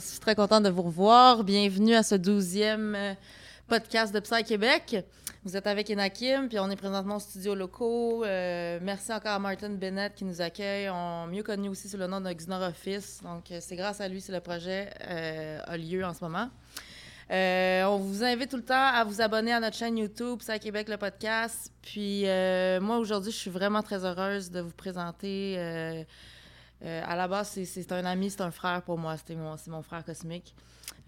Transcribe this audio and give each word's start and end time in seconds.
suis 0.00 0.18
très 0.18 0.34
contente 0.34 0.62
de 0.62 0.70
vous 0.70 0.82
revoir. 0.82 1.44
Bienvenue 1.44 1.94
à 1.94 2.02
ce 2.02 2.14
douzième 2.14 2.94
euh, 2.94 3.14
podcast 3.68 4.14
de 4.14 4.20
Psy 4.20 4.42
Québec. 4.44 5.04
Vous 5.44 5.56
êtes 5.56 5.66
avec 5.66 5.90
Enakim, 5.90 6.48
puis 6.48 6.58
on 6.58 6.70
est 6.70 6.76
présentement 6.76 7.16
au 7.16 7.20
studio 7.20 7.54
locaux. 7.54 8.24
Euh, 8.24 8.78
merci 8.82 9.12
encore 9.12 9.32
à 9.32 9.38
Martin 9.38 9.70
Bennett 9.70 10.14
qui 10.14 10.24
nous 10.24 10.40
accueille, 10.40 10.88
on, 10.88 11.26
mieux 11.26 11.42
connu 11.42 11.68
aussi 11.68 11.88
sous 11.88 11.98
le 11.98 12.06
nom 12.06 12.20
de 12.20 12.32
Xnor 12.32 12.62
Office. 12.62 13.20
Donc, 13.22 13.50
euh, 13.50 13.58
c'est 13.60 13.76
grâce 13.76 14.00
à 14.00 14.08
lui 14.08 14.22
que 14.22 14.32
le 14.32 14.40
projet 14.40 14.88
a 15.00 15.76
lieu 15.76 16.04
en 16.04 16.14
ce 16.14 16.24
moment. 16.24 16.48
on 17.30 17.98
vous 17.98 18.24
invite 18.24 18.50
tout 18.50 18.56
le 18.56 18.64
temps 18.64 18.74
à 18.74 19.04
vous 19.04 19.20
abonner 19.20 19.52
à 19.52 19.60
notre 19.60 19.76
chaîne 19.76 19.98
YouTube, 19.98 20.38
Psy 20.38 20.58
Québec, 20.60 20.88
le 20.88 20.96
podcast. 20.96 21.70
Puis 21.82 22.24
moi, 22.80 22.96
aujourd'hui, 22.96 23.32
je 23.32 23.36
suis 23.36 23.50
vraiment 23.50 23.82
très 23.82 24.04
heureuse 24.04 24.50
de 24.50 24.60
vous 24.60 24.74
présenter 24.74 26.06
euh, 26.82 27.02
à 27.04 27.14
la 27.16 27.28
base, 27.28 27.58
c'est 27.64 27.92
un 27.92 28.04
ami, 28.04 28.30
c'est 28.30 28.40
un 28.40 28.50
frère 28.50 28.82
pour 28.82 28.98
moi. 28.98 29.16
C'est 29.24 29.34
mon, 29.34 29.56
mon 29.68 29.82
frère 29.82 30.04
cosmique. 30.04 30.54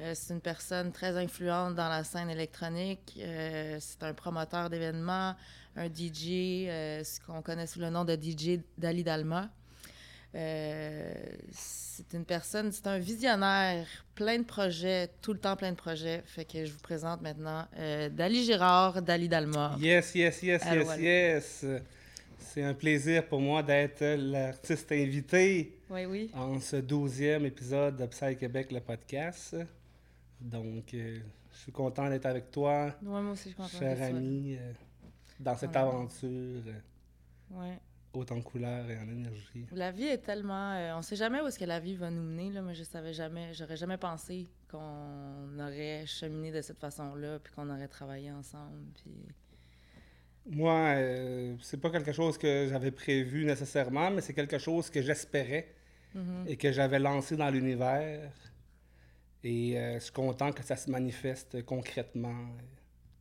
Euh, 0.00 0.12
c'est 0.14 0.34
une 0.34 0.40
personne 0.40 0.92
très 0.92 1.16
influente 1.16 1.74
dans 1.74 1.88
la 1.88 2.04
scène 2.04 2.28
électronique. 2.28 3.18
Euh, 3.18 3.78
c'est 3.80 4.02
un 4.02 4.12
promoteur 4.12 4.68
d'événements, 4.68 5.34
un 5.76 5.86
DJ, 5.86 6.66
ce 7.02 7.20
qu'on 7.24 7.40
connaît 7.42 7.66
sous 7.66 7.80
le 7.80 7.90
nom 7.90 8.04
de 8.04 8.14
DJ 8.14 8.60
Dali 8.76 9.02
Dalma. 9.02 9.50
c'est 10.32 12.12
une 12.12 12.24
personne, 12.26 12.70
c'est 12.70 12.86
un 12.86 12.98
visionnaire, 12.98 13.86
plein 14.14 14.38
de 14.38 14.44
projets, 14.44 15.08
tout 15.22 15.32
le 15.32 15.38
temps 15.38 15.56
plein 15.56 15.70
de 15.70 15.76
projets. 15.76 16.22
Fait 16.26 16.44
que 16.44 16.66
je 16.66 16.72
vous 16.72 16.80
présente 16.80 17.22
maintenant 17.22 17.66
Dali 18.10 18.44
Girard, 18.44 19.00
Dali 19.00 19.28
Dalma. 19.28 19.76
Yes, 19.80 20.14
yes, 20.14 20.42
yes, 20.42 20.62
yes, 20.70 20.98
yes. 20.98 21.64
C'est 22.42 22.62
un 22.62 22.74
plaisir 22.74 23.26
pour 23.26 23.40
moi 23.40 23.62
d'être 23.62 24.04
l'artiste 24.04 24.92
invité 24.92 25.78
en 26.34 26.60
ce 26.60 26.76
douzième 26.76 27.46
épisode 27.46 27.96
de 27.96 28.06
Psy 28.06 28.36
Québec, 28.36 28.72
le 28.72 28.80
podcast. 28.80 29.56
Donc, 30.40 30.92
euh, 30.92 31.18
je 31.52 31.58
suis 31.58 31.72
content 31.72 32.08
d'être 32.08 32.26
avec 32.26 32.50
toi. 32.50 32.94
moi 33.00 33.20
aussi, 33.30 33.44
je 33.44 33.48
suis 33.48 33.54
content 33.54 33.78
Cher 33.78 34.02
ami, 34.02 34.56
euh, 34.58 34.72
dans 35.38 35.56
cette 35.56 35.76
aventure. 35.76 36.62
Euh, 37.50 37.74
haute 38.12 38.32
en 38.32 38.42
couleur 38.42 38.90
et 38.90 38.98
en 38.98 39.08
énergie. 39.08 39.66
La 39.72 39.90
vie 39.90 40.04
est 40.04 40.18
tellement. 40.18 40.96
on 40.96 41.02
sait 41.02 41.16
jamais 41.16 41.40
où 41.40 41.46
est-ce 41.46 41.58
que 41.58 41.64
la 41.64 41.80
vie 41.80 41.94
va 41.94 42.10
nous 42.10 42.22
mener. 42.22 42.50
Là. 42.50 42.62
Moi, 42.62 42.72
je 42.72 42.82
savais 42.82 43.14
jamais. 43.14 43.54
J'aurais 43.54 43.76
jamais 43.76 43.98
pensé 43.98 44.48
qu'on 44.70 45.58
aurait 45.58 46.04
cheminé 46.06 46.50
de 46.50 46.60
cette 46.60 46.78
façon-là, 46.78 47.38
puis 47.38 47.52
qu'on 47.54 47.70
aurait 47.70 47.88
travaillé 47.88 48.32
ensemble. 48.32 48.84
Puis 48.94 49.12
moi, 50.50 50.94
euh, 50.96 51.56
c'est 51.60 51.80
pas 51.80 51.90
quelque 51.90 52.12
chose 52.12 52.36
que 52.36 52.66
j'avais 52.68 52.90
prévu 52.90 53.44
nécessairement, 53.44 54.10
mais 54.10 54.20
c'est 54.20 54.34
quelque 54.34 54.58
chose 54.58 54.90
que 54.90 55.00
j'espérais 55.00 55.72
mm-hmm. 56.16 56.48
et 56.48 56.56
que 56.56 56.72
j'avais 56.72 56.98
lancé 56.98 57.36
dans 57.36 57.50
l'univers. 57.50 58.32
Et 59.44 59.78
euh, 59.78 59.94
je 59.94 60.04
suis 60.04 60.12
content 60.12 60.52
que 60.52 60.62
ça 60.62 60.76
se 60.76 60.90
manifeste 60.90 61.64
concrètement 61.64 62.48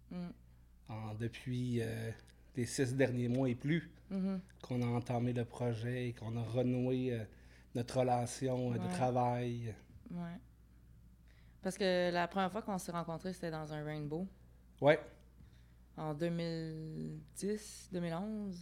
mm. 0.10 1.18
depuis 1.20 1.82
euh, 1.82 2.12
les 2.56 2.66
six 2.66 2.96
derniers 2.96 3.28
mois 3.28 3.50
et 3.50 3.56
plus 3.56 3.92
mm-hmm. 4.12 4.40
qu'on 4.64 4.82
a 4.82 4.88
entamé 4.88 5.34
le 5.34 5.46
projet 5.46 6.10
et 6.10 6.14
qu'on 6.14 6.36
a 6.38 6.44
renoué 6.44 7.20
notre 7.76 8.00
relation 8.00 8.72
de 8.72 8.94
travail. 8.94 9.76
Ouais. 10.10 10.40
Parce 11.62 11.78
que 11.78 12.12
la 12.12 12.28
première 12.28 12.52
fois 12.52 12.64
qu'on 12.64 12.80
s'est 12.80 12.92
rencontrés, 12.92 13.34
c'était 13.34 13.52
dans 13.52 13.72
un 13.72 13.84
rainbow. 13.84 14.28
Ouais 14.82 15.00
en 16.02 16.14
2010, 16.16 17.90
2011. 17.92 18.58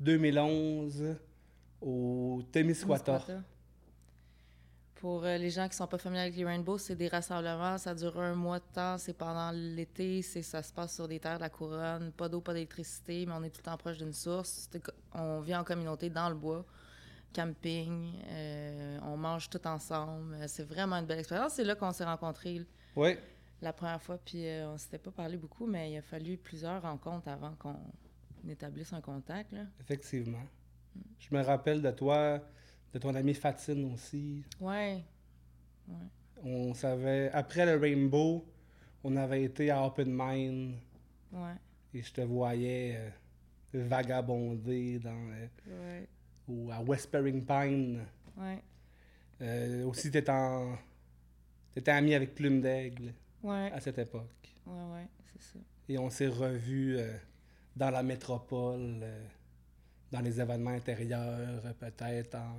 2011 0.00 1.16
au 1.80 2.42
Témiscouata. 2.52 3.20
Pour 4.94 5.24
euh, 5.24 5.36
les 5.36 5.50
gens 5.50 5.68
qui 5.68 5.76
sont 5.76 5.86
pas 5.86 5.98
familiers 5.98 6.22
avec 6.22 6.36
les 6.36 6.44
Rainbows, 6.44 6.78
c'est 6.78 6.94
des 6.94 7.08
rassemblements, 7.08 7.76
ça 7.78 7.94
dure 7.94 8.18
un 8.18 8.34
mois 8.34 8.58
de 8.58 8.64
temps, 8.72 8.96
c'est 8.96 9.12
pendant 9.12 9.50
l'été, 9.50 10.22
c'est 10.22 10.42
ça 10.42 10.62
se 10.62 10.72
passe 10.72 10.94
sur 10.94 11.08
des 11.08 11.18
terres 11.18 11.36
de 11.36 11.42
la 11.42 11.50
couronne, 11.50 12.12
pas 12.12 12.28
d'eau, 12.28 12.40
pas 12.40 12.54
d'électricité, 12.54 13.26
mais 13.26 13.34
on 13.36 13.42
est 13.42 13.50
tout 13.50 13.58
le 13.58 13.70
temps 13.70 13.76
proche 13.76 13.98
d'une 13.98 14.14
source. 14.14 14.70
On 15.12 15.40
vit 15.40 15.54
en 15.54 15.64
communauté 15.64 16.08
dans 16.08 16.28
le 16.28 16.36
bois, 16.36 16.64
camping, 17.34 18.14
euh, 18.28 18.98
on 19.02 19.16
mange 19.16 19.50
tout 19.50 19.66
ensemble. 19.66 20.36
C'est 20.46 20.66
vraiment 20.66 20.96
une 20.96 21.06
belle 21.06 21.18
expérience. 21.18 21.54
C'est 21.54 21.64
là 21.64 21.74
qu'on 21.74 21.92
s'est 21.92 22.04
rencontrés. 22.04 22.62
Oui 22.96 23.16
la 23.60 23.72
première 23.72 24.00
fois, 24.00 24.18
puis 24.18 24.46
euh, 24.46 24.68
on 24.70 24.78
s'était 24.78 24.98
pas 24.98 25.10
parlé 25.10 25.36
beaucoup, 25.36 25.66
mais 25.66 25.92
il 25.92 25.96
a 25.96 26.02
fallu 26.02 26.36
plusieurs 26.36 26.82
rencontres 26.82 27.28
avant 27.28 27.54
qu'on 27.54 27.76
établisse 28.48 28.92
un 28.92 29.00
contact. 29.00 29.52
Là. 29.52 29.62
Effectivement. 29.80 30.44
Mm. 30.94 31.00
Je 31.18 31.34
me 31.34 31.42
rappelle 31.42 31.82
de 31.82 31.90
toi, 31.90 32.40
de 32.92 32.98
ton 32.98 33.14
amie 33.14 33.34
Fatine 33.34 33.92
aussi. 33.92 34.44
Ouais. 34.60 35.02
On 36.42 36.74
savait, 36.74 37.30
après 37.32 37.64
le 37.64 37.80
Rainbow, 37.80 38.44
on 39.02 39.16
avait 39.16 39.44
été 39.44 39.70
à 39.70 39.84
Open 39.84 40.10
Mind. 40.10 40.74
Ouais. 41.32 41.54
Et 41.92 42.02
je 42.02 42.12
te 42.12 42.20
voyais 42.20 42.96
euh, 42.96 43.86
vagabonder 43.86 44.98
dans. 44.98 45.30
Euh, 45.68 46.04
ou 46.48 46.70
à 46.70 46.82
Whispering 46.82 47.44
Pine. 47.44 48.04
Ouais. 48.36 49.82
aussi, 49.84 50.10
t'étais 50.10 50.30
en. 50.30 50.76
T'étais 51.74 51.90
ami 51.90 52.14
avec 52.14 52.34
Plume 52.34 52.60
d'Aigle 52.60 53.14
ouais. 53.44 53.70
à 53.72 53.80
cette 53.80 53.98
époque. 53.98 54.56
Oui, 54.66 54.80
oui, 54.92 55.00
c'est 55.32 55.42
ça. 55.42 55.58
Et 55.88 55.98
on 55.98 56.10
s'est 56.10 56.28
revus 56.28 56.96
euh, 56.98 57.16
dans 57.76 57.90
la 57.90 58.02
métropole, 58.02 59.00
euh, 59.02 59.26
dans 60.10 60.20
les 60.20 60.40
événements 60.40 60.70
intérieurs, 60.70 61.64
euh, 61.64 61.72
peut-être 61.74 62.34
en 62.36 62.56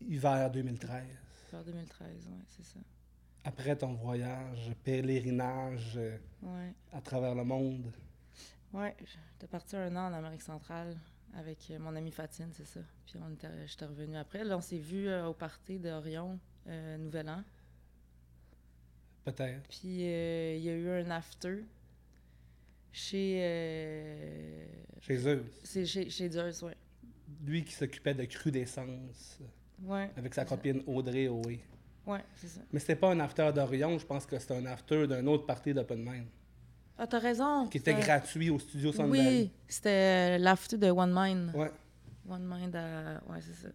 hiver 0.00 0.50
2013. 0.50 1.04
Hiver 1.48 1.64
2013, 1.64 2.28
oui, 2.30 2.38
c'est 2.48 2.64
ça. 2.64 2.80
Après 3.44 3.76
ton 3.76 3.94
voyage, 3.94 4.72
pèlerinage 4.84 5.98
à 6.92 7.00
travers 7.00 7.34
le 7.34 7.44
monde. 7.44 7.92
Oui, 8.74 8.88
j'étais 8.98 9.46
parti 9.46 9.76
un 9.76 9.94
an 9.96 10.10
en 10.10 10.12
Amérique 10.12 10.42
centrale 10.42 10.94
avec 11.34 11.72
mon 11.80 11.94
ami 11.96 12.10
Fatine, 12.10 12.50
c'est 12.52 12.66
ça. 12.66 12.80
Puis 13.06 13.14
on 13.22 13.32
était, 13.32 13.66
j'étais 13.66 13.86
revenu 13.86 14.16
après. 14.16 14.44
Là, 14.44 14.58
on 14.58 14.60
s'est 14.60 14.78
vu 14.78 15.10
au 15.14 15.32
party 15.32 15.78
d'Orion, 15.78 16.38
Nouvel 16.66 17.30
An. 17.30 17.42
Peut-être. 19.32 19.68
Puis 19.68 20.06
euh, 20.06 20.56
il 20.56 20.64
y 20.64 20.70
a 20.70 20.72
eu 20.72 20.88
un 20.88 21.10
after 21.10 21.58
chez. 22.92 23.40
Euh, 23.42 24.66
chez 25.00 25.16
Zeus. 25.18 25.42
C'est 25.62 25.84
chez, 25.84 26.08
chez 26.08 26.30
Zeus, 26.30 26.62
oui. 26.62 26.72
Lui 27.44 27.62
qui 27.62 27.72
s'occupait 27.74 28.14
de 28.14 28.24
crudescence. 28.24 29.38
Ouais. 29.82 30.10
Avec 30.16 30.34
sa 30.34 30.44
copine 30.44 30.82
Audrey 30.86 31.28
oui. 31.28 31.60
Ouais, 32.06 32.24
c'est 32.36 32.48
ça. 32.48 32.60
Mais 32.72 32.80
c'était 32.80 32.96
pas 32.96 33.10
un 33.10 33.20
after 33.20 33.52
d'Orion, 33.54 33.98
je 33.98 34.06
pense 34.06 34.24
que 34.24 34.38
c'était 34.38 34.56
un 34.56 34.64
after 34.64 35.06
d'un 35.06 35.26
autre 35.26 35.44
parti 35.44 35.74
d'Open 35.74 35.98
Mind. 35.98 36.26
Ah, 36.96 37.06
t'as 37.06 37.18
raison. 37.18 37.68
Qui 37.68 37.78
était 37.78 37.94
gratuit 37.94 38.48
au 38.48 38.58
studio 38.58 38.92
Sun 38.92 39.10
Oui, 39.10 39.52
c'était 39.68 40.38
l'after 40.38 40.78
de 40.78 40.90
One 40.90 41.12
Mind. 41.14 41.54
Ouais. 41.54 41.70
One 42.28 42.46
Mind 42.48 42.74
à. 42.74 43.22
Ouais, 43.28 43.40
c'est 43.40 43.52
ça. 43.52 43.68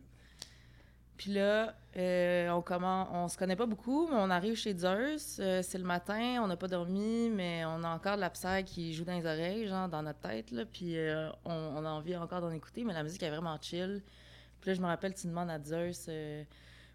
Puis 1.17 1.31
là, 1.31 1.75
euh, 1.95 2.49
on, 2.49 2.61
comment, 2.61 3.07
on 3.13 3.27
se 3.27 3.37
connaît 3.37 3.55
pas 3.55 3.65
beaucoup, 3.65 4.07
mais 4.07 4.15
on 4.17 4.29
arrive 4.29 4.55
chez 4.55 4.75
Zeus. 4.75 5.37
Euh, 5.39 5.61
c'est 5.61 5.77
le 5.77 5.83
matin, 5.83 6.41
on 6.43 6.47
n'a 6.47 6.57
pas 6.57 6.67
dormi, 6.67 7.29
mais 7.29 7.63
on 7.65 7.83
a 7.83 7.89
encore 7.89 8.15
de 8.15 8.21
la 8.21 8.29
psy 8.31 8.63
qui 8.65 8.93
joue 8.93 9.03
dans 9.03 9.13
les 9.17 9.25
oreilles, 9.25 9.67
genre 9.67 9.87
dans 9.87 10.01
notre 10.01 10.19
tête. 10.19 10.51
Là, 10.51 10.65
puis 10.65 10.97
euh, 10.97 11.29
on, 11.45 11.85
a 11.85 11.89
envie 11.89 12.15
encore 12.15 12.41
d'en 12.41 12.51
écouter, 12.51 12.83
mais 12.83 12.93
la 12.93 13.03
musique 13.03 13.21
est 13.21 13.29
vraiment 13.29 13.57
chill. 13.61 14.01
Puis 14.59 14.71
là, 14.71 14.73
je 14.75 14.81
me 14.81 14.87
rappelle, 14.87 15.13
tu 15.13 15.27
demandes 15.27 15.49
à 15.49 15.59
Zeus 15.59 16.09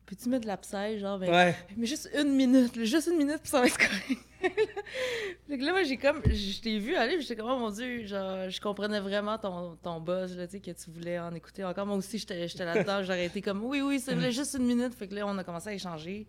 peux-tu 0.08 0.30
mettre 0.30 0.44
de 0.44 0.48
la 0.48 0.56
psy, 0.56 0.98
genre, 0.98 1.19
ben, 1.19 1.54
mais 1.76 1.86
juste 1.86 2.08
une 2.19 2.34
minute, 2.34 2.82
juste 2.84 3.08
une 3.08 3.19
minute, 3.19 3.41
puis 3.42 3.50
ça 3.50 3.60
va 3.60 3.66
être 3.66 3.76
correct. 3.76 4.24
fait 4.41 5.58
que 5.58 5.64
là, 5.64 5.72
moi, 5.72 5.82
j'ai 5.82 5.98
comme, 5.98 6.22
je 6.24 6.60
t'ai 6.62 6.78
vu 6.78 6.94
aller, 6.94 7.16
puis 7.16 7.22
j'étais 7.26 7.36
comme, 7.36 7.50
oh 7.50 7.58
mon 7.58 7.70
Dieu, 7.70 8.06
genre, 8.06 8.49
je 8.49 8.58
comprenais 8.58 9.00
vraiment 9.00 9.37
ton, 9.37 9.76
ton 9.76 10.00
buzz, 10.00 10.34
là, 10.34 10.46
tu 10.46 10.52
sais, 10.52 10.60
que 10.60 10.70
tu 10.70 10.90
voulais 10.90 11.19
en 11.19 11.34
écouter 11.34 11.62
encore. 11.62 11.84
Moi 11.84 11.96
aussi, 11.96 12.19
j'étais 12.19 12.64
là-dedans, 12.64 13.02
j'aurais 13.02 13.26
été 13.26 13.43
comme, 13.43 13.62
oui, 13.64 13.82
oui, 13.82 14.00
c'est 14.00 14.19
juste 14.32 14.55
une 14.58 14.64
minute. 14.64 14.94
Fait 14.94 15.08
que 15.08 15.14
là, 15.14 15.26
on 15.26 15.37
a 15.37 15.44
commencé 15.44 15.69
à 15.69 15.75
échanger. 15.75 16.26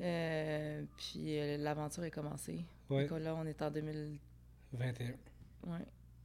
Euh, 0.00 0.82
puis 0.96 1.38
euh, 1.38 1.58
l'aventure 1.58 2.04
est 2.04 2.10
commencée. 2.10 2.64
Ouais. 2.88 3.06
là, 3.20 3.34
on 3.34 3.44
est 3.44 3.60
en 3.60 3.70
2021. 3.70 5.06
Ouais. 5.66 5.78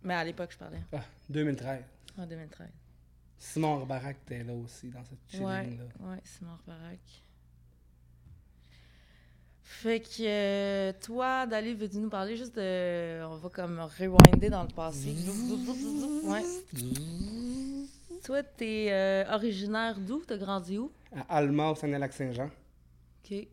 Mais 0.03 0.13
à 0.13 0.23
l'époque, 0.23 0.51
je 0.53 0.57
parlais. 0.57 0.83
Ah, 0.93 1.03
2013. 1.29 1.83
En 2.17 2.25
2013. 2.25 2.67
Simon 3.43 3.73
Orbarak 3.75 4.17
était 4.25 4.41
là 4.41 4.53
aussi, 4.53 4.89
dans 4.89 5.03
cette 5.03 5.19
chilling-là. 5.27 5.83
Oui, 5.99 6.15
Simon 6.23 6.53
Orbarak. 6.53 7.23
Fait 9.61 9.99
que 9.99 10.21
euh, 10.21 10.93
toi, 11.01 11.45
Dali, 11.45 11.73
veux-tu 11.73 11.97
nous 11.97 12.09
parler 12.09 12.37
juste 12.37 12.55
de. 12.55 13.21
On 13.25 13.35
va 13.35 13.49
comme 13.49 13.79
rewinder 13.99 14.49
dans 14.49 14.63
le 14.63 14.69
passé. 14.69 15.13
ouais. 16.23 16.41
toi, 18.23 18.43
t'es 18.43 18.87
euh, 18.91 19.25
originaire 19.33 19.99
d'où? 19.99 20.23
T'as 20.25 20.37
grandi 20.37 20.77
où? 20.77 20.89
À 21.13 21.37
Alma, 21.37 21.71
au 21.71 21.75
Saint-Lac-Saint-Jean. 21.75 22.49
OK. 23.25 23.47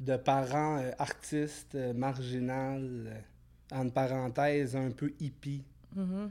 De 0.00 0.16
parents 0.16 0.78
euh, 0.78 0.90
artistes, 0.98 1.76
marginales, 1.94 3.22
en 3.70 3.88
parenthèse, 3.90 4.74
un 4.74 4.90
peu 4.90 5.12
hippie. 5.20 5.62
Mm-hmm. 5.96 6.30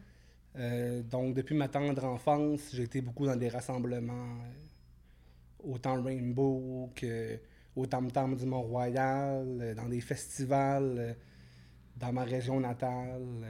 Euh, 0.55 1.01
donc, 1.03 1.35
depuis 1.35 1.55
ma 1.55 1.67
tendre 1.67 2.03
enfance, 2.05 2.69
j'ai 2.73 2.83
été 2.83 3.01
beaucoup 3.01 3.25
dans 3.25 3.35
des 3.35 3.49
rassemblements 3.49 4.37
autant 5.63 6.01
Rainbow 6.01 6.91
que 6.95 7.39
au 7.75 7.85
Tam 7.85 8.11
Tam 8.11 8.35
du 8.35 8.45
Mont-Royal, 8.45 9.73
dans 9.75 9.87
des 9.87 10.01
festivals 10.01 11.15
dans 11.95 12.13
ma 12.13 12.23
région 12.23 12.59
natale, 12.59 13.45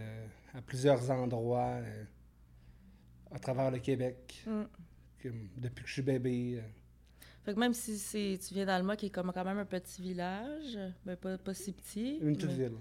à 0.54 0.62
plusieurs 0.62 1.10
endroits 1.10 1.78
à 3.32 3.40
travers 3.40 3.72
le 3.72 3.80
Québec, 3.80 4.44
mm. 4.46 4.64
depuis 5.58 5.84
que 5.84 5.88
je 5.88 5.94
suis 5.94 6.02
bébé. 6.02 6.62
Fait 7.44 7.54
que 7.54 7.60
même 7.60 7.74
si 7.74 8.40
tu 8.40 8.54
viens 8.54 8.66
d'Alma, 8.66 8.96
qui 8.96 9.08
est 9.08 9.10
comme 9.10 9.32
quand 9.34 9.46
même 9.46 9.58
un 9.58 9.66
petit 9.66 10.02
village, 10.02 10.78
ben 11.06 11.16
pas, 11.16 11.38
pas 11.38 11.54
si 11.54 11.72
petit. 11.72 12.18
Une 12.22 12.36
petite 12.36 12.52
ville. 12.52 12.78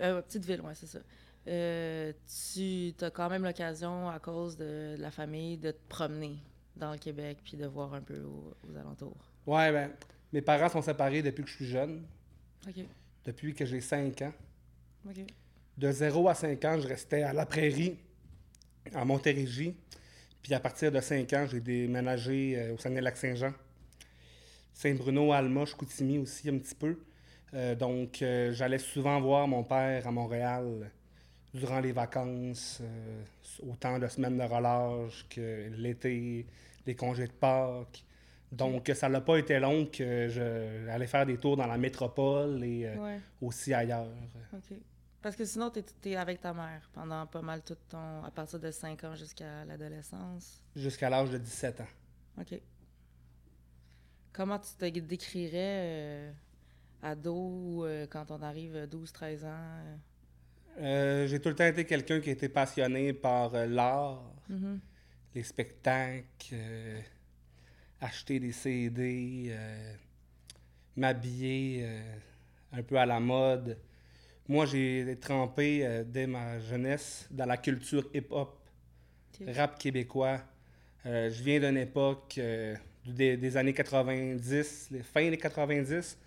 Euh, 0.00 0.22
petite 0.22 0.44
ville, 0.44 0.60
oui, 0.64 0.72
c'est 0.74 0.86
ça. 0.86 1.00
Euh, 1.46 2.12
tu 2.52 2.92
as 3.00 3.10
quand 3.10 3.30
même 3.30 3.44
l'occasion, 3.44 4.08
à 4.08 4.18
cause 4.18 4.56
de, 4.56 4.96
la 4.98 5.10
famille, 5.10 5.56
de 5.56 5.70
te 5.70 5.88
promener 5.88 6.36
dans 6.76 6.92
le 6.92 6.98
Québec 6.98 7.38
puis 7.42 7.56
de 7.56 7.66
voir 7.66 7.94
un 7.94 8.02
peu 8.02 8.22
aux, 8.22 8.76
alentours. 8.76 9.16
Ouais, 9.46 9.72
ben, 9.72 9.90
mes 10.32 10.42
parents 10.42 10.68
sont 10.68 10.82
séparés 10.82 11.22
depuis 11.22 11.42
que 11.42 11.48
je 11.48 11.56
suis 11.56 11.66
jeune. 11.66 12.04
OK. 12.68 12.84
Depuis 13.24 13.54
que 13.54 13.64
j'ai 13.64 13.80
5 13.80 14.22
ans. 14.22 14.32
OK. 15.08 15.24
De 15.78 15.90
0 15.90 16.28
à 16.28 16.34
5 16.34 16.64
ans, 16.66 16.78
je 16.78 16.88
restais 16.88 17.22
à 17.22 17.32
la 17.32 17.46
prairie, 17.46 17.98
à 18.94 19.04
Montérégie. 19.04 19.74
Puis 20.42 20.54
à 20.54 20.60
partir 20.60 20.92
de 20.92 21.00
5 21.00 21.32
ans, 21.32 21.46
j'ai 21.50 21.60
déménagé 21.60 22.58
euh, 22.58 22.74
au 22.74 22.78
Saguenay-Lac-Saint-Jean. 22.78 23.52
Saint-Bruno, 24.74 25.32
Alma, 25.32 25.64
Chicoutimi 25.64 26.18
aussi 26.18 26.48
un 26.48 26.58
petit 26.58 26.74
peu. 26.74 26.98
Euh, 27.52 27.74
donc, 27.74 28.18
j'allais 28.52 28.78
souvent 28.78 29.20
voir 29.20 29.48
mon 29.48 29.64
père 29.64 30.06
à 30.06 30.12
Montréal 30.12 30.90
durant 31.54 31.80
les 31.80 31.92
vacances, 31.92 32.82
autant 33.66 33.98
de 33.98 34.06
semaines 34.08 34.38
de 34.38 34.44
relâche 34.44 35.26
que 35.28 35.68
l'été, 35.76 36.46
les 36.86 36.94
congés 36.94 37.26
de 37.26 37.32
Pâques. 37.32 38.04
Donc, 38.52 38.90
ça 38.94 39.08
n'a 39.08 39.20
pas 39.20 39.36
été 39.36 39.58
long 39.60 39.86
que 39.86 40.28
j'allais 40.28 41.06
faire 41.06 41.26
des 41.26 41.38
tours 41.38 41.56
dans 41.56 41.66
la 41.66 41.78
métropole 41.78 42.62
et 42.64 42.90
aussi 43.40 43.74
ailleurs. 43.74 44.08
Parce 45.22 45.36
que 45.36 45.44
sinon, 45.44 45.70
tu 45.70 45.82
es, 46.08 46.16
avec 46.16 46.40
ta 46.40 46.54
mère 46.54 46.88
pendant 46.94 47.26
pas 47.26 47.42
mal 47.42 47.62
tout 47.62 47.76
ton. 47.88 48.24
à 48.24 48.30
partir 48.30 48.58
de 48.58 48.70
5 48.70 49.04
ans 49.04 49.14
jusqu'à 49.14 49.64
l'adolescence? 49.66 50.62
Jusqu'à 50.74 51.10
l'âge 51.10 51.30
de 51.30 51.36
17 51.36 51.82
ans. 51.82 51.88
OK. 52.40 52.58
Comment 54.32 54.58
tu 54.58 54.72
te 54.78 54.98
décrirais 55.00 55.82
euh, 55.82 56.32
ado 57.02 57.84
euh, 57.84 58.06
quand 58.08 58.30
on 58.30 58.40
arrive 58.40 58.88
12-13 58.90 59.44
ans? 59.44 59.98
Euh? 60.78 61.26
J'ai 61.26 61.40
tout 61.40 61.48
le 61.48 61.54
temps 61.54 61.66
été 61.66 61.84
quelqu'un 61.84 62.20
qui 62.20 62.30
était 62.30 62.48
passionné 62.48 63.12
par 63.12 63.52
l'art, 63.66 64.22
mm-hmm. 64.50 64.78
les 65.34 65.42
spectacles, 65.42 66.54
acheter 68.00 68.40
des 68.40 68.52
CD, 68.52 69.54
m'habiller 70.96 71.86
un 72.72 72.82
peu 72.82 72.96
à 72.96 73.06
la 73.06 73.20
mode. 73.20 73.76
Moi, 74.48 74.66
j'ai 74.66 75.16
trempé 75.20 75.86
euh, 75.86 76.02
dès 76.04 76.26
ma 76.26 76.58
jeunesse 76.58 77.28
dans 77.30 77.46
la 77.46 77.56
culture 77.56 78.08
hip-hop, 78.12 78.58
rap 79.46 79.78
québécois. 79.78 80.40
Euh, 81.06 81.30
je 81.30 81.42
viens 81.42 81.60
d'une 81.60 81.76
époque 81.76 82.34
euh, 82.38 82.74
des, 83.06 83.56
années 83.56 83.72
90, 83.72 84.88
les 84.90 85.02
fins 85.02 85.30
des 85.30 85.36
90, 85.36 86.18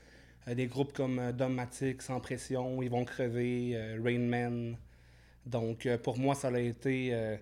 des 0.47 0.67
groupes 0.67 0.93
comme 0.93 1.31
Domatic, 1.31 2.01
Sans 2.01 2.19
Pression, 2.19 2.81
Ils 2.81 2.89
vont 2.89 3.05
crever, 3.05 3.77
Rain 4.03 4.19
Man. 4.19 4.77
Donc, 5.45 5.87
pour 6.03 6.17
moi, 6.17 6.35
ça 6.35 6.49
a 6.49 6.59
été 6.59 7.37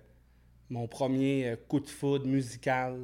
mon 0.70 0.86
premier 0.86 1.56
coup 1.68 1.80
de 1.80 1.88
foudre 1.88 2.26
musical 2.26 2.96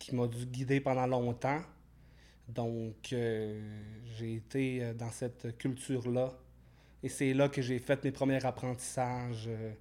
qui 0.00 0.14
m'a 0.16 0.26
dû 0.26 0.46
guider 0.46 0.80
pendant 0.80 1.06
longtemps. 1.06 1.60
Donc, 2.48 3.12
euh, 3.12 3.60
j'ai 4.16 4.34
été 4.34 4.82
euh, 4.82 4.94
dans 4.94 5.10
cette 5.10 5.56
culture-là. 5.56 6.32
Et 7.02 7.08
c'est 7.08 7.32
là 7.32 7.48
que 7.48 7.62
j'ai 7.62 7.78
fait 7.78 8.02
mes 8.02 8.10
premiers 8.10 8.44
apprentissages 8.44 9.46
euh, 9.46 9.72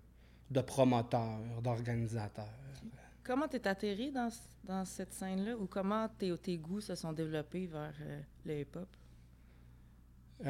de 0.52 0.62
promoteur, 0.62 1.40
d'organisateur. 1.64 2.50
Comment 3.30 3.48
t'es 3.48 3.68
atterri 3.68 4.12
dans, 4.12 4.30
dans 4.64 4.84
cette 4.86 5.14
scène-là? 5.14 5.56
Ou 5.56 5.68
comment 5.68 6.10
tes, 6.18 6.36
tes, 6.40 6.58
goûts 6.58 6.82
se 6.82 6.96
sont 6.96 7.14
développés 7.14 7.68
vers 7.68 7.94
le 8.44 8.62
hip-hop? 8.62 8.88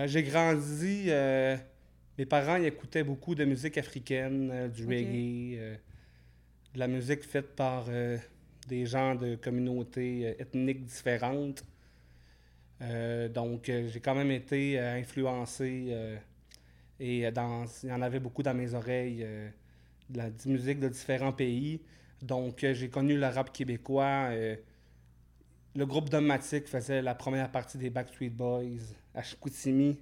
j'ai 0.06 0.24
grandi. 0.24 1.10
mes 2.18 2.26
parents 2.26 2.56
écoutaient 2.56 3.04
beaucoup 3.04 3.36
de 3.36 3.44
musique 3.44 3.78
africaine, 3.78 4.70
du 4.70 4.86
reggae, 4.86 5.78
de 6.74 6.80
la 6.80 6.88
musique 6.88 7.24
faite 7.24 7.54
par 7.54 7.88
des 8.70 8.86
gens 8.86 9.14
de 9.14 9.36
communautés 9.36 10.36
ethniques 10.40 10.86
différentes. 10.86 11.66
Euh, 12.82 13.28
donc, 13.28 13.68
euh, 13.68 13.90
j'ai 13.90 14.00
quand 14.00 14.16
même 14.16 14.32
été 14.32 14.80
euh, 14.80 15.00
influencé 15.00 15.94
et 17.02 17.30
dans, 17.32 17.66
il 17.84 17.90
y 17.90 17.94
en 17.94 18.02
avait 18.02 18.20
beaucoup 18.20 18.44
dans 18.44 18.54
mes 18.54 18.74
oreilles 18.74 19.26
de 20.10 20.18
la 20.18 20.30
musique 20.46 20.80
de 20.80 20.90
différents 20.90 21.32
pays. 21.32 21.82
Donc, 22.22 22.60
j'ai 22.60 22.90
connu 22.90 23.18
le 23.18 23.28
rap 23.28 23.52
québécois. 23.52 24.30
le 25.76 25.86
groupe 25.86 26.10
Domatic 26.10 26.68
faisait 26.68 27.02
la 27.02 27.16
première 27.16 27.52
partie 27.52 27.78
des 27.78 27.90
Backstreet 27.90 28.30
Boys 28.30 28.94
à 29.14 29.24
Chicoutimi 29.24 29.98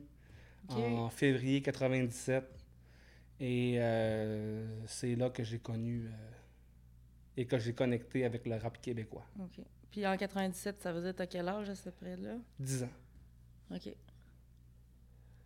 en 0.69 1.09
février 1.09 1.61
97. 1.61 2.43
Et 3.39 3.79
c'est 4.87 5.15
là 5.15 5.29
que 5.29 5.43
j'ai 5.43 5.59
connu 5.59 6.09
et 7.35 7.45
que 7.45 7.59
j'ai 7.59 7.73
connecté 7.73 8.25
avec 8.25 8.47
le 8.47 8.55
rap 8.55 8.81
québécois. 8.81 9.25
Puis 9.91 10.07
en 10.07 10.17
97, 10.17 10.81
ça 10.81 10.91
faisait 10.93 11.21
à 11.21 11.27
quel 11.27 11.47
âge 11.47 11.69
à 11.69 11.75
ce 11.75 11.89
près-là? 11.89 12.37
10 12.59 12.83
ans. 12.83 12.89
OK. 13.71 13.89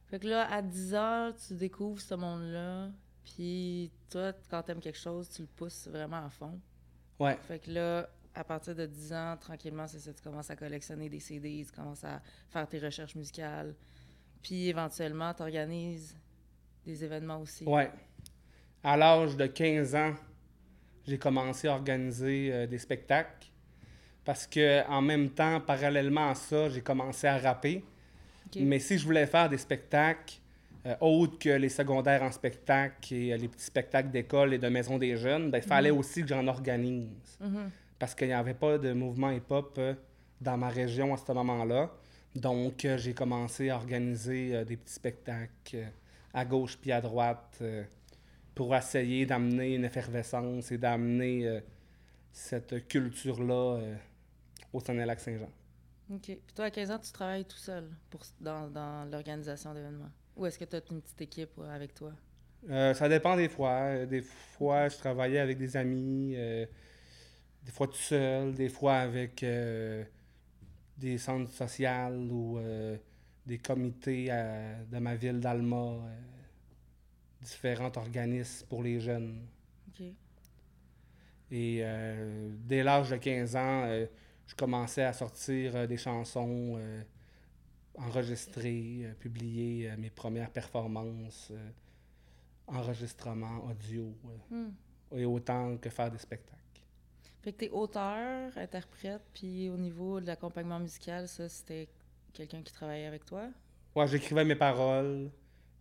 Fait 0.07 0.19
que 0.19 0.27
là, 0.27 0.49
à 0.51 0.61
10 0.61 0.95
ans, 0.95 1.31
tu 1.47 1.53
découvres 1.55 2.01
ce 2.01 2.15
monde-là. 2.15 2.91
Puis 3.23 3.91
toi, 4.09 4.33
quand 4.49 4.63
t'aimes 4.63 4.79
quelque 4.79 4.97
chose, 4.97 5.29
tu 5.29 5.43
le 5.43 5.47
pousses 5.47 5.87
vraiment 5.87 6.25
à 6.25 6.29
fond. 6.29 6.59
Ouais. 7.19 7.37
Fait 7.47 7.59
que 7.59 7.71
là, 7.71 8.09
à 8.33 8.43
partir 8.43 8.75
de 8.75 8.85
10 8.85 9.13
ans, 9.13 9.37
tranquillement, 9.39 9.87
c'est 9.87 9.99
ça, 9.99 10.13
tu 10.13 10.21
commences 10.21 10.49
à 10.49 10.55
collectionner 10.55 11.09
des 11.09 11.19
CD, 11.19 11.65
tu 11.65 11.71
commences 11.71 12.03
à 12.03 12.21
faire 12.49 12.67
tes 12.67 12.79
recherches 12.79 13.15
musicales. 13.15 13.75
Puis 14.41 14.69
éventuellement, 14.69 15.33
tu 15.33 15.43
organises 15.43 16.17
des 16.85 17.03
événements 17.03 17.39
aussi. 17.39 17.63
Ouais. 17.65 17.91
À 18.83 18.97
l'âge 18.97 19.37
de 19.37 19.45
15 19.45 19.95
ans, 19.95 20.15
j'ai 21.05 21.17
commencé 21.17 21.67
à 21.67 21.73
organiser 21.73 22.51
euh, 22.51 22.67
des 22.67 22.79
spectacles 22.79 23.51
parce 24.23 24.47
que 24.47 24.87
en 24.87 25.01
même 25.01 25.29
temps, 25.29 25.59
parallèlement 25.61 26.29
à 26.29 26.35
ça, 26.35 26.69
j'ai 26.69 26.81
commencé 26.81 27.27
à 27.27 27.37
rapper. 27.37 27.83
Mais 28.55 28.79
si 28.79 28.97
je 28.97 29.05
voulais 29.05 29.25
faire 29.25 29.49
des 29.49 29.57
spectacles 29.57 30.40
euh, 30.85 30.95
autres 30.99 31.37
que 31.37 31.49
les 31.49 31.69
secondaires 31.69 32.23
en 32.23 32.31
spectacle 32.31 33.13
et 33.13 33.33
euh, 33.33 33.37
les 33.37 33.47
petits 33.47 33.65
spectacles 33.65 34.09
d'école 34.09 34.53
et 34.55 34.57
de 34.57 34.67
maison 34.67 34.97
des 34.97 35.15
jeunes, 35.15 35.51
ben, 35.51 35.59
il 35.59 35.63
fallait 35.63 35.91
mhm. 35.91 35.97
aussi 35.99 36.21
que 36.21 36.27
j'en 36.27 36.47
organise. 36.47 37.37
Mhm. 37.39 37.69
Parce 37.99 38.15
qu'il 38.15 38.27
n'y 38.27 38.33
avait 38.33 38.55
pas 38.55 38.79
de 38.79 38.91
mouvement 38.93 39.29
hip-hop 39.29 39.75
euh, 39.77 39.93
dans 40.39 40.57
ma 40.57 40.69
région 40.69 41.13
à 41.13 41.17
ce 41.17 41.31
moment-là. 41.31 41.91
Donc, 42.33 42.87
j'ai 42.95 43.13
commencé 43.13 43.69
à 43.69 43.75
organiser 43.75 44.63
des 44.63 44.77
petits 44.77 44.93
spectacles 44.93 45.91
à 46.33 46.45
gauche 46.45 46.77
puis 46.77 46.93
à 46.93 47.01
droite 47.01 47.61
pour 48.55 48.73
essayer 48.73 49.25
d'amener 49.25 49.75
une 49.75 49.83
effervescence 49.83 50.71
et 50.71 50.77
d'amener 50.77 51.59
cette 52.31 52.87
culture-là 52.87 53.81
au 54.71 54.79
Saguenay-Lac-Saint-Jean. 54.79 55.49
OK. 56.09 56.21
Puis 56.21 56.55
toi, 56.55 56.65
à 56.65 56.71
15 56.71 56.91
ans, 56.91 56.99
tu 56.99 57.11
travailles 57.11 57.43
tout 57.43 57.57
seul 57.57 57.89
pour, 58.09 58.21
dans, 58.39 58.69
dans 58.69 59.11
l'organisation 59.11 59.73
d'événements? 59.73 60.11
Ou 60.35 60.45
est-ce 60.45 60.57
que 60.57 60.65
tu 60.65 60.75
as 60.75 60.81
une 60.91 61.01
petite 61.01 61.21
équipe 61.21 61.59
avec 61.69 61.93
toi? 61.93 62.11
Euh, 62.69 62.93
ça 62.93 63.09
dépend 63.09 63.35
des 63.35 63.49
fois. 63.49 64.05
Des 64.05 64.21
fois, 64.21 64.87
je 64.87 64.97
travaillais 64.97 65.39
avec 65.39 65.57
des 65.57 65.75
amis, 65.75 66.33
euh, 66.35 66.65
des 67.63 67.71
fois 67.71 67.87
tout 67.87 67.93
seul, 67.95 68.53
des 68.53 68.69
fois 68.69 68.95
avec 68.95 69.43
euh, 69.43 70.03
des 70.97 71.17
centres 71.17 71.51
sociaux 71.51 72.29
ou 72.29 72.59
des 73.45 73.57
comités 73.57 74.27
de 74.27 74.99
ma 74.99 75.15
ville 75.15 75.39
d'Alma, 75.39 75.97
différents 77.41 77.91
organismes 77.95 78.67
pour 78.67 78.83
les 78.83 78.99
jeunes. 78.99 79.41
OK. 79.89 80.05
Et 81.53 81.83
dès 82.65 82.83
l'âge 82.83 83.09
de 83.09 83.17
15 83.17 83.55
ans, 83.55 84.05
je 84.51 84.55
commençais 84.55 85.03
à 85.03 85.13
sortir 85.13 85.75
euh, 85.75 85.87
des 85.87 85.95
chansons, 85.95 86.77
euh, 87.97 88.01
enregistrer, 88.01 89.01
euh, 89.03 89.13
publier 89.13 89.91
mes 89.97 90.09
premières 90.09 90.51
performances, 90.51 91.51
enregistrements 92.67 93.65
audio, 93.65 94.15
hmm. 94.49 94.69
et 95.13 95.25
autant 95.25 95.77
que 95.77 95.89
faire 95.89 96.09
des 96.09 96.17
spectacles. 96.17 96.59
Fait 97.41 97.53
que 97.53 97.57
t'es 97.57 97.69
auteur, 97.69 98.55
interprète, 98.55 99.23
puis 99.33 99.69
au 99.69 99.77
niveau 99.77 100.19
de 100.19 100.27
l'accompagnement 100.27 100.79
musical, 100.79 101.27
ça, 101.27 101.49
c'était 101.49 101.89
quelqu'un 102.33 102.61
qui 102.61 102.71
travaillait 102.71 103.07
avec 103.07 103.25
toi? 103.25 103.49
Ouais, 103.95 104.07
j'écrivais 104.07 104.45
mes 104.45 104.55
paroles, 104.55 105.31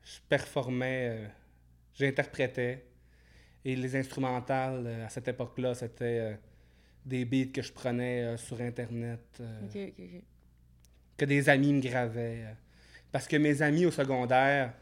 je 0.03 0.19
performais, 0.29 1.31
j'interprétais. 1.95 2.87
Et 3.63 3.77
les 3.77 3.95
instrumentales, 3.95 4.87
à 5.05 5.11
cette 5.11 5.29
époque-là, 5.29 5.75
c'était 5.75 6.39
des 7.05 7.25
beats 7.25 7.53
que 7.53 7.63
je 7.63 7.73
prenais 7.73 8.23
euh, 8.23 8.37
sur 8.37 8.61
Internet, 8.61 9.41
euh. 9.41 10.21
Que 11.21 11.27
des 11.27 11.51
amis 11.51 11.75
me 11.75 11.83
gravaient. 11.83 12.47
Parce 13.13 13.29
que 13.29 13.37
mes 13.37 13.61
amis 13.61 13.85
au 13.85 13.91
secondaire, 13.91 14.73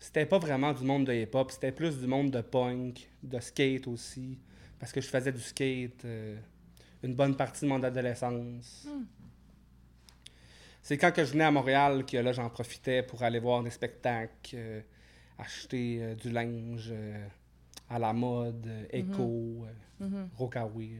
c'était 0.00 0.24
pas 0.24 0.38
vraiment 0.38 0.72
du 0.72 0.84
monde 0.84 1.04
de 1.04 1.12
hip-hop, 1.12 1.50
c'était 1.50 1.70
plus 1.70 1.98
du 1.98 2.06
monde 2.06 2.30
de 2.30 2.40
punk, 2.40 3.10
de 3.22 3.38
skate 3.38 3.86
aussi. 3.86 4.38
Parce 4.78 4.90
que 4.90 5.02
je 5.02 5.08
faisais 5.08 5.32
du 5.32 5.40
skate 5.42 6.02
euh, 6.06 6.38
une 7.02 7.14
bonne 7.14 7.36
partie 7.36 7.66
de 7.66 7.68
mon 7.68 7.82
adolescence. 7.82 8.86
Hmm. 8.88 9.04
C'est 10.80 10.96
quand 10.96 11.12
que 11.12 11.26
je 11.26 11.32
venais 11.32 11.44
à 11.44 11.50
Montréal 11.50 12.06
que 12.06 12.16
là 12.16 12.32
j'en 12.32 12.48
profitais 12.48 13.02
pour 13.02 13.22
aller 13.22 13.38
voir 13.38 13.62
des 13.62 13.70
spectacles, 13.70 14.54
euh, 14.54 14.80
acheter 15.38 15.98
euh, 16.00 16.14
du 16.14 16.30
linge 16.30 16.92
à 17.90 17.98
la 17.98 18.14
mode, 18.14 18.66
euh, 18.66 18.86
Echo, 18.90 19.66
Mhm. 20.00 20.30
Rocawear. 20.36 20.98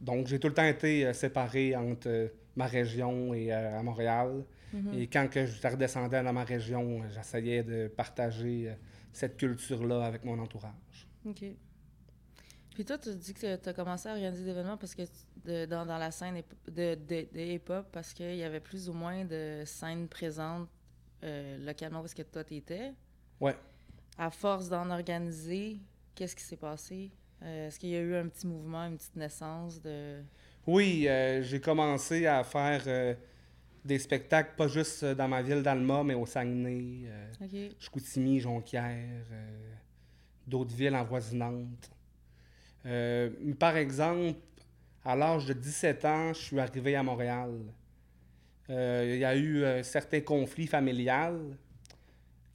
Donc 0.00 0.26
j'ai 0.26 0.38
tout 0.38 0.48
le 0.48 0.54
temps 0.54 0.64
été 0.64 1.06
euh, 1.06 1.12
séparé 1.12 1.76
entre 1.76 2.08
euh, 2.08 2.28
ma 2.56 2.66
région 2.66 3.34
et 3.34 3.52
euh, 3.52 3.78
à 3.78 3.82
Montréal. 3.82 4.44
Mhm. 4.72 4.94
Et 4.94 5.06
quand 5.08 5.28
que 5.28 5.46
je 5.46 5.66
redescendais 5.66 6.22
dans 6.22 6.32
ma 6.32 6.44
région, 6.44 7.02
j'essayais 7.08 7.62
de 7.62 7.88
partager 7.88 8.74
cette 9.12 9.36
culture-là 9.36 10.04
avec 10.06 10.24
mon 10.24 10.38
entourage. 10.38 11.08
OK. 11.26 11.44
Puis 12.74 12.84
toi, 12.84 12.96
tu 12.96 13.14
dis 13.16 13.34
que 13.34 13.56
tu 13.56 13.68
as 13.68 13.72
commencé 13.72 14.08
à 14.08 14.12
organiser 14.12 14.44
des 14.44 14.50
événements 14.50 14.76
parce 14.76 14.94
que 14.94 15.02
tu- 15.02 15.10
de- 15.44 15.66
dans, 15.66 15.84
dans 15.84 15.98
la 15.98 16.10
scène 16.12 16.40
de, 16.68 16.94
de, 16.94 17.26
de 17.34 17.40
hip-hop 17.40 17.86
parce 17.92 18.14
qu'il 18.14 18.36
y 18.36 18.44
avait 18.44 18.60
plus 18.60 18.88
ou 18.88 18.92
moins 18.92 19.24
de 19.24 19.62
scènes 19.66 20.06
présentes 20.08 20.68
euh, 21.24 21.58
localement 21.58 22.00
où 22.00 22.04
est-ce 22.04 22.14
que 22.14 22.22
toi 22.22 22.44
t'étais. 22.44 22.92
Ouais. 23.40 23.56
À 24.16 24.30
force 24.30 24.68
d'en 24.68 24.88
organiser, 24.90 25.78
qu'est-ce 26.14 26.36
qui 26.36 26.44
s'est 26.44 26.56
passé? 26.56 27.10
Euh, 27.42 27.68
Est-ce 27.68 27.78
qu'il 27.78 27.90
y 27.90 27.96
a 27.96 28.00
eu 28.00 28.14
un 28.14 28.28
petit 28.28 28.46
mouvement, 28.46 28.86
une 28.86 28.96
petite 28.96 29.16
naissance 29.16 29.80
de... 29.80 30.20
Oui, 30.66 31.08
euh, 31.08 31.42
j'ai 31.42 31.60
commencé 31.60 32.26
à 32.26 32.44
faire 32.44 32.82
euh, 32.86 33.14
des 33.84 33.98
spectacles, 33.98 34.52
pas 34.56 34.68
juste 34.68 35.04
dans 35.04 35.26
ma 35.26 35.40
ville 35.42 35.62
d'Alma, 35.62 36.04
mais 36.04 36.14
au 36.14 36.26
Saguenay, 36.26 37.06
euh, 37.06 37.32
OK. 37.40 37.74
Chicoutimi, 37.78 38.40
Jonquière, 38.40 39.24
d'autres 40.46 40.74
villes 40.74 40.94
envoisinantes. 40.94 41.90
Par 43.58 43.76
exemple, 43.76 44.38
à 45.04 45.16
l'âge 45.16 45.46
de 45.46 45.54
17 45.54 46.04
ans, 46.04 46.32
je 46.34 46.40
suis 46.40 46.60
arrivé 46.60 46.94
à 46.94 47.02
Montréal. 47.02 47.52
Il 48.68 49.16
y 49.16 49.24
a 49.24 49.36
eu 49.36 49.64
certains 49.82 50.20
conflits 50.20 50.66
familiales 50.66 51.56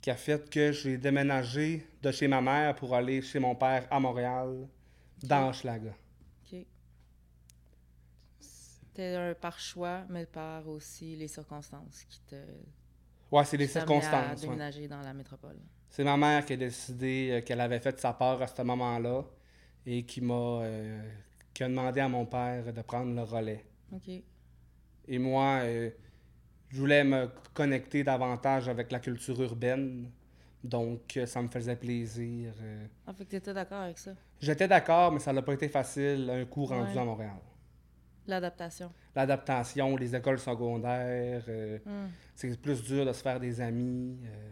qui 0.01 0.09
a 0.09 0.15
fait 0.15 0.49
que 0.49 0.71
j'ai 0.71 0.97
déménagé 0.97 1.85
de 2.01 2.11
chez 2.11 2.27
ma 2.27 2.39
mère 2.39 2.75
pour 2.75 2.95
aller 2.95 3.21
chez 3.21 3.39
mon 3.39 3.55
père 3.55 3.87
à 3.89 3.99
Montréal, 3.99 4.67
dans 5.27 5.49
Hochelaga. 5.49 5.93
OK. 6.43 6.65
C'était 8.39 9.15
un 9.15 9.33
par 9.33 9.59
choix, 9.59 10.05
mais 10.09 10.25
par 10.25 10.67
aussi 10.67 11.15
les 11.15 11.27
circonstances 11.27 12.03
qui 12.05 12.21
te... 12.21 12.35
Ouais, 13.31 13.43
c'est 13.45 13.57
les 13.57 13.65
à 13.65 13.67
circonstances. 13.81 14.41
ouais. 14.47 14.47
déménager 14.47 14.87
dans 14.87 15.01
la 15.01 15.13
métropole. 15.13 15.57
C'est 15.89 16.03
ma 16.03 16.17
mère 16.17 16.45
qui 16.45 16.53
a 16.53 16.57
décidé 16.57 17.29
euh, 17.31 17.41
qu'elle 17.41 17.61
avait 17.61 17.79
fait 17.79 17.99
sa 17.99 18.13
part 18.13 18.41
à 18.41 18.47
ce 18.47 18.61
moment-là 18.61 19.23
et 19.85 20.05
qui 20.05 20.21
m'a 20.21 20.33
euh, 20.63 21.11
qui 21.53 21.63
a 21.63 21.67
demandé 21.69 21.99
à 22.01 22.09
mon 22.09 22.25
père 22.25 22.71
de 22.73 22.81
prendre 22.81 23.13
le 23.15 23.23
relais. 23.23 23.65
OK. 23.91 24.09
Et 25.07 25.19
moi, 25.19 25.59
euh, 25.63 25.89
je 26.69 26.77
voulais 26.79 27.03
me 27.03 27.29
connecter 27.53 28.03
davantage 28.03 28.67
avec 28.69 28.91
la 28.91 28.99
culture 28.99 29.41
urbaine, 29.41 30.11
donc 30.63 31.19
ça 31.25 31.41
me 31.41 31.47
faisait 31.47 31.75
plaisir. 31.75 32.53
euh. 32.61 32.87
Ah, 33.07 33.13
fait 33.13 33.25
que 33.25 33.31
t'étais 33.31 33.53
d'accord 33.53 33.81
avec 33.81 33.97
ça? 33.99 34.15
J'étais 34.41 34.67
d'accord, 34.67 35.11
mais 35.11 35.19
ça 35.19 35.31
n'a 35.33 35.41
pas 35.41 35.53
été 35.53 35.67
facile 35.69 36.29
un 36.29 36.45
coup 36.45 36.65
rendu 36.65 36.91
Ouais. 36.93 36.97
à 36.99 37.03
Montréal. 37.05 37.35
L'adaptation. 38.27 38.91
L'adaptation, 39.15 39.95
les 39.95 40.15
écoles 40.15 40.39
secondaires, 40.39 41.43
euh, 41.47 41.77
Hmm. 41.85 42.07
c'est 42.35 42.59
plus 42.59 42.83
dur 42.83 43.05
de 43.05 43.13
se 43.13 43.21
faire 43.21 43.39
des 43.39 43.61
amis. 43.61 44.17
euh. 44.25 44.49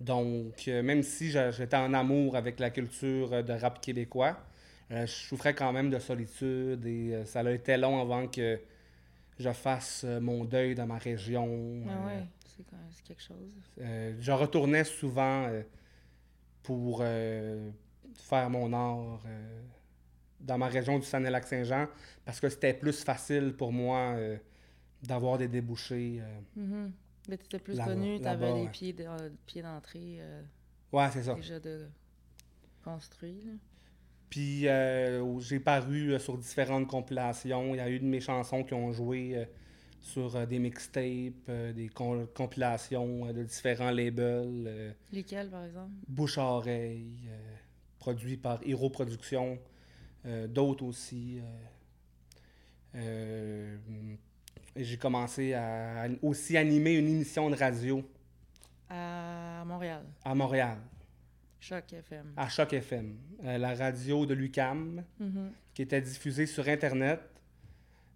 Donc, 0.00 0.68
euh, 0.68 0.82
même 0.82 1.02
si 1.02 1.30
j'étais 1.30 1.76
en 1.76 1.92
amour 1.92 2.36
avec 2.36 2.60
la 2.60 2.70
culture 2.70 3.42
de 3.42 3.52
rap 3.52 3.80
québécois, 3.80 4.36
je 4.90 5.06
souffrais 5.06 5.54
quand 5.54 5.72
même 5.72 5.90
de 5.90 5.98
solitude 5.98 6.86
et 6.86 7.24
ça 7.26 7.40
a 7.40 7.50
été 7.50 7.76
long 7.76 8.00
avant 8.00 8.26
que 8.28 8.60
je 9.38 9.50
fasse 9.52 10.04
mon 10.04 10.44
deuil 10.44 10.74
dans 10.74 10.86
ma 10.86 10.98
région. 10.98 11.82
Ah 11.90 12.06
ouais, 12.06 12.26
c'est 12.46 12.62
quand 12.64 12.76
même 12.76 12.86
c'est 12.92 13.02
quelque 13.04 13.22
chose. 13.22 14.16
je 14.20 14.32
retournais 14.32 14.84
souvent 14.84 15.50
pour 16.62 17.02
faire 18.20 18.50
mon 18.50 18.72
art 18.72 19.22
euh, 19.26 19.62
dans 20.40 20.58
ma 20.58 20.66
région 20.68 20.98
du 20.98 21.04
Saguenay-Lac-Saint-Jean 21.06 21.86
parce 22.24 22.40
que 22.40 22.48
c'était 22.48 22.74
plus 22.74 23.02
facile 23.02 23.54
pour 23.56 23.72
moi 23.72 24.14
euh, 24.16 24.36
d'avoir 25.02 25.38
des 25.38 25.48
débouchés. 25.48 26.20
euh. 26.20 26.40
Mhm. 26.56 26.92
Mais 27.28 27.36
t'étais 27.36 27.58
plus 27.58 27.74
Là-bas- 27.74 27.92
connu, 27.94 28.20
t'avais 28.20 28.46
là-bas, 28.46 28.60
les 28.60 28.68
pieds 28.68 28.92
de- 28.92 29.04
euh, 29.04 29.62
d'entrée 29.62 30.20
Ouais, 30.92 31.08
c'est 31.12 31.22
ça. 31.24 31.34
déjà 31.34 31.60
de 31.60 31.86
construits. 32.82 33.42
là. 33.44 33.52
Puis 34.30 34.66
j'ai 35.40 35.60
paru 35.60 36.18
sur 36.20 36.36
différentes 36.38 36.86
compilations. 36.86 37.74
Il 37.74 37.78
y 37.78 37.80
a 37.80 37.88
eu 37.90 37.98
de 37.98 38.04
mes 38.04 38.20
chansons 38.20 38.62
qui 38.62 38.74
ont 38.74 38.92
joué 38.92 39.46
sur 40.00 40.46
des 40.46 40.58
mixtapes, 40.58 41.50
des 41.74 41.90
com- 41.94 42.26
compilations 42.34 43.32
de 43.32 43.42
différents 43.42 43.90
labels. 43.90 44.94
Lesquels, 45.12 45.50
par 45.50 45.64
exemple? 45.64 45.92
Bouche 46.06 46.38
à 46.38 46.44
oreille, 46.44 47.28
euh, 47.28 47.54
produit 47.98 48.36
par 48.36 48.60
Hero 48.64 48.90
Productions, 48.90 49.58
euh, 50.26 50.46
d'autres 50.46 50.84
aussi. 50.84 51.40
euh, 51.40 51.44
euh, 52.96 53.76
j'ai 54.76 54.96
commencé 54.96 55.54
à 55.54 56.02
à 56.02 56.08
aussi 56.22 56.56
animer 56.56 56.94
une 56.94 57.08
émission 57.08 57.50
de 57.50 57.56
radio 57.56 58.02
À 58.88 59.64
Montréal. 59.66 60.04
à 60.24 60.34
Montréal, 60.34 60.78
Choc 61.60 61.92
FM. 61.92 62.32
à 62.36 62.48
Choc 62.48 62.72
FM, 62.72 63.16
euh, 63.44 63.58
la 63.58 63.74
radio 63.74 64.24
de 64.26 64.34
l'UCAM. 64.34 65.04
Mhm. 65.18 65.52
qui 65.74 65.82
était 65.82 66.00
diffusée 66.00 66.46
sur 66.46 66.66
Internet. 66.68 67.20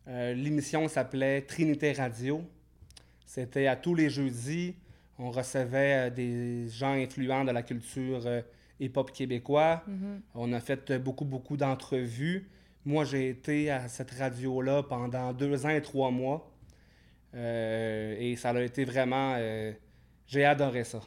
Euh, 0.09 0.35
L'émission 0.35 0.89
s'appelait 0.89 1.43
Trinité 1.43 1.93
Radio. 1.93 2.43
C'était 3.25 3.69
à 3.69 3.77
tous 3.77 3.95
les 3.95 4.11
jeudis. 4.11 4.75
On 5.17 5.31
recevait 5.31 6.09
euh, 6.09 6.11
des 6.11 6.69
gens 6.69 6.93
influents 6.95 7.45
de 7.45 7.53
la 7.53 7.63
culture 7.63 8.23
hip-hop 8.83 9.11
québécois. 9.13 9.83
Mhm. 9.87 10.21
On 10.35 10.53
a 10.53 10.61
fait 10.61 10.99
beaucoup, 10.99 11.25
beaucoup 11.25 11.57
d'entrevues. 11.57 12.49
Moi, 12.85 13.05
j'ai 13.05 13.29
été 13.29 13.71
à 13.71 13.89
cette 13.89 14.11
radio-là 14.11 14.83
pendant 14.83 15.33
deux 15.33 15.65
ans 15.65 15.71
et 15.71 15.83
trois 15.83 16.11
mois. 16.11 16.53
Euh, 17.35 18.17
et 18.19 18.37
ça 18.37 18.51
a 18.51 18.61
été 18.61 18.85
vraiment... 18.85 19.35
euh, 19.39 19.73
j'ai 20.27 20.45
adoré 20.45 20.85
ça. 20.85 21.01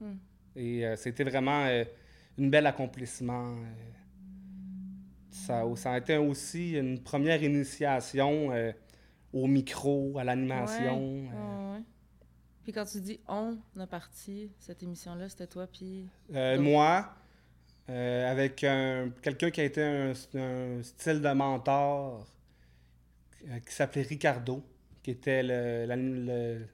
Mm. 0.00 0.12
Et 0.56 0.86
euh, 0.86 0.96
c'était 0.96 1.24
vraiment 1.24 1.64
un 1.64 2.48
bel 2.48 2.66
accomplissement. 2.66 3.56
ça, 5.30 5.64
ça 5.76 5.92
a 5.92 5.98
été 5.98 6.16
aussi 6.16 6.72
une 6.72 7.02
première 7.02 7.42
initiation 7.42 8.50
au 9.32 9.46
micro, 9.46 10.18
à 10.18 10.24
l'animation. 10.24 11.00
Ouais, 11.00 11.28
ouais, 11.28 11.72
ouais. 11.74 11.82
Puis 12.66 12.72
quand 12.72 12.84
tu 12.84 13.00
dis 13.00 13.20
on 13.28 13.56
a 13.78 13.86
parti, 13.86 14.50
cette 14.58 14.82
émission-là, 14.82 15.28
c'était 15.28 15.46
toi, 15.46 15.68
puis. 15.68 16.08
Euh, 16.34 16.60
moi, 16.60 17.14
euh, 17.88 18.28
avec 18.28 18.64
un- 18.64 19.10
quelqu'un 19.22 19.52
qui 19.52 19.60
a 19.60 19.64
été 19.64 19.80
un, 19.84 20.12
un 20.34 20.82
style 20.82 21.20
de 21.20 21.32
mentor 21.32 22.26
euh, 23.46 23.60
qui 23.60 23.72
s'appelait 23.72 24.02
Ricardo, 24.02 24.64
qui 25.04 25.12
était 25.12 25.44
le, 25.44 25.86
la- 25.86 25.94
le- 25.94 26.66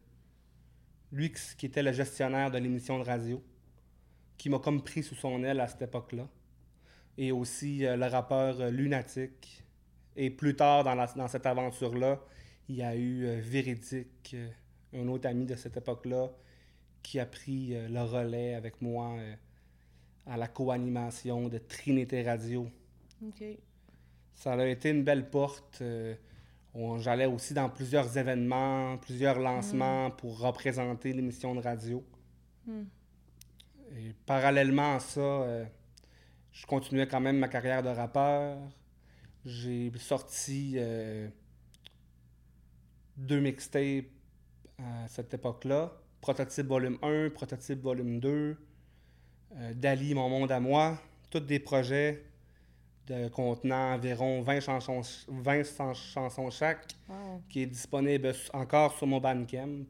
lui 1.12 1.30
qui 1.58 1.66
était 1.66 1.82
le 1.82 1.92
gestionnaire 1.92 2.50
de 2.50 2.56
l'émission 2.56 2.98
de 2.98 3.04
radio, 3.04 3.44
qui 4.38 4.48
m'a 4.48 4.60
comme 4.60 4.82
pris 4.82 5.02
sous 5.02 5.14
son 5.14 5.44
aile 5.44 5.60
à 5.60 5.68
cette 5.68 5.82
époque-là. 5.82 6.26
Et 7.18 7.32
aussi 7.32 7.84
euh, 7.84 7.98
le 7.98 8.06
rappeur 8.06 8.70
Lunatic. 8.70 9.62
Et 10.16 10.30
plus 10.30 10.56
tard 10.56 10.84
dans, 10.84 10.94
la- 10.94 11.12
dans 11.14 11.28
cette 11.28 11.44
aventure-là, 11.44 12.18
il 12.70 12.76
y 12.76 12.82
a 12.82 12.96
eu 12.96 13.40
Véridique, 13.40 14.34
un 14.94 15.08
autre 15.08 15.28
ami 15.28 15.46
de 15.46 15.54
cette 15.54 15.76
époque-là, 15.76 16.30
qui 17.02 17.18
a 17.18 17.26
pris 17.26 17.74
euh, 17.74 17.88
le 17.88 18.02
relais 18.02 18.54
avec 18.54 18.80
moi 18.80 19.14
euh, 19.18 19.34
à 20.26 20.36
la 20.36 20.48
co-animation 20.48 21.48
de 21.48 21.58
Trinité 21.58 22.22
Radio. 22.22 22.70
OK. 23.26 23.44
Ça 24.34 24.54
a 24.54 24.66
été 24.66 24.90
une 24.90 25.04
belle 25.04 25.28
porte. 25.28 25.80
euh, 25.82 26.14
J'allais 26.98 27.26
aussi 27.26 27.52
dans 27.52 27.68
plusieurs 27.68 28.16
événements, 28.16 28.96
plusieurs 28.98 29.38
lancements 29.38 30.10
pour 30.10 30.38
représenter 30.38 31.12
l'émission 31.12 31.54
de 31.54 31.60
radio. 31.60 32.02
Hmm. 32.66 32.84
Et 33.94 34.14
parallèlement 34.24 34.94
à 34.96 35.00
ça, 35.00 35.66
je 36.50 36.64
continuais 36.64 37.06
quand 37.06 37.20
même 37.20 37.36
ma 37.36 37.48
carrière 37.48 37.82
de 37.82 37.90
rappeur. 37.90 38.56
J'ai 39.44 39.92
sorti 39.98 40.78
deux 43.18 43.40
mixtapes 43.40 44.06
à 44.82 45.08
cette 45.08 45.32
époque-là. 45.34 45.92
Prototype 46.20 46.66
volume 46.66 46.98
1, 47.02 47.30
Prototype 47.30 47.82
volume 47.82 48.20
2, 48.20 48.56
euh, 49.56 49.74
Dali, 49.74 50.14
Mon 50.14 50.28
monde 50.28 50.52
à 50.52 50.60
moi. 50.60 50.98
Tous 51.30 51.40
des 51.40 51.58
projets 51.58 52.22
de 53.06 53.28
contenant 53.28 53.94
environ 53.94 54.42
20 54.42 54.60
chansons, 54.60 55.02
20 55.28 55.94
chansons 55.94 56.50
chaque, 56.50 56.86
qui 57.48 57.62
est 57.62 57.66
disponible 57.66 58.32
encore 58.52 58.96
sur 58.96 59.06
mon 59.06 59.20
Bandcamp. 59.20 59.84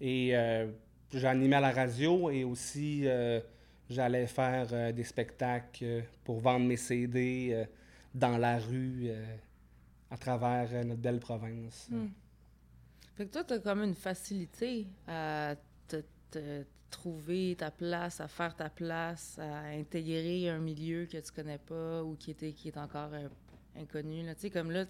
Et 0.00 0.30
euh, 0.34 0.66
j'animais 1.12 1.56
à 1.56 1.60
la 1.60 1.70
radio 1.70 2.30
et 2.30 2.44
aussi 2.44 3.02
euh, 3.04 3.40
j'allais 3.88 4.26
faire 4.26 4.68
euh, 4.72 4.92
des 4.92 5.04
spectacles 5.04 6.04
pour 6.24 6.40
vendre 6.40 6.66
mes 6.66 6.76
CD 6.76 7.66
dans 8.14 8.38
la 8.38 8.58
rue 8.58 9.10
à 10.10 10.16
travers 10.16 10.84
notre 10.84 11.00
belle 11.00 11.20
province. 11.20 11.88
Hmm. 11.90 12.08
Fait 13.14 13.26
que 13.26 13.32
toi, 13.32 13.44
tu 13.44 13.54
as 13.54 13.58
comme 13.58 13.82
une 13.82 13.94
facilité 13.94 14.86
à 15.06 15.54
te 15.88 16.02
trouver 16.92 17.56
ta 17.58 17.72
place, 17.72 18.20
à 18.20 18.28
faire 18.28 18.54
ta 18.54 18.68
place, 18.68 19.38
à 19.40 19.70
intégrer 19.70 20.48
un 20.48 20.58
milieu 20.58 21.06
que 21.06 21.16
tu 21.16 21.32
connais 21.32 21.58
pas 21.58 22.04
ou 22.04 22.14
qui, 22.14 22.30
était, 22.30 22.52
qui 22.52 22.68
est 22.68 22.76
encore 22.76 23.10
euh, 23.12 23.28
inconnu. 23.76 24.22
Tu 24.34 24.40
sais, 24.42 24.50
comme 24.50 24.70
là, 24.70 24.84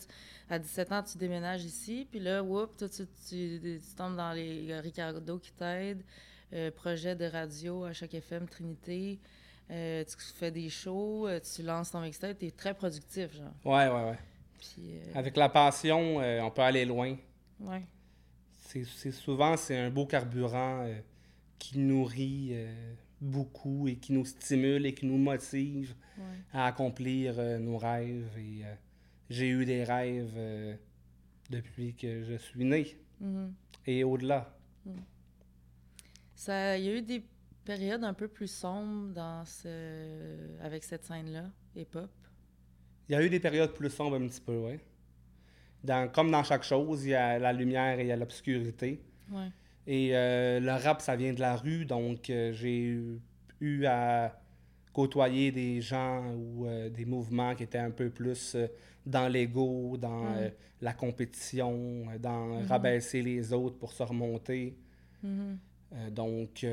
à 0.51 0.59
17 0.59 0.93
ans, 0.93 1.03
tu 1.03 1.17
déménages 1.17 1.65
ici, 1.65 2.07
puis 2.11 2.21
là, 2.21 2.43
whoop, 2.43 2.77
tu, 2.77 2.87
tu, 2.89 3.07
tu, 3.29 3.81
tombes 3.97 4.17
dans 4.17 4.33
les 4.33 4.79
Ricardo 4.81 5.39
qui 5.39 5.53
t'aident, 5.53 6.03
euh, 6.53 6.71
projet 6.71 7.15
de 7.17 7.25
radio 7.25 7.85
à 7.85 7.95
chaque 7.95 8.13
FM 8.13 8.47
Trinité. 8.47 9.19
Euh, 9.71 10.05
tu 10.05 10.17
fais 10.35 10.51
des 10.51 10.69
shows, 10.69 11.29
tu 11.55 11.63
lances 11.63 11.93
ton 11.93 12.01
mixtape, 12.01 12.39
tu 12.39 12.47
es 12.47 12.51
très 12.51 12.75
productif, 12.75 13.33
genre. 13.35 13.55
Ouais, 13.65 13.89
ouais, 13.89 14.11
ouais. 14.11 14.19
Puis, 14.59 15.01
Avec 15.15 15.37
la 15.37 15.49
passion, 15.49 16.17
on 16.17 16.51
peut 16.51 16.63
aller 16.63 16.85
loin. 16.85 17.17
Ouais. 17.61 17.83
C'est 18.73 19.13
souvent, 19.13 19.57
c'est 19.57 19.77
un 19.77 19.91
beau 19.91 20.07
carburant 20.07 20.87
qui 21.63 21.79
nourrit 21.79 22.49
euh, 22.53 22.95
beaucoup 23.21 23.87
et 23.87 23.95
qui 23.95 24.13
nous 24.13 24.25
stimule 24.25 24.85
et 24.85 24.95
qui 24.95 25.07
nous 25.07 25.17
motive 25.17 25.95
à 26.53 26.67
accomplir 26.67 27.39
euh, 27.39 27.59
nos 27.59 27.79
rêves. 27.79 28.37
Et 28.37 28.65
euh, 28.65 28.75
j'ai 29.31 29.49
eu 29.49 29.65
des 29.65 29.85
rêves 29.85 30.79
depuis 31.51 31.95
que 31.95 32.25
je 32.25 32.35
suis 32.35 32.65
né 32.65 32.97
mm-hmm. 33.23 33.51
et 33.87 34.03
au-delà. 34.03 34.59
Mm. 34.85 34.91
Ça, 36.35 36.77
il 36.79 36.85
y 36.85 36.89
a 36.89 36.97
eu 36.97 37.03
des 37.03 37.23
périodes 37.65 38.03
un 38.03 38.15
peu 38.15 38.27
plus 38.27 38.51
sombres 38.51 39.13
dans 39.15 39.45
ce, 39.45 40.59
avec 40.61 40.83
cette 40.83 41.05
scène-là, 41.05 41.49
hip-hop? 41.77 42.11
Il 43.09 43.13
y 43.13 43.15
a 43.15 43.23
eu 43.23 43.31
des 43.31 43.39
périodes 43.39 43.73
plus 43.73 43.91
sombres 43.91 44.17
un 44.17 44.27
petit 44.27 44.41
peu, 44.41 44.57
oui. 44.57 44.81
Dans, 45.85 46.09
comme 46.11 46.31
dans 46.31 46.45
chaque 46.45 46.63
chose, 46.63 47.05
il 47.05 47.11
y 47.11 47.15
a 47.15 47.39
la 47.39 47.53
lumière 47.53 47.99
et 47.99 48.03
il 48.03 48.09
y 48.09 48.13
a 48.13 48.17
l'obscurité. 48.17 49.03
Ouais. 49.31 49.49
Et 49.87 50.11
euh, 50.13 50.61
le 50.61 50.73
rap, 50.73 51.01
ça 51.01 51.17
vient 51.17 51.33
de 51.33 51.41
la 51.41 51.57
rue, 51.57 51.85
donc 51.85 52.31
euh, 52.31 52.53
j'ai 52.53 52.99
eu, 53.61 53.87
à 53.87 54.39
côtoyer 54.93 55.51
des 55.51 55.81
gens 55.81 56.35
ou 56.35 56.67
euh, 56.67 56.89
des 56.89 57.05
mouvements 57.05 57.55
qui 57.55 57.65
étaient 57.65 57.79
un 57.79 57.91
peu 57.91 58.11
plus 58.11 58.57
dans 59.07 59.29
l'ego, 59.29 59.97
dans 59.97 60.25
mm. 60.25 60.51
la 60.83 60.93
compétition, 60.93 62.07
dans 62.21 62.61
mm-hmm. 62.61 62.67
rabaisser 62.67 63.23
les 63.23 63.53
autres 63.53 63.79
pour 63.79 63.93
se 63.93 64.03
remonter. 64.03 64.77
Mm-hmm. 65.25 66.11
donc, 66.11 66.67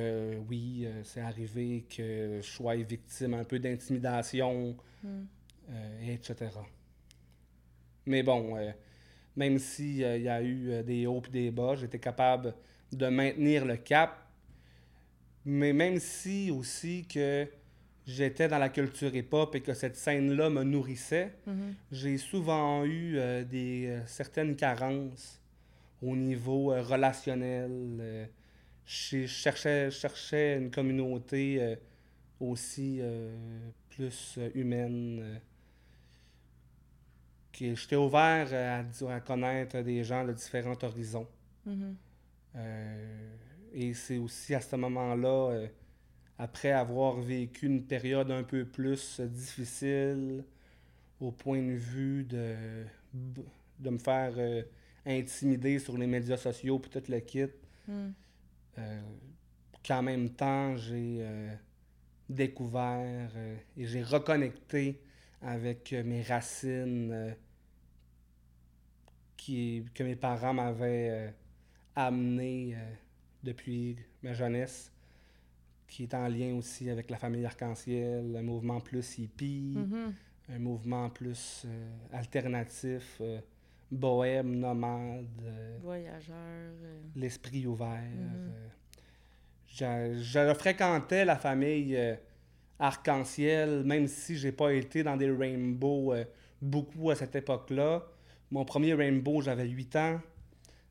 oui, 0.47 0.87
c'est 1.03 1.21
arrivé 1.21 1.85
que 1.89 2.39
je 2.41 2.47
sois 2.47 2.75
victime 2.75 3.33
un 3.35 3.43
peu 3.43 3.57
d'intimidation, 3.57 4.75
mm. 5.03 5.23
etc. 6.07 6.51
Mais 8.05 8.21
bon, 8.21 8.55
même 9.35 9.59
s'il 9.59 9.97
y 9.97 10.29
a 10.29 10.43
eu 10.43 10.83
des 10.83 11.07
hauts 11.07 11.21
et 11.27 11.31
des 11.31 11.51
bas, 11.51 11.75
j'étais 11.75 11.99
capable 11.99 12.53
de 12.91 13.07
maintenir 13.07 13.65
le 13.65 13.77
cap. 13.77 14.25
Mais 15.45 15.73
même 15.73 15.99
si 15.99 16.51
aussi 16.51 17.05
que 17.05 17.47
j'étais 18.05 18.47
dans 18.47 18.57
la 18.57 18.69
culture 18.69 19.15
hip-hop 19.15 19.55
et 19.55 19.61
que 19.61 19.73
cette 19.73 19.95
scène-là 19.95 20.49
me 20.49 20.63
nourrissait, 20.63 21.33
mhm. 21.45 21.75
j'ai 21.91 22.17
souvent 22.17 22.83
eu 22.83 23.17
euh, 23.17 23.43
des 23.43 23.87
euh, 23.87 24.01
certaines 24.07 24.55
carences 24.55 25.39
au 26.01 26.15
niveau 26.15 26.71
euh, 26.71 26.81
relationnel. 26.81 28.29
je 28.85 29.25
cherchais, 29.27 29.91
cherchais 29.91 30.57
une 30.57 30.71
communauté 30.71 31.77
aussi 32.39 33.01
plus 33.89 34.39
humaine. 34.55 35.39
J'étais 37.53 37.95
ouvert 37.95 38.47
à, 38.53 39.13
à, 39.13 39.19
connaître 39.19 39.81
des 39.81 40.03
gens 40.03 40.23
de 40.23 40.33
différents 40.33 40.77
horizons. 40.81 41.27
Mhm. 41.65 41.95
Euh, 42.55 43.35
et 43.73 43.93
c'est 43.93 44.17
aussi 44.17 44.55
à 44.55 44.61
ce 44.61 44.75
moment-là, 44.75 45.51
euh, 45.51 45.67
après 46.37 46.71
avoir 46.71 47.19
vécu 47.19 47.67
une 47.67 47.83
période 47.83 48.31
un 48.31 48.43
peu 48.43 48.65
plus 48.65 49.19
difficile 49.19 50.43
au 51.19 51.31
point 51.31 51.61
de 51.61 51.73
vue 51.73 52.23
de, 52.23 52.55
de 53.79 53.89
me 53.89 53.97
faire 53.97 54.33
euh, 54.37 54.63
intimider 55.05 55.79
sur 55.79 55.97
les 55.97 56.07
médias 56.07 56.37
sociaux 56.37 56.79
puis 56.79 56.89
tout 56.89 57.11
le 57.11 57.19
kit, 57.19 57.47
hmm. 57.87 58.11
qu'en 59.85 60.01
même 60.01 60.29
temps, 60.29 60.77
j'ai 60.77 61.25
découvert 62.29 63.29
et 63.75 63.85
j'ai 63.85 64.03
reconnecté 64.03 65.01
avec 65.41 65.93
mes 65.93 66.21
racines 66.21 67.35
qui, 69.37 69.85
que 69.93 70.03
mes 70.03 70.15
parents 70.15 70.53
m'avaient 70.53 71.33
amené 71.95 72.75
euh, 72.75 72.79
depuis 73.43 73.97
ma 74.23 74.33
jeunesse, 74.33 74.91
qui 75.87 76.03
est 76.03 76.13
en 76.13 76.27
lien 76.27 76.55
aussi 76.55 76.89
avec 76.89 77.09
la 77.09 77.17
famille 77.17 77.45
arc-en-ciel, 77.45 78.35
un 78.37 78.41
mouvement 78.41 78.79
plus 78.79 79.17
hippie, 79.17 79.77
mm-hmm. 79.77 80.55
un 80.55 80.59
mouvement 80.59 81.09
plus 81.09 81.63
euh, 81.65 81.89
alternatif, 82.13 83.17
euh, 83.21 83.39
bohème, 83.91 84.55
nomade. 84.55 85.25
Voyageur. 85.81 86.35
L'esprit 87.15 87.65
ouvert. 87.65 88.03
Je, 89.67 90.19
je, 90.21 90.53
fréquentais 90.53 91.25
la 91.25 91.37
famille 91.37 91.97
arc-en-ciel, 92.79 93.83
même 93.83 94.07
si 94.07 94.37
j'ai 94.37 94.51
pas 94.51 94.73
été 94.73 95.03
dans 95.03 95.17
des 95.17 95.29
rainbows 95.29 96.13
beaucoup 96.61 97.11
à 97.11 97.15
cette 97.15 97.35
époque-là. 97.35 98.05
Mon 98.51 98.65
premier 98.65 98.93
rainbow, 98.93 99.41
j'avais 99.41 99.67
8 99.67 99.95
ans. 99.95 100.21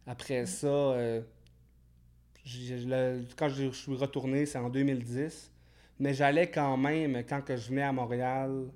Après 0.07 0.47
ça, 0.47 0.67
euh, 0.67 1.21
quand 3.37 3.49
je 3.49 3.71
suis 3.71 3.95
retourné, 3.95 4.47
c'est 4.47 4.59
en 4.59 4.71
2010. 4.71 5.53
Mais 6.01 6.15
j'allais 6.15 6.51
quand 6.51 6.77
même, 6.77 7.25
quand 7.29 7.43
que 7.43 7.57
je 7.57 7.69
venais 7.69 7.83
à 7.83 7.93
Montréal, 7.93 8.69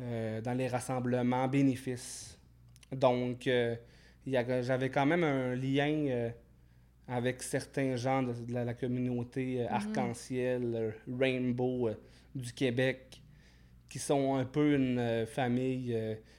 euh, 0.00 0.40
dans 0.40 0.54
les 0.54 0.68
rassemblements 0.68 1.48
bénéfices. 1.48 2.38
Donc, 2.92 3.46
euh, 3.46 3.74
j'avais 4.26 4.90
quand 4.90 5.06
même 5.06 5.24
un 5.24 5.54
lien 5.54 6.30
avec 7.06 7.42
certains 7.42 7.96
gens 7.96 8.22
de, 8.22 8.32
la, 8.48 8.72
communauté 8.72 9.58
mm-hmm. 9.58 9.68
arc-en-ciel, 9.68 10.94
Rainbow 11.20 11.90
du 12.34 12.52
Québec, 12.52 13.22
qui 13.88 13.98
sont 13.98 14.34
un 14.34 14.44
peu 14.44 14.74
une 14.74 15.26
famille, 15.26 15.96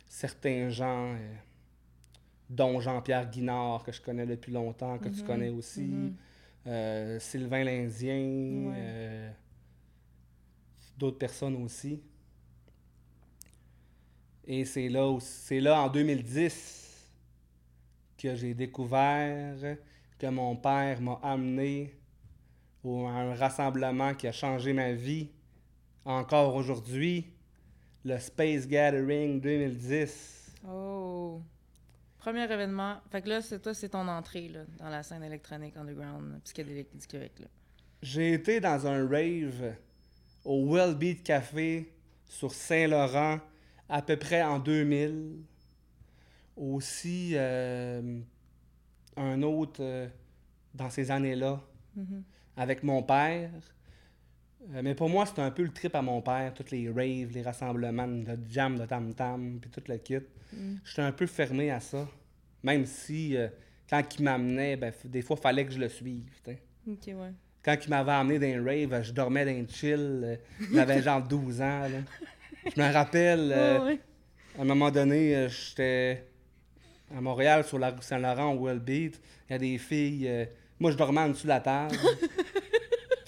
certains 0.07 0.69
gens 0.69 1.15
dont 2.49 2.79
Jean-Pierre 2.79 3.29
Guinard, 3.29 3.83
que 3.83 3.91
je 3.91 4.01
connais 4.01 4.25
depuis 4.25 4.51
longtemps, 4.51 4.97
que 4.97 5.09
tu 5.09 5.21
mhm. 5.21 5.27
connais 5.27 5.49
aussi, 5.49 5.81
mhm. 5.81 6.15
euh, 6.67 7.19
Sylvain 7.19 7.63
Lindien, 7.63 8.73
euh, 8.75 9.31
d'autres 10.97 11.17
personnes 11.17 11.61
aussi. 11.63 12.01
Et 14.47 14.63
c'est 14.65 14.89
là, 14.89 15.17
c'est 15.19 15.59
là 15.59 15.81
en 15.81 15.89
2010 15.89 17.11
que 18.17 18.35
j'ai 18.35 18.53
découvert 18.53 19.55
que 20.19 20.27
mon 20.27 20.55
père 20.55 21.01
m'a 21.01 21.19
amené 21.23 21.93
à 22.85 22.87
un 22.87 23.33
rassemblement 23.33 24.13
qui 24.13 24.27
a 24.27 24.31
changé 24.31 24.71
ma 24.71 24.91
vie 24.91 25.29
encore 26.05 26.55
aujourd'hui, 26.55 27.33
le 28.03 28.17
Space 28.19 28.67
Gathering 28.67 29.41
2010. 29.41 30.53
Oh! 30.67 31.41
Premier 32.19 32.43
événement. 32.51 32.97
Fait 33.11 33.21
que 33.21 33.29
là, 33.29 33.41
c'est 33.41 33.59
toi, 33.59 33.73
c'est 33.73 33.89
ton 33.89 34.07
entrée 34.07 34.47
là, 34.47 34.61
dans 34.79 34.89
la 34.89 35.03
scène 35.03 35.23
électronique 35.23 35.75
underground 35.77 36.39
psychédélique 36.43 36.95
du 36.95 37.05
Québec. 37.05 37.33
Là. 37.39 37.47
J'ai 38.01 38.33
été 38.33 38.59
dans 38.59 38.87
un 38.87 39.07
rave 39.07 39.75
au 40.43 40.71
Well 40.73 40.95
Beat 40.95 41.23
Café 41.23 41.91
sur 42.27 42.51
Saint-Laurent 42.51 43.39
à 43.89 44.01
peu 44.01 44.17
près 44.17 44.41
en 44.43 44.59
2000. 44.59 45.43
Aussi, 46.57 47.31
euh, 47.33 48.19
un 49.17 49.41
autre 49.41 49.81
euh, 49.81 50.07
dans 50.73 50.89
ces 50.89 51.11
années-là, 51.11 51.61
mm-hmm. 51.97 52.21
avec 52.57 52.83
mon 52.83 53.03
père. 53.03 53.51
Euh, 54.73 54.81
mais 54.83 54.95
pour 54.95 55.09
moi, 55.09 55.25
c'était 55.25 55.41
un 55.41 55.51
peu 55.51 55.63
le 55.63 55.71
trip 55.71 55.95
à 55.95 56.01
mon 56.01 56.21
père, 56.21 56.53
tous 56.53 56.71
les 56.71 56.87
raves, 56.89 57.31
les 57.33 57.41
rassemblements 57.41 58.07
de 58.07 58.37
jam, 58.49 58.77
de 58.77 58.85
tam-tam, 58.85 59.59
puis 59.61 59.69
tout 59.69 59.83
le 59.87 59.97
kit. 59.97 60.17
Mm. 60.53 60.75
J'étais 60.83 61.01
un 61.01 61.11
peu 61.11 61.27
fermé 61.27 61.71
à 61.71 61.79
ça. 61.79 62.07
Même 62.63 62.85
si, 62.85 63.37
euh, 63.37 63.47
quand 63.89 64.01
il 64.17 64.23
m'amenait, 64.23 64.75
ben, 64.75 64.91
des 65.05 65.21
fois, 65.21 65.35
il 65.39 65.41
fallait 65.41 65.65
que 65.65 65.71
je 65.71 65.79
le 65.79 65.89
suive. 65.89 66.23
OK, 66.87 67.07
ouais. 67.07 67.31
Quand 67.63 67.77
il 67.83 67.89
m'avait 67.89 68.11
amené 68.11 68.39
dans 68.39 68.65
rave, 68.65 69.03
je 69.03 69.11
dormais 69.11 69.45
dans 69.45 69.67
chill. 69.67 70.21
Euh, 70.23 70.35
j'avais 70.73 71.01
genre 71.03 71.21
12 71.21 71.61
ans. 71.61 71.87
Je 72.75 72.81
me 72.81 72.91
rappelle, 72.91 73.51
euh, 73.55 73.85
Ouais, 73.85 73.99
à 74.57 74.61
un 74.61 74.65
moment 74.65 74.89
donné, 74.89 75.47
j'étais 75.49 76.25
à 77.15 77.21
Montréal, 77.21 77.63
sur 77.63 77.77
la 77.77 77.91
rue 77.91 78.01
Saint-Laurent, 78.01 78.53
au 78.53 78.57
World 78.57 78.83
Beat. 78.83 79.21
Il 79.47 79.53
y 79.53 79.55
a 79.55 79.59
des 79.59 79.77
filles. 79.77 80.47
moi, 80.79 80.89
je 80.89 80.97
dormais 80.97 81.21
en 81.21 81.29
dessous 81.29 81.43
de 81.43 81.49
la 81.49 81.59
table. 81.59 81.95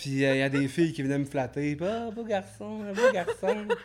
Puis 0.08 0.24
euh, 0.24 0.36
il 0.36 0.40
y 0.40 0.42
a 0.42 0.48
des 0.48 0.70
filles 0.70 0.94
qui 0.94 1.04
venaient 1.04 1.18
me 1.18 1.26
flatter. 1.26 1.76
Puis, 1.76 1.86
Ah, 1.86 2.10
beau 2.12 2.24
garçon, 2.24 2.80
beau 2.94 3.12
garçon. 3.14 3.68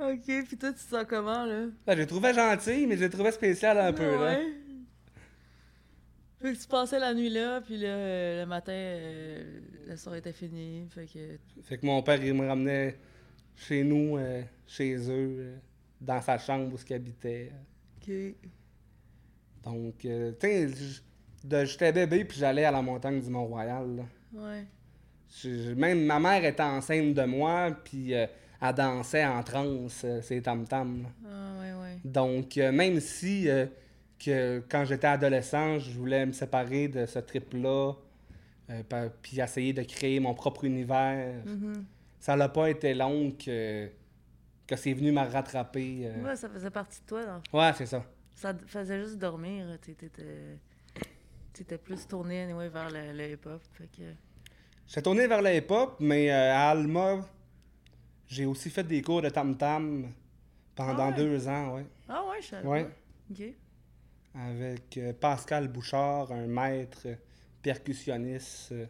Ok, 0.00 0.24
puis 0.24 0.56
toi, 0.58 0.72
tu 0.72 0.78
te 0.84 0.90
sens 0.90 1.04
comment, 1.08 1.44
là? 1.44 1.66
Ben, 1.86 1.94
je 1.94 2.00
les 2.00 2.06
trouvais 2.08 2.34
gentil, 2.34 2.88
mais 2.88 2.96
je 2.96 3.04
les 3.04 3.10
trouvais 3.10 3.30
spécial 3.30 3.78
un 3.78 3.92
peu. 3.92 4.18
Là. 4.18 4.40
Fait 6.40 6.52
que 6.54 6.60
tu 6.60 6.66
passais 6.66 6.98
la 6.98 7.14
nuit 7.14 7.28
là, 7.28 7.60
puis 7.60 7.76
là, 7.76 7.88
euh, 7.88 8.40
le 8.40 8.46
matin, 8.46 8.72
euh, 8.72 9.60
la 9.86 9.96
soirée 9.96 10.18
était 10.18 10.32
finie. 10.32 10.88
Fait 10.90 11.06
que. 11.06 11.38
Fait 11.62 11.78
que 11.78 11.86
mon 11.86 12.02
père, 12.02 12.24
il 12.24 12.34
me 12.34 12.48
ramenait 12.48 12.98
chez 13.54 13.84
nous, 13.84 14.16
euh, 14.16 14.42
chez 14.66 14.96
eux, 15.08 15.36
euh, 15.38 15.56
dans 16.00 16.20
sa 16.20 16.36
chambre 16.36 16.74
où 16.74 16.78
il 16.84 16.94
habitait. 16.94 17.52
Ok. 17.98 18.12
Donc, 19.62 19.98
tu 19.98 20.08
sais, 20.40 20.68
j'étais 21.64 21.92
bébé, 21.92 22.24
puis 22.24 22.38
j'allais 22.40 22.64
à 22.64 22.72
la 22.72 22.82
montagne 22.82 23.20
du 23.20 23.30
Mont-Royal. 23.30 24.04
Là. 24.34 24.40
Ouais. 24.42 24.64
Je- 25.42 25.72
Même 25.74 26.04
ma 26.04 26.18
mère 26.20 26.44
était 26.44 26.62
enceinte 26.62 27.14
de 27.14 27.24
moi, 27.24 27.70
puis 27.84 28.14
euh, 28.14 28.26
elle 28.60 28.74
dansait 28.74 29.24
en 29.24 29.42
transe, 29.42 30.02
euh, 30.04 30.20
ces 30.22 30.42
tam-tams. 30.42 31.02
là. 31.02 31.08
Ah, 31.26 31.60
ouais, 31.60 31.72
ouais. 31.82 31.98
Donc, 32.04 32.56
euh, 32.58 32.70
même 32.72 33.00
si 33.00 33.48
euh, 33.48 33.66
que 34.18 34.62
quand 34.68 34.84
j'étais 34.84 35.06
adolescent, 35.06 35.78
je 35.78 35.90
voulais 35.98 36.26
me 36.26 36.32
séparer 36.32 36.88
de 36.88 37.06
ce 37.06 37.18
trip-là, 37.18 37.94
puis 39.22 39.40
essayer 39.40 39.72
de 39.72 39.82
créer 39.82 40.20
mon 40.20 40.34
propre 40.34 40.64
univers, 40.64 41.34
Mhm. 41.44 41.84
ça 42.20 42.36
n'a 42.36 42.48
pas 42.48 42.70
été 42.70 42.94
long 42.94 43.32
que, 43.32 43.88
que 44.66 44.76
c'est 44.76 44.92
venu 44.94 45.12
me 45.12 45.20
rattraper. 45.20 46.10
Ouais, 46.24 46.36
ça 46.36 46.48
faisait 46.48 46.70
partie 46.70 47.00
de 47.00 47.06
toi, 47.06 47.24
dans 47.26 47.58
Ouais, 47.58 47.72
c'est 47.76 47.86
ça. 47.86 48.04
Ça 48.34 48.54
faisait 48.66 49.00
juste 49.00 49.18
dormir. 49.18 49.66
T'étais 49.80 50.10
t'étais 51.52 51.78
plus 51.78 52.06
tourné 52.06 52.42
anyway, 52.42 52.68
vers 52.68 52.90
le, 52.90 53.12
le 53.12 53.32
hip-hop. 53.32 53.62
Que. 53.78 54.02
J'étais 54.86 55.02
tourné 55.02 55.26
vers 55.26 55.42
le 55.42 55.54
hip-hop, 55.54 55.96
mais 56.00 56.30
euh, 56.30 56.52
à 56.54 56.70
Alma, 56.70 57.26
j'ai 58.26 58.46
aussi 58.46 58.70
fait 58.70 58.84
des 58.84 59.02
cours 59.02 59.22
de 59.22 59.28
tam-tam 59.28 60.08
pendant 60.74 61.04
Ah 61.04 61.08
ouais? 61.10 61.16
deux 61.16 61.48
ans, 61.48 61.74
ouais. 61.76 61.86
Ah 62.08 62.24
ouais, 62.28 62.40
je 62.42 62.46
savais 62.48 62.66
Ouais. 62.68 62.86
avec 64.34 64.96
euh, 64.98 65.12
Pascal 65.12 65.68
Bouchard, 65.68 66.32
un 66.32 66.46
maître 66.46 67.06
percussionniste 67.62 68.72
euh, 68.72 68.86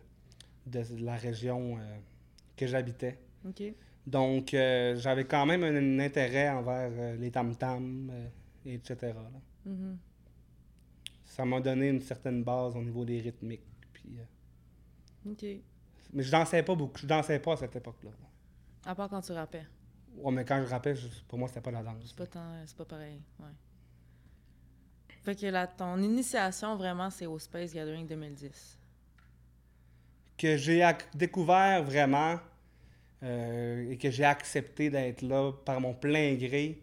de 0.66 0.82
la 1.04 1.16
région 1.16 1.78
que 2.56 2.66
j'habitais. 2.66 3.18
Ok. 3.46 3.62
Donc, 4.06 4.54
euh, 4.54 4.96
j'avais 4.96 5.24
quand 5.24 5.46
même 5.46 5.62
un, 5.64 5.74
un 5.76 5.98
intérêt 6.00 6.48
envers 6.50 6.90
euh, 6.92 7.16
les 7.16 7.30
tam-tams, 7.30 8.10
euh, 8.12 8.26
et 8.66 8.74
etc. 8.74 8.96
là. 9.02 9.30
Mhm. 9.66 9.98
Ça 11.32 11.46
m'a 11.46 11.60
donné 11.60 11.88
une 11.88 12.02
certaine 12.02 12.44
base 12.44 12.76
au 12.76 12.82
niveau 12.82 13.06
des 13.06 13.18
rythmiques. 13.22 13.64
Puis, 13.94 14.18
euh, 14.18 15.30
Ok. 15.32 15.46
mais 16.12 16.22
je 16.22 16.30
dansais 16.30 16.62
pas 16.62 16.74
beaucoup. 16.74 16.98
Je 16.98 17.06
dansais 17.06 17.38
pas 17.38 17.54
à 17.54 17.56
cette 17.56 17.74
époque-là. 17.74 18.10
À 18.84 18.94
part 18.94 19.08
quand 19.08 19.22
tu 19.22 19.32
rappais. 19.32 19.64
Ouais, 20.18 20.30
mais 20.30 20.44
quand 20.44 20.62
je 20.62 20.94
je- 20.94 21.08
pour 21.26 21.38
moi, 21.38 21.48
c'était 21.48 21.62
pas 21.62 21.70
la 21.70 21.82
danse. 21.82 22.04
C'est 22.04 22.16
pas, 22.16 22.26
tant- 22.26 22.62
c'est 22.66 22.76
pas 22.76 22.84
pareil. 22.84 23.18
Ouais. 23.40 23.46
Fait 25.22 25.34
que 25.34 25.46
là, 25.46 25.66
ton 25.66 25.96
initiation, 26.02 26.76
vraiment, 26.76 27.08
c'est 27.08 27.24
au 27.24 27.38
Space 27.38 27.72
Gathering 27.72 28.06
2010. 28.06 28.78
que 30.36 30.56
j'ai 30.56 30.82
découvert 31.14 31.82
vraiment 31.84 32.36
euh, 33.22 33.88
et 33.90 33.96
que 33.96 34.10
j'ai 34.10 34.24
accepté 34.24 34.90
d'être 34.90 35.22
là 35.22 35.52
par 35.64 35.80
mon 35.80 35.94
plein 35.94 36.34
gré, 36.34 36.82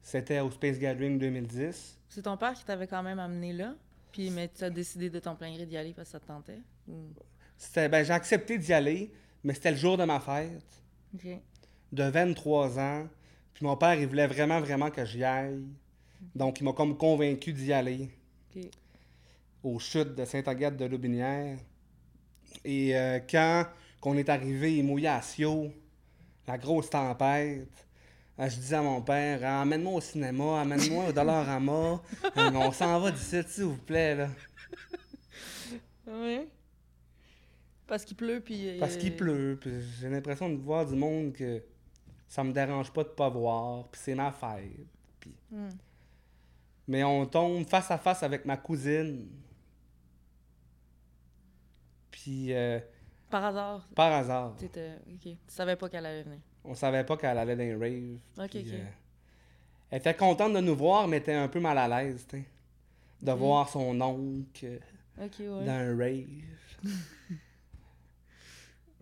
c'était 0.00 0.38
au 0.38 0.50
Space 0.52 0.78
Gathering 0.78 1.18
2010. 1.18 1.97
C'est 2.08 2.22
ton 2.22 2.36
père 2.36 2.54
qui 2.54 2.64
t'avait 2.64 2.86
quand 2.86 3.02
même 3.02 3.18
amené 3.18 3.52
là, 3.52 3.74
puis 4.12 4.30
mais 4.30 4.48
tu 4.48 4.64
as 4.64 4.70
décidé 4.70 5.10
de 5.10 5.18
ton 5.18 5.34
plein 5.34 5.52
gré 5.54 5.66
d'y 5.66 5.76
aller 5.76 5.92
parce 5.92 6.08
que 6.08 6.12
ça 6.12 6.20
te 6.20 6.26
tentait? 6.26 6.60
Ou... 6.88 7.08
C'était, 7.56 7.88
ben, 7.88 8.04
j'ai 8.04 8.12
accepté 8.12 8.56
d'y 8.58 8.72
aller, 8.72 9.12
mais 9.44 9.54
c'était 9.54 9.72
le 9.72 9.76
jour 9.76 9.96
de 9.96 10.04
ma 10.04 10.20
fête, 10.20 10.62
de 11.92 12.02
23 12.02 12.78
ans. 12.78 13.08
Puis 13.52 13.66
mon 13.66 13.76
père, 13.76 13.94
il 13.94 14.06
voulait 14.06 14.26
vraiment, 14.26 14.60
vraiment 14.60 14.90
que 14.90 15.04
j'y 15.04 15.24
aille. 15.24 15.64
Donc, 16.34 16.60
il 16.60 16.64
m'a 16.64 16.72
comme 16.72 16.96
convaincu 16.96 17.52
d'y 17.52 17.72
aller 17.72 18.08
aux 19.62 19.78
chutes 19.78 20.14
de 20.14 20.24
Sainte-Agathe 20.24 20.76
de 20.76 20.84
Lobinière. 20.84 21.58
Et 22.64 22.96
euh, 22.96 23.18
quand 23.28 23.66
on 24.02 24.16
est 24.16 24.28
arrivé, 24.28 24.76
il 24.76 24.84
mouillait 24.84 25.08
à 25.08 25.22
Sio, 25.22 25.72
la 26.46 26.58
grosse 26.58 26.90
tempête. 26.90 27.87
Euh, 28.38 28.48
je 28.48 28.56
disais 28.56 28.76
à 28.76 28.82
mon 28.82 29.02
père, 29.02 29.40
Ah, 29.42 29.62
amène-moi 29.62 29.94
au 29.94 30.00
cinéma, 30.00 30.60
amène-moi 30.60 31.08
au 31.08 31.12
Dollarama. 31.12 32.00
Euh, 32.36 32.50
on 32.54 32.72
s'en 32.72 33.00
va 33.00 33.10
d'ici, 33.10 33.42
s'il 33.48 33.64
vous 33.64 33.76
plaît. 33.76 34.14
Là. 34.14 34.28
Oui. 36.06 36.48
Parce 37.86 38.04
qu'il 38.04 38.16
pleut, 38.16 38.40
puis... 38.40 38.76
Parce 38.78 38.96
euh, 38.96 38.98
qu'il 38.98 39.16
pleut. 39.16 39.58
puis 39.60 39.70
j'ai 39.98 40.08
l'impression 40.08 40.48
de 40.50 40.56
voir 40.56 40.86
du 40.86 40.94
monde 40.94 41.32
que 41.32 41.62
ça 42.28 42.44
me 42.44 42.52
dérange 42.52 42.92
pas 42.92 43.02
de 43.02 43.08
pas 43.08 43.28
voir. 43.28 43.88
Puis 43.88 44.00
c'est 44.04 44.14
ma 44.14 44.30
fête. 44.30 44.86
Puis... 45.18 45.34
Hmm. 45.50 45.70
Mais 46.86 47.02
on 47.02 47.26
tombe 47.26 47.66
face 47.66 47.90
à 47.90 47.98
face 47.98 48.22
avec 48.22 48.44
ma 48.44 48.56
cousine. 48.56 49.28
Puis 52.10 52.52
euh, 52.52 52.78
Par 53.30 53.44
hasard, 53.44 53.88
par 53.94 54.12
hasard. 54.12 54.54
Tu 54.58 55.36
savais 55.46 55.76
pas 55.76 55.88
qu'elle 55.88 56.06
allait 56.06 56.22
venir. 56.22 56.40
On 56.64 56.74
savait 56.74 57.04
pas 57.04 57.16
qu'elle 57.16 57.38
allait 57.38 57.56
dans 57.56 57.62
les 57.62 57.74
raves. 58.36 58.44
OK, 58.46 58.56
euh, 58.56 58.84
elle 59.90 59.98
était 59.98 60.14
contente 60.14 60.52
de 60.52 60.60
nous 60.60 60.76
voir, 60.76 61.08
mais 61.08 61.18
était 61.18 61.32
un 61.34 61.48
peu 61.48 61.60
mal 61.60 61.78
à 61.78 61.88
l'aise, 61.88 62.26
tu. 62.28 62.44
De 63.22 63.32
voir 63.32 63.68
son 63.68 64.00
oncle 64.00 64.80
OK, 65.20 65.32
ouais. 65.40 65.46
dans 65.46 65.70
un 65.70 65.96
rave. 65.96 66.26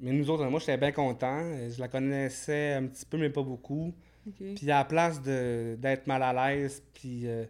mais 0.01 0.12
nous 0.12 0.31
autres, 0.31 0.45
moi, 0.47 0.61
j'étais 0.61 0.79
bien 0.79 0.92
content. 0.92 1.40
Je 1.69 1.79
la 1.79 1.88
connaissais 1.88 2.75
un 2.75 2.87
petit 2.87 3.05
peu, 3.05 3.19
mais 3.19 3.31
pas 3.31 3.42
beaucoup. 3.42 3.92
Puis 4.37 4.71
à 4.71 4.79
la 4.79 4.85
place 4.85 5.21
d'être 5.23 6.07
mal 6.07 6.23
à 6.23 6.33
l'aise, 6.33 6.83
puis 6.95 7.27
euh, 7.29 7.45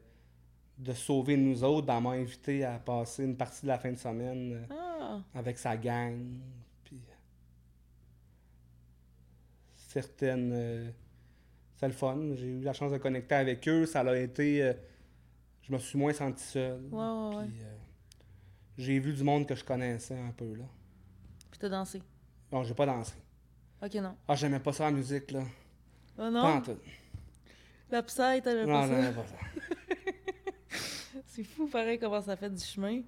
de 0.78 0.92
sauver 0.92 1.36
nous 1.36 1.64
autres, 1.64 1.86
elle 1.90 2.02
m'a 2.02 2.10
invité 2.10 2.64
à 2.64 2.78
passer 2.78 3.24
une 3.24 3.36
partie 3.36 3.62
de 3.62 3.68
la 3.68 3.78
fin 3.78 3.90
de 3.92 3.96
semaine 3.96 4.52
euh, 4.70 4.74
Ah! 5.00 5.20
avec 5.34 5.56
sa 5.58 5.76
gang. 5.76 6.18
Puis 6.84 6.96
euh, 6.96 7.12
certaines. 10.02 10.52
euh, 10.52 10.90
c'est 11.76 11.86
le 11.88 11.92
fun. 11.94 12.18
J'ai 12.34 12.46
eu 12.46 12.60
la 12.60 12.72
chance 12.72 12.92
de 12.92 12.98
connecter 12.98 13.34
avec 13.34 13.66
eux. 13.68 13.86
Ça 13.86 14.00
a 14.00 14.16
été. 14.16 14.62
euh, 14.62 14.72
je 15.62 15.72
me 15.72 15.78
suis 15.78 15.98
moins 15.98 16.12
senti 16.12 16.42
seul. 16.42 16.80
Ouais, 16.90 16.98
ouais, 16.98 17.36
ouais. 17.36 17.44
Euh, 17.44 17.76
j'ai 18.78 18.98
vu 18.98 19.12
du 19.12 19.22
monde 19.24 19.46
que 19.46 19.54
je 19.54 19.64
connaissais 19.64 20.18
un 20.18 20.30
peu 20.32 20.54
là. 20.54 20.64
Puis 21.50 21.58
t'as 21.58 21.68
dansé? 21.68 22.02
Non, 22.52 22.62
j'ai 22.62 22.74
pas 22.74 22.86
dansé. 22.86 23.14
OK, 23.82 23.94
non. 23.94 24.16
Ah, 24.28 24.34
j'aimais 24.34 24.60
pas 24.60 24.72
ça 24.72 24.84
la 24.84 24.90
musique 24.92 25.30
là. 25.32 25.42
Oh 25.44 26.16
Pas 26.18 26.30
non? 26.30 26.40
en 26.44 26.60
tout. 26.62 26.78
La 27.90 28.02
psy, 28.02 28.20
Non, 28.20 28.42
pas 28.66 28.86
j'aimais 28.86 29.02
ça? 29.02 29.12
pas 29.12 29.26
ça. 29.26 29.36
C'est 31.26 31.44
fou, 31.44 31.66
pareil, 31.68 31.98
comment 31.98 32.20
ça 32.22 32.36
fait 32.36 32.50
du 32.50 32.62
chemin. 32.64 33.02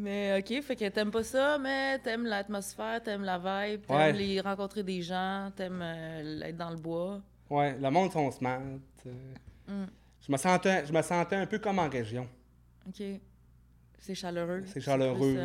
Mais 0.00 0.38
OK, 0.38 0.62
fait 0.62 0.76
que 0.76 0.88
t'aimes 0.88 1.10
pas 1.10 1.24
ça, 1.24 1.58
mais 1.58 1.98
t'aimes 1.98 2.24
l'atmosphère, 2.24 3.02
t'aimes 3.02 3.24
la 3.24 3.36
vibe, 3.38 3.82
t'aimes 3.84 3.96
Ouais. 3.96 4.12
les 4.12 4.40
rencontrer 4.40 4.84
des 4.84 5.02
gens, 5.02 5.50
t'aimes 5.56 5.82
euh, 5.82 6.40
être 6.42 6.56
dans 6.56 6.70
le 6.70 6.76
bois. 6.76 7.20
Ouais, 7.50 7.76
le 7.78 7.90
monde 7.90 8.12
sont 8.12 8.30
smart. 8.30 8.60
Hmm. 9.66 9.86
Je 10.20 10.30
me 10.32 10.36
sentais, 10.36 10.86
je 10.86 10.92
me 10.92 11.02
sentais 11.02 11.36
un 11.36 11.46
peu 11.46 11.58
comme 11.58 11.78
en 11.80 11.88
région. 11.88 12.28
OK. 12.86 13.02
C'est 13.98 14.14
chaleureux. 14.14 14.62
C'est 14.66 14.80
chaleureux. 14.80 15.36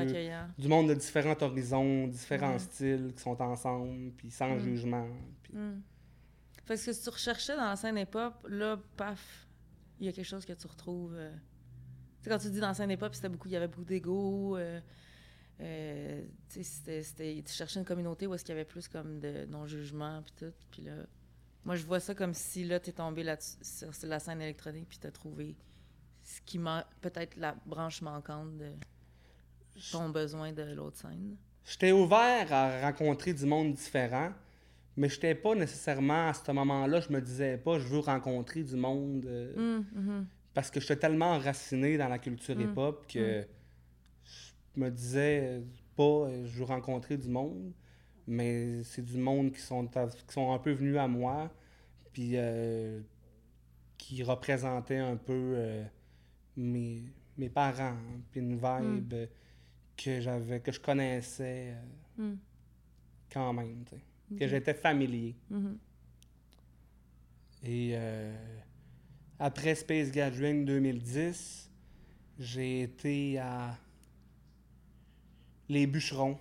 Du 0.58 0.68
monde 0.68 0.90
de 0.90 0.94
différents 0.94 1.36
horizons, 1.42 2.08
différents 2.08 2.54
Ouais. 2.54 2.60
styles 2.60 3.12
qui 3.16 3.22
sont 3.24 3.42
ensemble, 3.42 4.12
puis 4.12 4.30
sans 4.30 4.56
Mm. 4.56 4.60
jugement. 4.60 5.08
puis- 5.42 5.54
Hmm. 5.58 5.82
Fait 6.66 6.76
que 6.76 6.80
ce 6.80 6.92
que 6.92 7.04
tu 7.04 7.10
recherchais 7.10 7.56
dans 7.58 7.66
la 7.70 7.76
scène 7.76 7.98
hip-hop, 7.98 8.34
là, 8.48 8.78
paf, 8.96 9.48
il 10.00 10.06
y 10.06 10.10
a 10.10 10.12
quelque 10.12 10.26
chose 10.28 10.46
que 10.46 10.54
tu 10.54 10.68
retrouves. 10.68 11.16
euh. 11.16 11.32
Tu 12.24 12.30
sais, 12.30 12.30
quand 12.30 12.40
tu 12.40 12.50
dis 12.50 12.62
dans 12.62 12.70
la 12.70 12.74
scène 12.74 12.90
hip-hop, 12.90 13.14
c'était 13.14 13.28
beaucoup, 13.28 13.50
il 13.50 13.52
y 13.52 13.58
avait 13.58 13.68
beaucoup 13.68 13.84
d'ego. 13.84 14.56
euh, 14.56 14.80
euh, 15.60 16.22
tu 16.50 16.64
sais, 16.64 17.04
tu 17.46 17.54
cherchais 17.54 17.80
une 17.80 17.86
communauté 17.86 18.28
où 18.28 18.34
est-ce 18.34 18.46
qu'il 18.46 18.54
y 18.54 18.58
avait 18.58 18.66
plus 18.66 18.88
comme 18.88 19.20
de 19.20 19.46
non-jugement, 19.46 20.22
puis 20.24 20.34
tout. 20.38 20.54
Puis 20.72 20.84
là, 20.84 20.94
moi, 21.66 21.76
je 21.76 21.86
vois 21.86 22.00
ça 22.00 22.16
comme 22.16 22.34
si 22.34 22.64
là, 22.64 22.80
t'es 22.80 22.94
tombé 22.94 23.24
là 23.24 23.38
sur, 23.40 23.90
la 24.04 24.20
scène 24.20 24.42
électronique, 24.42 24.88
puis 24.88 25.00
t'as 25.00 25.12
trouvé 25.12 25.58
ce 26.24 26.40
qui 26.46 26.60
peut-être 27.02 27.36
la 27.36 27.56
branche 27.66 28.02
manquante 28.02 28.58
de 28.58 28.72
ton 29.92 30.10
besoin 30.10 30.54
de 30.54 30.64
l'autre 30.64 30.98
scène. 30.98 31.36
J'étais 31.66 31.92
ouvert 31.92 32.52
à 32.54 32.82
rencontrer 32.82 33.34
du 33.34 33.46
monde 33.46 33.74
différent, 33.74 34.32
mais 34.96 35.10
j'étais 35.10 35.36
pas 35.36 35.56
nécessairement 35.56 36.30
à 36.30 36.34
ce 36.34 36.50
moment-là, 36.52 37.02
je 37.02 37.12
me 37.12 37.20
disais 37.20 37.58
pas 37.58 37.80
je 37.80 37.88
veux 37.88 38.00
rencontrer 38.00 38.64
du 38.64 38.76
monde 38.76 39.26
euh, 39.26 39.54
Hum, 39.58 39.86
mhm. 39.94 40.28
Parce 40.54 40.70
que 40.72 40.80
j'étais 40.80 40.98
tellement 40.98 41.34
enraciné 41.34 41.98
dans 41.98 42.08
la 42.08 42.20
culture 42.20 42.56
Mm. 42.56 42.62
hip-hop 42.62 43.06
que 43.08 43.46
je 44.24 44.80
me 44.80 44.90
disais 44.90 45.62
pas 45.96 46.04
euh, 46.04 46.46
je 46.46 46.60
veux 46.60 46.66
rencontrer 46.66 47.18
du 47.18 47.30
monde. 47.30 47.72
Mais 48.26 48.84
c'est 48.84 49.04
du 49.04 49.18
monde 49.18 49.52
qui 49.52 49.60
sont, 49.60 49.86
qui 49.86 50.34
sont 50.34 50.54
un 50.54 50.60
peu 50.60 50.72
venus 50.72 50.98
à 50.98 51.10
moi, 51.10 51.52
puis 52.14 52.32
euh, 52.36 53.02
qui 53.98 54.24
représentaient 54.24 54.98
un 54.98 55.18
peu 55.18 55.34
euh, 55.58 55.84
mes, 56.56 57.04
mes 57.38 57.50
parents, 57.50 57.98
puis 58.32 58.40
une 58.40 58.56
vibe 58.56 59.14
que 59.98 60.22
j'avais, 60.22 60.62
que 60.62 60.72
je 60.72 60.80
connaissais 60.80 61.76
euh, 62.20 62.34
quand 63.30 63.52
même, 63.52 63.84
que 64.40 64.48
j'étais 64.48 64.74
familier. 64.74 65.36
Mhm. 65.50 65.78
Et 67.64 67.92
euh, 67.94 68.34
après 69.46 69.76
Space 69.76 70.10
Gathering 70.10 70.64
2010, 70.64 71.70
j'ai 72.40 72.84
été 72.84 73.38
à 73.40 73.76
Les 75.68 75.86
Bûcherons, 75.86 76.38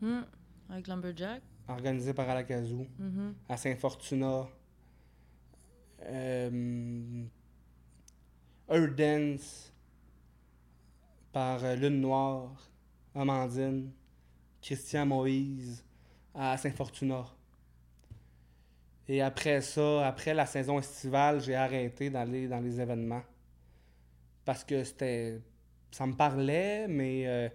Hmm. 0.00 0.22
Avec 0.68 0.88
Lumberjack. 0.88 1.42
organisé 1.68 2.12
par 2.12 2.28
Alakazoo, 2.28 2.86
Mhm. 2.98 3.34
à 3.48 3.56
Saint-Fortuna. 3.56 4.48
Euh, 6.06 7.24
Earth 8.68 8.96
Dance 8.96 9.72
par 11.32 11.62
euh, 11.62 11.76
Lune 11.76 12.00
Noire, 12.00 12.68
Amandine, 13.14 13.92
Christian 14.60 15.06
Moïse 15.06 15.84
à 16.34 16.56
Saint-Fortuna. 16.56 17.24
Et 19.12 19.20
après 19.22 19.60
ça, 19.60 20.06
après 20.06 20.32
la 20.34 20.46
saison 20.46 20.78
estivale, 20.78 21.40
j'ai 21.40 21.56
arrêté 21.56 22.10
d'aller 22.10 22.46
dans 22.46 22.60
les 22.60 22.80
événements. 22.80 23.22
Parce 24.44 24.62
que 24.62 24.84
c'était. 24.84 25.40
Ça 25.90 26.06
me 26.06 26.12
parlait, 26.14 26.86
mais 26.86 27.26
euh, 27.26 27.48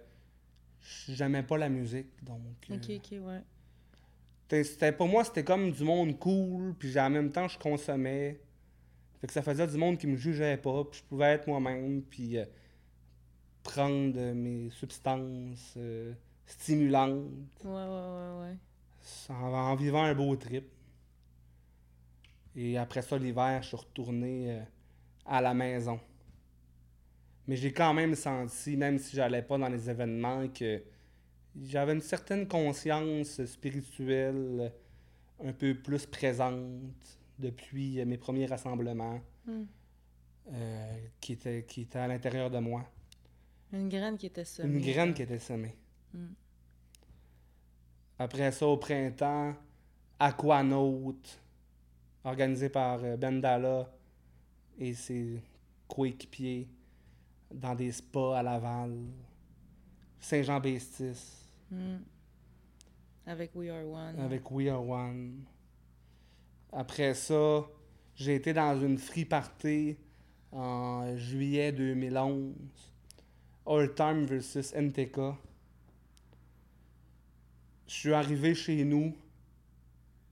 j'aimais 1.08 1.42
pas 1.42 1.56
la 1.56 1.70
musique. 1.70 2.08
Donc. 2.22 2.38
euh, 2.70 2.74
Ok, 2.74 2.90
ok, 2.96 3.18
ouais. 3.22 4.62
c'était- 4.64 4.92
pour 4.92 5.08
moi, 5.08 5.24
c'était 5.24 5.44
comme 5.44 5.70
du 5.72 5.82
monde 5.82 6.18
cool, 6.18 6.74
puis 6.78 7.00
en 7.00 7.08
même 7.08 7.32
temps, 7.32 7.48
je 7.48 7.58
consommais. 7.58 8.38
Fait 9.22 9.26
que 9.26 9.32
ça 9.32 9.40
faisait 9.40 9.66
du 9.66 9.78
monde 9.78 9.96
qui 9.96 10.06
me 10.08 10.16
jugeait 10.16 10.58
pas, 10.58 10.84
puis 10.84 11.00
je 11.00 11.04
pouvais 11.04 11.32
être 11.32 11.46
moi-même, 11.46 12.02
puis 12.02 12.36
euh, 12.36 12.44
prendre 13.62 14.20
mes 14.34 14.68
substances 14.70 15.72
euh, 15.78 16.12
stimulantes 16.44 17.24
Ouais, 17.64 17.70
ouais, 17.70 17.78
ouais, 17.86 18.40
ouais. 18.50 18.56
en, 19.30 19.54
en 19.54 19.74
vivant 19.74 20.02
un 20.04 20.14
beau 20.14 20.36
trip. 20.36 20.66
Et 22.56 22.78
après 22.78 23.02
ça, 23.02 23.18
l'hiver, 23.18 23.62
je 23.62 23.68
suis 23.68 23.76
retourné 23.76 24.52
euh, 24.52 24.62
à 25.26 25.40
la 25.40 25.54
maison. 25.54 26.00
Mais 27.46 27.56
j'ai 27.56 27.72
quand 27.72 27.94
même 27.94 28.14
senti, 28.14 28.76
même 28.76 28.98
si 28.98 29.14
j'allais 29.14 29.42
pas 29.42 29.58
dans 29.58 29.68
les 29.68 29.88
événements, 29.88 30.48
que 30.48 30.82
j'avais 31.62 31.92
une 31.92 32.00
certaine 32.00 32.48
conscience 32.48 33.44
spirituelle 33.44 34.72
un 35.44 35.52
peu 35.52 35.74
plus 35.74 36.06
présente 36.06 36.58
depuis 37.38 38.00
euh, 38.00 38.04
mes 38.06 38.16
premiers 38.18 38.46
rassemblements 38.46 39.20
Hmm. 39.46 39.64
euh, 40.52 40.98
qui, 41.20 41.34
étaient, 41.34 41.64
qui 41.64 41.82
étaient 41.82 42.00
à 42.00 42.08
l'intérieur 42.08 42.50
de 42.50 42.58
moi. 42.58 42.84
Une 43.72 43.88
graine 43.88 44.18
qui 44.18 44.26
était 44.26 44.44
semée. 44.44 44.78
Une 44.78 44.80
graine 44.80 45.14
qui 45.14 45.22
était 45.22 45.38
semée. 45.38 45.76
Mm. 46.12 46.26
Après 48.18 48.50
ça, 48.50 48.66
au 48.66 48.76
printemps, 48.76 49.54
Aquanaut, 50.18 51.16
organisé 52.26 52.68
par 52.68 53.02
euh, 53.04 53.16
Bendala 53.16 53.88
et 54.78 54.92
ses 54.94 55.40
coéquipiers 55.88 56.68
dans 57.54 57.74
des 57.74 57.92
spas 57.92 58.36
à 58.36 58.42
Laval, 58.42 58.92
Saint-Jean-Bestis, 60.20 61.42
Hmm. 61.68 61.96
Avec 63.26 63.50
We 63.56 63.70
Are 63.70 63.84
One. 63.84 64.20
avec 64.20 64.48
We 64.52 64.68
Are 64.68 64.88
One. 64.88 65.42
Après 66.72 67.12
ça, 67.14 67.64
j'ai 68.14 68.36
été 68.36 68.52
dans 68.52 68.80
une 68.80 68.98
free 68.98 69.24
party 69.24 69.96
en 70.52 71.16
juillet 71.16 71.72
2011. 71.72 72.54
All 73.66 73.92
Time 73.96 74.26
versus 74.26 74.72
NTK. 74.72 75.18
Je 77.88 77.94
suis 77.94 78.12
arrivé 78.12 78.54
chez 78.54 78.84
nous, 78.84 79.12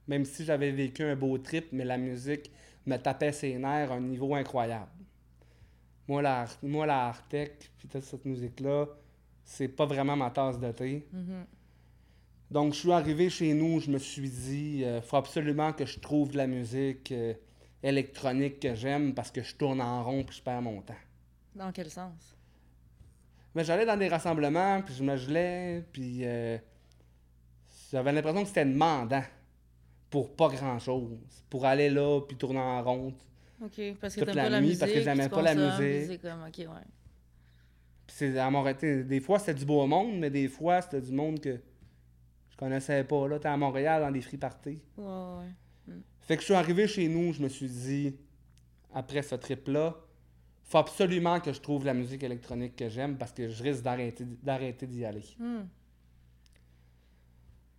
même 0.06 0.24
si 0.24 0.44
j'avais 0.44 0.70
vécu 0.70 1.02
un 1.04 1.16
beau 1.16 1.38
trip, 1.38 1.66
mais 1.72 1.84
la 1.84 1.98
musique 1.98 2.50
me 2.86 2.96
tapait 2.96 3.32
ses 3.32 3.56
nerfs 3.56 3.92
à 3.92 3.94
un 3.94 4.00
niveau 4.00 4.34
incroyable. 4.34 4.90
Moi, 6.06 6.20
la, 6.20 6.46
moi, 6.62 6.86
la 6.86 7.06
Artec, 7.06 7.70
puis 7.78 7.88
toute 7.88 8.02
cette 8.02 8.24
musique-là, 8.24 8.86
c'est 9.44 9.68
pas 9.68 9.86
vraiment 9.86 10.16
ma 10.16 10.30
tasse 10.30 10.58
de 10.58 10.70
thé. 10.72 11.06
Mhm. 11.12 11.46
Donc, 12.50 12.74
je 12.74 12.80
suis 12.80 12.92
arrivé 12.92 13.30
chez 13.30 13.54
nous, 13.54 13.80
je 13.80 13.90
me 13.90 13.98
suis 13.98 14.28
dit, 14.28 14.84
il 14.84 15.02
faut 15.02 15.16
absolument 15.16 15.72
que 15.72 15.86
je 15.86 15.98
trouve 15.98 16.32
de 16.32 16.36
la 16.36 16.46
musique 16.46 17.10
euh, 17.10 17.32
électronique 17.82 18.60
que 18.60 18.74
j'aime 18.74 19.14
parce 19.14 19.30
que 19.30 19.42
je 19.42 19.54
tourne 19.56 19.80
en 19.80 20.04
rond 20.04 20.24
puis 20.24 20.36
je 20.36 20.42
perds 20.42 20.62
mon 20.62 20.80
temps. 20.82 20.94
Dans 21.54 21.72
quel 21.72 21.90
sens? 21.90 22.36
Mais 23.54 23.64
j'allais 23.64 23.86
dans 23.86 23.96
des 23.96 24.08
rassemblements, 24.08 24.82
puis 24.82 24.94
je 24.94 25.02
me 25.02 25.16
gelais, 25.16 25.84
puis 25.92 26.20
euh, 26.22 26.58
j'avais 27.90 28.12
l'impression 28.12 28.42
que 28.42 28.48
c'était 28.48 28.64
demandant 28.64 29.22
pour 30.14 30.36
pas 30.36 30.48
grand-chose. 30.48 31.18
Pour 31.50 31.66
aller 31.66 31.90
là, 31.90 32.20
puis 32.20 32.36
tourner 32.36 32.60
en 32.60 32.84
rond. 32.84 33.12
Ok, 33.60 33.80
parce 34.00 34.14
que 34.14 34.24
t'aimes 34.24 34.36
pas 34.36 34.48
la 34.48 34.60
musique. 34.60 34.78
parce 34.78 34.92
que 34.92 35.00
j'aimais 35.00 35.28
pas 35.28 35.42
la 35.42 35.54
musique. 35.56 36.22
comme, 36.22 36.44
ok, 36.46 36.58
ouais. 36.58 36.86
Puis 38.06 38.16
c'est 38.16 38.38
à 38.38 38.48
Montréal, 38.48 39.08
des 39.08 39.18
fois 39.18 39.40
c'était 39.40 39.54
du 39.54 39.64
beau 39.64 39.84
monde, 39.88 40.16
mais 40.20 40.30
des 40.30 40.46
fois 40.46 40.80
c'était 40.82 41.00
du 41.00 41.10
monde 41.10 41.40
que 41.40 41.58
je 42.48 42.56
connaissais 42.56 43.02
pas. 43.02 43.26
Là, 43.26 43.40
t'es 43.40 43.48
à 43.48 43.56
Montréal 43.56 44.02
dans 44.02 44.12
des 44.12 44.20
free 44.20 44.36
parties. 44.36 44.78
Ouais, 44.96 45.04
ouais, 45.04 45.48
ouais. 45.88 45.94
Fait 46.20 46.36
que 46.36 46.42
je 46.42 46.44
suis 46.44 46.54
arrivé 46.54 46.86
chez 46.86 47.08
nous, 47.08 47.32
je 47.32 47.42
me 47.42 47.48
suis 47.48 47.68
dit, 47.68 48.14
après 48.92 49.22
ce 49.22 49.34
trip-là, 49.34 49.96
faut 50.62 50.78
absolument 50.78 51.40
que 51.40 51.52
je 51.52 51.60
trouve 51.60 51.84
la 51.86 51.94
musique 51.94 52.22
électronique 52.22 52.76
que 52.76 52.88
j'aime 52.88 53.16
parce 53.16 53.32
que 53.32 53.48
je 53.48 53.62
risque 53.64 53.82
d'arrêter 53.82 54.86
d'y 54.86 55.04
aller. 55.04 55.24
Hmm. 55.40 55.62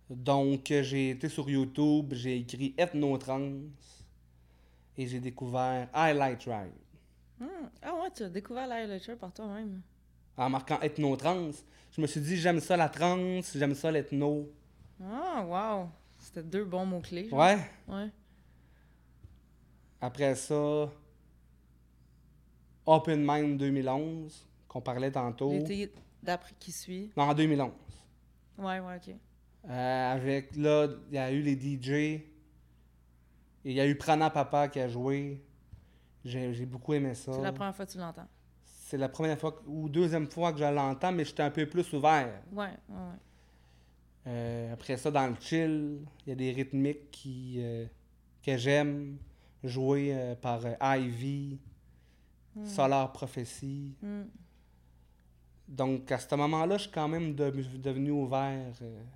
Donc, 0.08 0.66
j'ai 0.68 1.10
été 1.10 1.28
sur 1.28 1.50
YouTube, 1.50 2.12
j'ai 2.14 2.38
écrit 2.38 2.74
Ethnotrance 2.78 4.06
et 4.96 5.06
j'ai 5.06 5.20
découvert 5.20 5.88
Highlight 5.92 6.42
Ride. 6.44 6.72
Hmm. 7.40 7.68
Ah 7.82 7.94
ouais, 7.94 8.10
tu 8.14 8.22
as 8.22 8.28
découvert 8.28 8.66
l'highlighter 8.68 9.16
par 9.16 9.32
toi-même. 9.32 9.82
En 10.36 10.48
marquant 10.48 10.80
Ethnotrance, 10.80 11.64
je 11.92 12.00
me 12.00 12.06
suis 12.06 12.20
dit, 12.20 12.36
j'aime 12.36 12.60
ça 12.60 12.76
la 12.76 12.88
trance, 12.88 13.52
j'aime 13.56 13.74
ça 13.74 13.90
l'ethno. 13.90 14.48
Ah, 15.02 15.44
wow. 15.44 15.88
C'était 16.18 16.42
deux 16.42 16.64
bons 16.64 16.86
mots-clés. 16.86 17.28
Ouais. 17.30 17.58
Ouais. 17.88 18.10
Après 20.00 20.34
ça, 20.34 20.90
Open 22.86 23.24
Mind 23.26 23.58
2011, 23.58 24.46
qu'on 24.68 24.80
parlait 24.80 25.10
tantôt. 25.10 25.50
L'été 25.50 25.92
d'après 26.22 26.54
qui 26.58 26.70
suit. 26.70 27.10
Non, 27.16 27.24
en 27.24 27.34
2011. 27.34 27.70
Ouais, 28.58 28.80
ouais, 28.80 28.96
ok. 28.96 29.14
Euh, 29.68 30.12
avec, 30.14 30.54
là, 30.56 30.88
il 31.08 31.14
y 31.14 31.18
a 31.18 31.32
eu 31.32 31.40
les 31.42 31.54
DJ. 31.56 32.22
Il 33.64 33.72
y 33.72 33.80
a 33.80 33.86
eu 33.86 33.96
Prana 33.96 34.30
Papa 34.30 34.68
qui 34.68 34.78
a 34.80 34.88
joué. 34.88 35.42
J'ai 36.24 36.66
beaucoup 36.66 36.94
aimé 36.94 37.14
ça. 37.14 37.32
C'est 37.32 37.42
la 37.42 37.52
première 37.52 37.74
fois 37.74 37.86
que 37.86 37.92
tu 37.92 37.98
l'entends. 37.98 38.26
C'est 38.64 38.96
la 38.96 39.08
première 39.08 39.38
fois 39.38 39.60
ou 39.66 39.88
deuxième 39.88 40.28
fois 40.30 40.52
que 40.52 40.58
je 40.58 40.64
l'entends, 40.64 41.10
mais 41.12 41.24
j'étais 41.24 41.42
un 41.42 41.50
peu 41.50 41.66
plus 41.66 41.92
ouvert. 41.92 42.40
Ouais, 42.52 42.70
ouais. 42.88 42.96
Euh, 44.28 44.72
après 44.72 44.96
ça, 44.96 45.10
dans 45.10 45.26
le 45.28 45.34
chill, 45.40 46.00
il 46.24 46.28
y 46.28 46.32
a 46.32 46.34
des 46.36 46.52
rythmiques 46.52 47.10
qui, 47.10 47.56
euh, 47.58 47.86
que 48.44 48.56
j'aime, 48.56 49.18
jouées 49.64 50.34
par 50.40 50.60
Ivy, 50.80 51.58
Solar 52.64 53.12
Prophecy. 53.12 53.94
Hmm. 54.00 54.22
Donc, 55.68 56.10
à 56.12 56.18
ce 56.18 56.32
moment-là, 56.36 56.76
je 56.76 56.82
suis 56.82 56.92
quand 56.92 57.08
même 57.08 57.34
de- 57.34 57.50
devenu 57.78 58.12
ouvert 58.12 58.72
euh, 58.82 59.00
Hmm. 59.02 59.15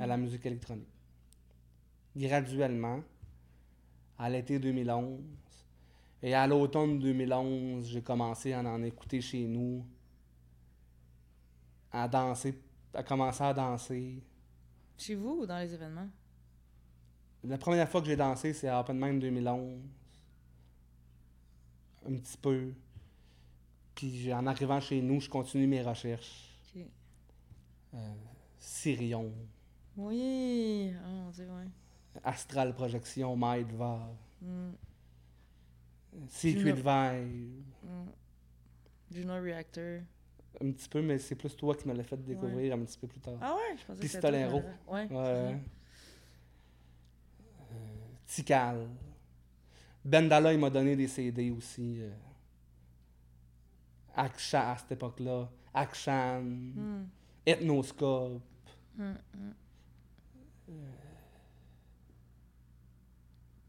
À 0.00 0.06
la 0.06 0.16
musique 0.16 0.44
électronique. 0.46 0.88
Graduellement, 2.16 3.02
à 4.18 4.30
l'été 4.30 4.58
2011. 4.58 5.20
Et 6.22 6.34
à 6.34 6.46
l'automne 6.46 7.00
2011, 7.00 7.84
j'ai 7.88 8.02
commencé 8.02 8.52
à 8.52 8.60
en 8.60 8.82
écouter 8.84 9.20
chez 9.20 9.44
nous, 9.46 9.84
à 11.90 12.06
danser, 12.06 12.60
à 12.94 13.02
commencer 13.02 13.42
à 13.42 13.52
danser. 13.52 14.22
Chez 14.96 15.16
vous 15.16 15.40
ou 15.40 15.46
dans 15.46 15.58
les 15.58 15.74
événements? 15.74 16.08
La 17.42 17.58
première 17.58 17.88
fois 17.88 18.00
que 18.00 18.06
j'ai 18.06 18.16
dansé, 18.16 18.52
c'est 18.52 18.68
à 18.68 18.78
Open 18.78 18.96
Mind 18.96 19.20
2011. 19.20 19.80
Un 22.06 22.14
petit 22.14 22.36
peu. 22.36 22.72
Puis 23.96 24.32
en 24.32 24.46
arrivant 24.46 24.80
chez 24.80 25.02
nous, 25.02 25.20
je 25.20 25.28
continue 25.28 25.66
mes 25.66 25.82
recherches. 25.82 26.56
Ok. 26.76 26.82
Euh, 27.94 28.12
Sirion, 28.58 29.32
Oui. 29.96 30.92
Oh 31.06 31.30
dieu, 31.32 31.46
ouais. 31.46 32.20
Astral 32.24 32.74
Projection, 32.74 33.36
Maïdva, 33.36 34.08
Hmm. 34.42 34.72
Secret 36.28 36.60
Juno. 36.60 36.74
Vibe. 36.74 37.62
Hmm. 37.84 38.10
Juno 39.10 39.34
Reactor. 39.40 40.00
Un 40.60 40.72
petit 40.72 40.88
peu, 40.88 41.00
mais 41.00 41.18
c'est 41.18 41.34
plus 41.36 41.56
toi 41.56 41.74
qui 41.76 41.86
me 41.88 41.94
l'as 41.94 42.02
fait 42.02 42.16
découvrir 42.16 42.74
un 42.74 42.80
petit 42.80 42.98
peu 42.98 43.06
plus 43.06 43.20
tard. 43.20 43.38
Ah 43.40 43.54
ouais, 43.54 43.76
je 43.78 43.84
pensais 43.86 44.00
que 44.00 44.06
c'était 44.08 44.20
Pistolero. 44.32 44.62
Ouais. 44.88 45.08
Tikal. 48.26 48.88
Bendala, 50.04 50.52
il 50.52 50.58
m'a 50.58 50.70
donné 50.70 50.96
des 50.96 51.06
CD 51.08 51.50
aussi. 51.50 51.98
Euh, 52.02 52.10
Akshan, 54.16 54.72
à 54.72 54.76
cette 54.78 54.92
époque-là. 54.92 55.48
Akshan. 55.72 56.42
Hmm. 56.42 57.04
Ethnoscope. 57.46 58.42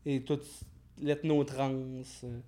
Et 0.06 0.24
tout 0.24 0.40
l'ethnotrans. 1.00 1.72
Euh, 1.74 2.40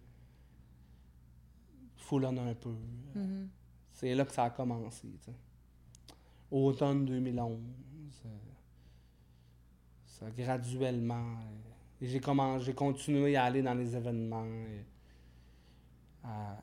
foulonne 1.97 2.37
un 2.39 2.53
peu. 2.53 2.75
Mhm. 3.15 3.49
C'est 3.91 4.13
là 4.13 4.25
que 4.25 4.31
ça 4.31 4.43
a 4.45 4.49
commencé. 4.51 5.07
tu 5.07 5.25
sais. 5.25 5.33
Automne 6.51 7.05
2011. 7.05 7.59
euh, 8.25 8.29
ça 10.05 10.29
graduellement. 10.31 11.15
euh, 11.39 12.01
et 12.01 12.07
j'ai 12.07 12.21
j'ai 12.59 12.73
continué 12.73 13.35
à 13.35 13.45
aller 13.45 13.61
dans 13.61 13.73
les 13.73 13.95
événements. 13.95 14.45
euh, 14.45 14.81
à, 16.23 16.57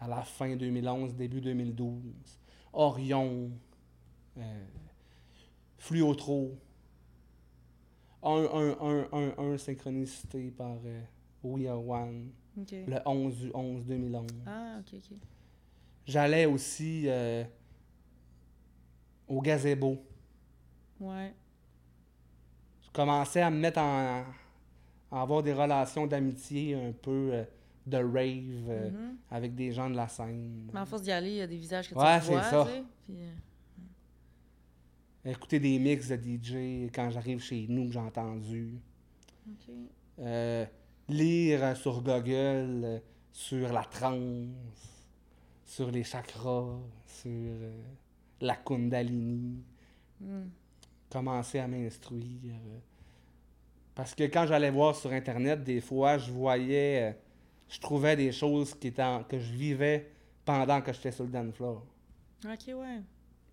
à 0.00 0.08
la 0.08 0.22
fin 0.22 0.56
2011, 0.56 1.14
début 1.14 1.40
2012. 1.40 2.00
Orion. 2.72 3.50
Euh, 4.38 4.64
Fluotro. 5.78 6.56
Un, 8.22 8.44
un, 8.52 8.76
un, 8.80 9.08
un, 9.12 9.32
un 9.52 9.58
synchronicité 9.58 10.50
par 10.50 10.76
euh, 10.84 11.00
We 11.42 11.66
Are 11.66 11.86
One. 11.86 12.30
Le 12.56 12.98
11 13.06 13.36
du 13.38 13.50
11 13.54 13.84
2011. 13.86 14.26
Ah, 14.46 14.76
OK, 14.80 14.94
OK. 14.98 15.16
J'allais 16.06 16.46
aussi 16.46 17.04
euh, 17.06 17.44
au 19.26 19.40
gazebo. 19.40 20.04
Ouais. 21.00 21.32
Je 22.82 22.90
commençais 22.92 23.40
à 23.40 23.50
me 23.50 23.58
mettre 23.58 23.80
en. 23.80 24.24
à 25.10 25.20
avoir 25.22 25.42
des 25.42 25.52
relations 25.52 26.06
d'amitié 26.06 26.74
un 26.74 26.92
peu 26.92 27.30
euh, 27.32 27.44
de 27.86 27.96
rave 27.96 28.68
euh, 28.68 28.90
Mhm. 28.90 29.16
avec 29.30 29.54
des 29.54 29.72
gens 29.72 29.88
de 29.90 29.96
la 29.96 30.08
scène. 30.08 30.68
Mais 30.72 30.80
en 30.80 30.86
force 30.86 31.02
d'y 31.02 31.10
aller, 31.12 31.30
il 31.30 31.36
y 31.36 31.40
a 31.40 31.46
des 31.46 31.56
visages 31.56 31.88
que 31.88 31.94
Ouais, 31.94 32.18
tu 32.20 32.26
c'est 32.26 32.32
vois, 32.32 32.42
ça. 32.42 32.66
sais. 32.66 32.82
Puis, 33.06 33.16
euh, 33.18 33.32
Écouter 35.24 35.60
des 35.60 35.78
mix 35.78 36.08
de 36.08 36.16
DJ 36.16 36.90
quand 36.92 37.10
j'arrive 37.10 37.40
chez 37.40 37.66
nous 37.68 37.86
que 37.86 37.92
j'ai 37.92 37.98
entendu. 38.00 38.74
Euh, 40.18 40.66
lire 41.08 41.76
sur 41.76 42.02
Google 42.02 43.00
sur 43.30 43.72
la 43.72 43.84
transe, 43.84 44.48
sur 45.64 45.90
les 45.90 46.04
chakras, 46.04 46.76
sur 47.06 47.30
euh, 47.30 47.72
la 48.40 48.56
kundalini. 48.56 49.62
Hmm. 50.20 50.48
commencer 51.10 51.58
à 51.58 51.66
m'instruire. 51.66 52.54
Parce 53.94 54.14
que 54.14 54.22
quand 54.24 54.46
j'allais 54.46 54.70
voir 54.70 54.94
sur 54.96 55.10
Internet, 55.12 55.62
des 55.64 55.80
fois, 55.80 56.16
je 56.16 56.30
voyais, 56.30 57.10
euh, 57.10 57.12
je 57.68 57.78
trouvais 57.80 58.16
des 58.16 58.30
choses 58.32 58.72
qui 58.74 58.88
étaient 58.88 59.02
en- 59.02 59.22
que 59.24 59.38
je 59.38 59.52
vivais 59.52 60.10
pendant 60.44 60.80
que 60.80 60.92
j'étais 60.92 61.10
sur 61.12 61.24
le 61.24 61.30
dance 61.30 61.54
floor. 61.54 61.84
OK, 62.44 62.66
ouais. 62.68 63.00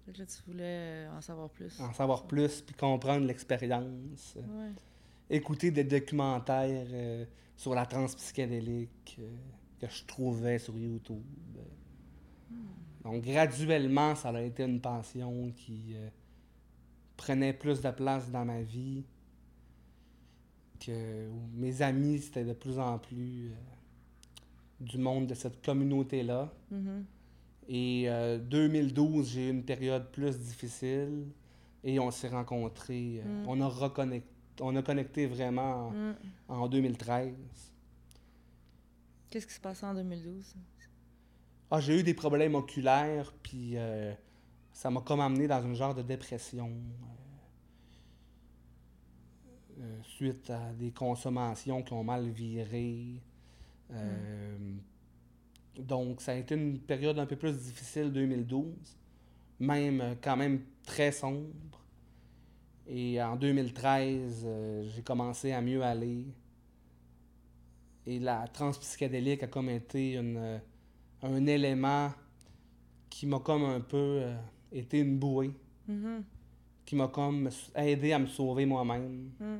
Fait 0.09 0.13
que 0.13 0.19
là, 0.21 0.25
tu 0.25 0.41
voulais 0.47 0.63
euh, 0.63 1.17
en 1.17 1.21
savoir 1.21 1.49
plus. 1.51 1.79
En 1.79 1.93
savoir 1.93 2.25
plus, 2.25 2.61
puis 2.61 2.73
comprendre 2.73 3.27
l'expérience. 3.27 4.35
Ouais. 4.37 4.71
Écouter 5.29 5.69
des 5.69 5.83
documentaires 5.83 6.87
euh, 6.91 7.25
sur 7.55 7.75
la 7.75 7.85
trans 7.85 8.07
psychédélique 8.07 9.17
euh, 9.19 9.29
que 9.79 9.87
je 9.87 10.03
trouvais 10.05 10.57
sur 10.57 10.75
YouTube. 10.75 11.21
euh. 11.57 12.55
Donc, 13.03 13.21
graduellement, 13.23 14.15
ça 14.15 14.29
a 14.29 14.41
été 14.41 14.63
une 14.63 14.81
passion 14.81 15.51
qui 15.55 15.93
euh, 15.95 16.09
prenait 17.15 17.53
plus 17.53 17.79
de 17.79 17.91
place 17.91 18.31
dans 18.31 18.45
ma 18.45 18.63
vie. 18.63 19.05
Que 20.79 21.29
mes 21.53 21.83
amis, 21.83 22.17
c'était 22.17 22.45
de 22.45 22.53
plus 22.53 22.79
en 22.79 22.97
plus 22.97 23.51
du 24.79 24.97
monde 24.97 25.27
de 25.27 25.35
cette 25.35 25.63
communauté-là. 25.63 26.51
Mhm. 26.71 27.05
Et 27.71 28.05
euh, 28.10 28.39
2012, 28.39 29.29
j'ai 29.29 29.47
eu 29.47 29.51
une 29.51 29.63
période 29.63 30.10
plus 30.12 30.39
difficile 30.39 31.27
et 31.84 31.99
on 31.99 32.10
s'est 32.10 32.29
rencontrés. 32.29 33.21
euh, 33.23 33.43
Mm. 33.43 33.47
On 33.47 33.62
a 33.62 33.67
reconnecté, 33.67 34.27
on 34.62 34.75
a 34.75 34.82
connecté 34.82 35.27
vraiment 35.27 35.93
en, 36.49 36.62
en 36.63 36.67
2013. 36.67 37.32
Qu'est-ce 39.29 39.45
qui 39.45 39.53
se 39.53 39.60
passait 39.60 39.86
en 39.86 39.93
2012? 39.93 40.55
Ah, 41.71 41.79
j'ai 41.79 41.99
eu 41.99 42.03
des 42.03 42.15
problèmes 42.15 42.55
oculaires, 42.55 43.32
puis 43.43 43.73
euh, 43.77 44.12
ça 44.73 44.89
m'a 44.89 45.01
comme 45.01 45.19
amené 45.19 45.47
dans 45.47 45.62
une 45.63 45.75
genre 45.75 45.93
de 45.93 46.01
dépression. 46.01 46.71
euh, 49.79 49.99
suite 50.03 50.49
à 50.49 50.73
des 50.73 50.91
consommations 50.91 51.84
qui 51.84 51.93
ont 51.93 52.03
mal 52.03 52.27
viré. 52.29 53.21
Euh, 53.91 54.58
Donc, 55.79 56.21
ça 56.21 56.33
a 56.33 56.35
été 56.35 56.55
une 56.55 56.79
période 56.79 57.17
un 57.19 57.25
peu 57.25 57.35
plus 57.35 57.53
difficile, 57.57 58.11
2012. 58.11 58.65
Même, 59.59 60.01
euh, 60.01 60.13
quand 60.21 60.37
même, 60.37 60.61
très 60.83 61.11
sombre. 61.11 61.53
Et 62.87 63.21
en 63.21 63.35
2013, 63.35 64.43
euh, 64.45 64.83
j'ai 64.89 65.01
commencé 65.01 65.51
à 65.51 65.61
mieux 65.61 65.83
aller. 65.83 66.25
Et 68.05 68.19
la 68.19 68.47
transpsychédélique 68.47 69.43
a 69.43 69.47
comme 69.47 69.69
été 69.69 70.13
une, 70.15 70.37
euh, 70.37 70.57
un 71.21 71.45
élément 71.45 72.11
qui 73.09 73.25
m'a 73.27 73.39
comme 73.39 73.63
un 73.63 73.81
peu 73.81 73.97
euh, 74.23 74.35
été 74.71 74.99
une 74.99 75.19
bouée, 75.19 75.51
Mhm. 75.87 76.23
qui 76.85 76.95
m'a 76.95 77.07
comme 77.07 77.49
aidé 77.75 78.13
à 78.13 78.19
me 78.19 78.27
sauver 78.27 78.65
moi-même 78.65 79.29
Hmm. 79.39 79.57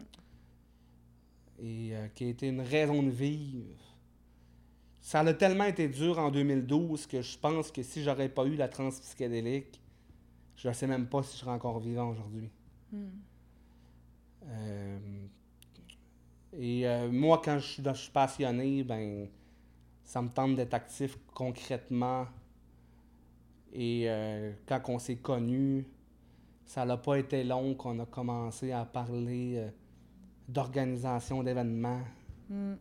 et 1.60 1.90
euh, 1.96 2.08
qui 2.10 2.24
a 2.26 2.28
été 2.30 2.48
une 2.48 2.62
raison 2.62 3.04
de 3.04 3.10
vivre. 3.10 3.89
Ça 5.10 5.22
a 5.22 5.34
tellement 5.34 5.64
été 5.64 5.88
dur 5.88 6.20
en 6.20 6.30
2012 6.30 7.08
que 7.08 7.24
je 7.24 7.36
pense 7.40 7.72
que 7.72 7.82
si 7.82 8.04
j'aurais 8.04 8.30
pas 8.30 8.46
eu 8.46 8.56
la 8.56 8.68
transpsychédélique, 8.68 9.82
je 10.56 10.68
ne 10.68 10.74
sais 10.74 10.86
même 10.86 11.08
pas 11.08 11.24
si 11.24 11.34
je 11.34 11.40
serais 11.40 11.50
encore 11.50 11.80
vivant 11.80 12.10
aujourd'hui. 12.12 12.52
Hmm. 12.92 13.08
Euh, 14.46 15.00
et 16.54 16.88
euh, 16.88 17.12
moi, 17.12 17.42
quand 17.44 17.58
je 17.58 17.66
suis, 17.66 17.84
je 17.84 17.94
suis 17.94 18.12
passionné, 18.12 18.84
ben, 18.84 19.28
ça 20.04 20.22
me 20.22 20.30
tente 20.30 20.54
d'être 20.54 20.76
actif 20.76 21.18
concrètement. 21.34 22.28
Et 23.74 24.04
euh, 24.08 24.54
quand 24.68 24.80
on 24.90 25.00
s'est 25.00 25.18
connus, 25.18 25.88
ça 26.66 26.86
n'a 26.86 26.98
pas 26.98 27.18
été 27.18 27.44
long 27.44 27.74
qu'on 27.74 27.98
a 27.98 28.06
commencé 28.06 28.72
à 28.72 28.86
parler 28.86 29.72
d'organisation 30.48 31.42
d'événements. 31.42 32.04
Hmm. 32.48 32.76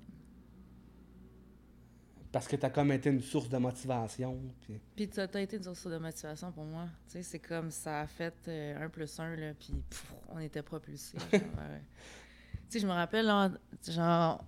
Parce 2.31 2.47
que 2.47 2.57
tu 2.57 2.67
as 2.67 2.71
comme 2.71 2.93
été 2.93 3.09
une 3.11 3.23
source 3.23 3.49
de 3.49 3.57
motivation. 3.57 4.38
puis- 4.61 4.79
Puis 4.97 5.09
ça 5.12 5.27
a 5.33 5.41
été 5.41 5.57
une 5.57 5.62
source 5.62 5.87
de 5.87 5.97
motivation 5.99 6.53
pour 6.53 6.64
moi. 6.64 6.87
Tu 7.07 7.12
sais, 7.12 7.23
c'est 7.23 7.38
comme 7.38 7.71
ça 7.71 8.01
a 8.03 8.07
fait 8.07 8.35
euh, 8.49 8.85
un 8.85 8.88
plus 8.91 9.19
un, 9.19 9.35
là, 9.37 9.55
puis 9.59 9.73
pff, 9.88 10.12
on 10.35 10.38
était 10.38 10.62
propulsés. 10.62 11.17
Tu 12.71 12.75
sais, 12.75 12.81
je 12.81 12.87
me 12.87 12.93
rappelle, 12.93 13.25
là, 13.25 13.51
genre, 13.88 14.45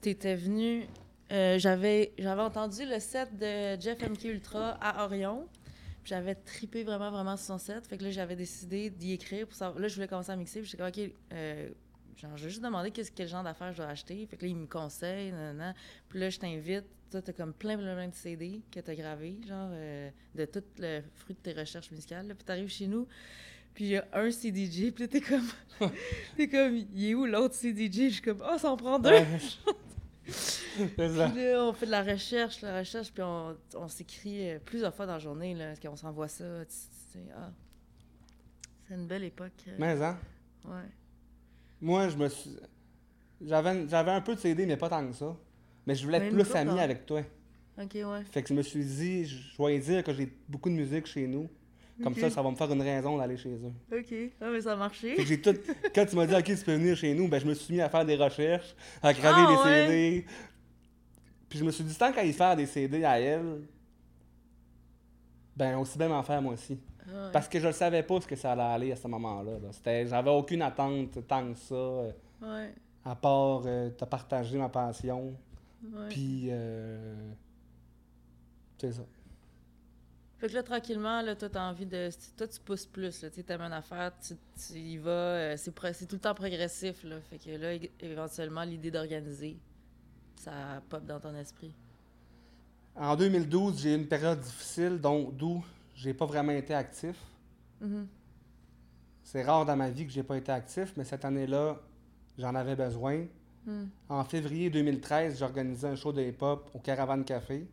t'étais 0.00 0.34
venu... 0.34 0.86
euh, 1.30 1.58
j'avais 1.58 2.14
j'avais 2.18 2.40
entendu 2.40 2.86
le 2.86 2.98
set 3.00 3.36
de 3.36 3.78
Jeff 3.78 4.00
MK 4.08 4.24
Ultra 4.24 4.70
à 4.80 5.04
Orion. 5.04 5.46
puis 6.02 6.08
J'avais 6.10 6.34
tripé 6.34 6.84
vraiment, 6.84 7.10
vraiment 7.10 7.36
sur 7.36 7.46
son 7.46 7.58
set. 7.58 7.86
Fait 7.86 7.98
que 7.98 8.04
là, 8.04 8.10
j'avais 8.10 8.34
décidé 8.34 8.88
d'y 8.88 9.12
écrire. 9.12 9.46
Pour 9.46 9.56
savoir... 9.56 9.78
Là, 9.78 9.88
je 9.88 9.94
voulais 9.96 10.08
commencer 10.08 10.32
à 10.32 10.36
mixer. 10.36 10.60
Puis 10.62 10.70
j'étais 10.70 10.78
comme, 10.78 11.04
OK, 11.04 11.12
euh, 11.34 11.68
genre, 12.20 12.36
je 12.36 12.44
vais 12.44 12.50
juste 12.50 12.62
demander 12.62 12.90
qu'est-ce, 12.90 13.10
quel 13.12 13.28
genre 13.28 13.42
d'affaires 13.44 13.72
je 13.72 13.78
dois 13.78 13.86
acheter. 13.86 14.26
Fait 14.26 14.36
que 14.36 14.42
là, 14.44 14.48
il 14.48 14.56
me 14.56 14.66
conseille, 14.66 15.30
nanana. 15.32 15.74
Puis 16.08 16.18
là, 16.18 16.30
je 16.30 16.38
t'invite. 16.38 16.84
Toi, 17.10 17.22
t'as 17.22 17.32
comme 17.32 17.54
plein, 17.54 17.76
plein, 17.78 17.94
plein 17.94 18.08
de 18.08 18.14
CD 18.14 18.60
que 18.70 18.80
t'as 18.80 18.94
gravé, 18.94 19.38
genre, 19.46 19.70
euh, 19.72 20.10
de 20.34 20.44
tout 20.44 20.62
le 20.78 21.00
fruit 21.14 21.34
de 21.34 21.40
tes 21.40 21.58
recherches 21.58 21.90
musicales. 21.90 22.26
Là. 22.28 22.34
Puis 22.34 22.44
t'arrives 22.44 22.68
chez 22.68 22.86
nous, 22.86 23.06
puis 23.72 23.84
il 23.84 23.90
y 23.92 23.96
a 23.96 24.06
un 24.12 24.30
CDJ, 24.30 24.90
puis 24.92 25.04
là, 25.04 25.08
t'es 25.08 25.20
comme... 25.22 25.48
t'es 26.36 26.48
comme, 26.48 26.76
il 26.76 27.04
est 27.06 27.14
où 27.14 27.24
l'autre 27.24 27.54
CDJ? 27.54 27.94
Je 28.08 28.08
suis 28.14 28.20
comme, 28.22 28.42
oh, 28.46 28.58
ça 28.58 28.70
en 28.70 28.76
prend 28.76 28.98
deux! 28.98 29.10
Puis 31.32 31.42
là, 31.42 31.64
on 31.64 31.72
fait 31.72 31.86
de 31.86 31.90
la 31.90 32.02
recherche, 32.02 32.60
la 32.60 32.78
recherche, 32.80 33.10
puis 33.12 33.22
on, 33.22 33.56
on 33.74 33.88
s'écrit 33.88 34.50
euh, 34.50 34.58
plusieurs 34.62 34.94
fois 34.94 35.06
dans 35.06 35.14
la 35.14 35.18
journée, 35.18 35.54
là, 35.54 35.74
qu'on 35.76 35.96
s'envoie 35.96 36.28
ça. 36.28 36.44
tu- 36.66 36.74
tu 37.12 37.18
sais, 37.18 37.24
ah. 37.34 37.50
C'est 38.86 38.94
une 38.94 39.06
belle 39.06 39.24
époque. 39.24 39.52
euh, 39.68 39.76
Mais 39.78 40.00
hein, 40.02 40.18
Ouais. 40.66 40.84
Moi, 41.80 42.08
je 42.08 42.16
me 42.16 42.28
suis. 42.28 42.56
J'avais, 43.40 43.88
j'avais 43.88 44.10
un 44.10 44.20
peu 44.20 44.34
de 44.34 44.40
CD, 44.40 44.66
mais 44.66 44.76
pas 44.76 44.88
tant 44.88 45.06
que 45.06 45.14
ça. 45.14 45.36
Mais 45.86 45.94
je 45.94 46.04
voulais 46.04 46.18
être 46.18 46.32
plus 46.32 46.54
ami 46.54 46.72
hein. 46.72 46.78
avec 46.78 47.06
toi. 47.06 47.22
OK, 47.80 47.94
ouais. 47.94 48.24
Fait 48.30 48.42
que 48.42 48.48
je 48.48 48.54
me 48.54 48.62
suis 48.62 48.84
dit, 48.84 49.24
je 49.26 49.62
vais 49.62 49.78
dire 49.78 50.02
que 50.02 50.12
j'ai 50.12 50.28
beaucoup 50.48 50.68
de 50.68 50.74
musique 50.74 51.06
chez 51.06 51.26
nous. 51.26 51.48
Comme 52.02 52.14
ça, 52.14 52.30
ça 52.30 52.42
va 52.42 52.50
me 52.50 52.56
faire 52.56 52.72
une 52.72 52.82
raison 52.82 53.18
d'aller 53.18 53.36
chez 53.36 53.50
eux. 53.50 53.72
OK. 53.92 54.14
Ah, 54.40 54.50
mais 54.52 54.60
ça 54.60 54.72
a 54.72 54.76
marché. 54.76 55.16
Fait 55.16 55.22
que 55.22 55.28
j'ai 55.28 55.40
tout. 55.40 55.54
Quand 55.94 56.06
tu 56.06 56.14
m'as 56.14 56.26
dit, 56.26 56.34
OK, 56.34 56.44
tu 56.44 56.64
peux 56.64 56.74
venir 56.74 56.96
chez 56.96 57.12
nous, 57.12 57.26
ben, 57.26 57.40
je 57.40 57.46
me 57.46 57.54
suis 57.54 57.74
mis 57.74 57.80
à 57.80 57.88
faire 57.88 58.04
des 58.04 58.14
recherches, 58.14 58.74
à 59.02 59.12
graver 59.12 59.42
Ah, 59.44 59.50
des 59.50 59.68
ouais? 59.70 59.86
CD. 59.86 60.26
Puis 61.48 61.58
je 61.58 61.64
me 61.64 61.72
suis 61.72 61.82
dit, 61.82 61.96
tant 61.96 62.12
qu'à 62.12 62.24
y 62.24 62.32
faire 62.32 62.54
des 62.54 62.66
CD 62.66 63.02
à 63.02 63.18
elle, 63.18 63.62
ben, 65.58 65.76
aussi 65.78 65.98
bien 65.98 66.08
m'en 66.08 66.22
faire 66.22 66.40
moi 66.40 66.54
aussi. 66.54 66.78
Ah, 67.00 67.26
ouais. 67.26 67.32
Parce 67.32 67.48
que 67.48 67.58
je 67.58 67.66
ne 67.66 67.72
savais 67.72 68.02
pas 68.02 68.20
ce 68.20 68.26
que 68.26 68.36
ça 68.36 68.52
allait 68.52 68.62
aller 68.62 68.92
à 68.92 68.96
ce 68.96 69.08
moment-là. 69.08 69.52
là. 69.58 69.68
C'était- 69.72 70.06
J'avais 70.06 70.30
aucune 70.30 70.62
attente 70.62 71.26
tant 71.26 71.52
que 71.52 71.58
ça. 71.58 71.74
euh, 71.74 72.12
Ouais. 72.40 72.72
à 73.04 73.16
part 73.16 73.62
euh, 73.66 73.90
partager 73.90 74.56
ma 74.58 74.68
passion. 74.68 75.34
Ouais. 75.82 76.08
Puis, 76.10 76.48
euh, 76.50 77.32
c'est 78.78 78.92
ça. 78.92 79.02
Fait 80.38 80.46
que 80.48 80.54
là, 80.54 80.62
tranquillement, 80.62 81.20
là, 81.22 81.34
toi, 81.34 81.48
t'as 81.48 81.68
envie 81.68 81.86
de. 81.86 82.10
Toi, 82.36 82.46
tu 82.46 82.60
pousses 82.60 82.86
plus, 82.86 83.22
là. 83.22 83.30
Tu 83.30 83.42
t'aimes 83.42 83.60
une 83.62 83.72
affaire, 83.72 84.12
tu, 84.20 84.34
tu 84.56 84.78
y 84.78 84.96
vas. 84.98 85.10
euh, 85.10 85.56
c'est, 85.56 85.72
pro- 85.72 85.88
tout 85.88 86.06
le 86.12 86.18
temps 86.20 86.34
progressif, 86.34 87.02
là. 87.02 87.20
Fait 87.22 87.38
que 87.38 87.50
là, 87.56 87.72
éventuellement, 88.00 88.62
l'idée 88.62 88.92
d'organiser, 88.92 89.56
ça 90.36 90.80
pop 90.88 91.04
dans 91.04 91.18
ton 91.18 91.34
esprit. 91.34 91.74
En 92.96 93.16
2012, 93.16 93.80
j'ai 93.80 93.92
eu 93.92 93.96
une 93.96 94.06
période 94.06 94.40
difficile, 94.40 95.00
donc 95.00 95.36
d'où 95.36 95.64
j'ai 95.94 96.14
pas 96.14 96.26
vraiment 96.26 96.52
été 96.52 96.74
actif. 96.74 97.16
Mhm. 97.80 98.06
C'est 99.22 99.42
rare 99.42 99.66
dans 99.66 99.76
ma 99.76 99.90
vie 99.90 100.06
que 100.06 100.12
j'ai 100.12 100.22
pas 100.22 100.36
été 100.36 100.50
actif, 100.50 100.94
mais 100.96 101.04
cette 101.04 101.24
année-là, 101.24 101.78
j'en 102.38 102.54
avais 102.54 102.76
besoin. 102.76 103.26
Mm. 103.66 103.84
En 104.08 104.24
février 104.24 104.70
2013, 104.70 105.38
j'ai 105.38 105.44
organisé 105.44 105.86
un 105.86 105.96
show 105.96 106.12
de 106.12 106.22
hip-hop 106.22 106.70
au 106.72 106.78
Caravan 106.78 107.22
Café. 107.22 107.66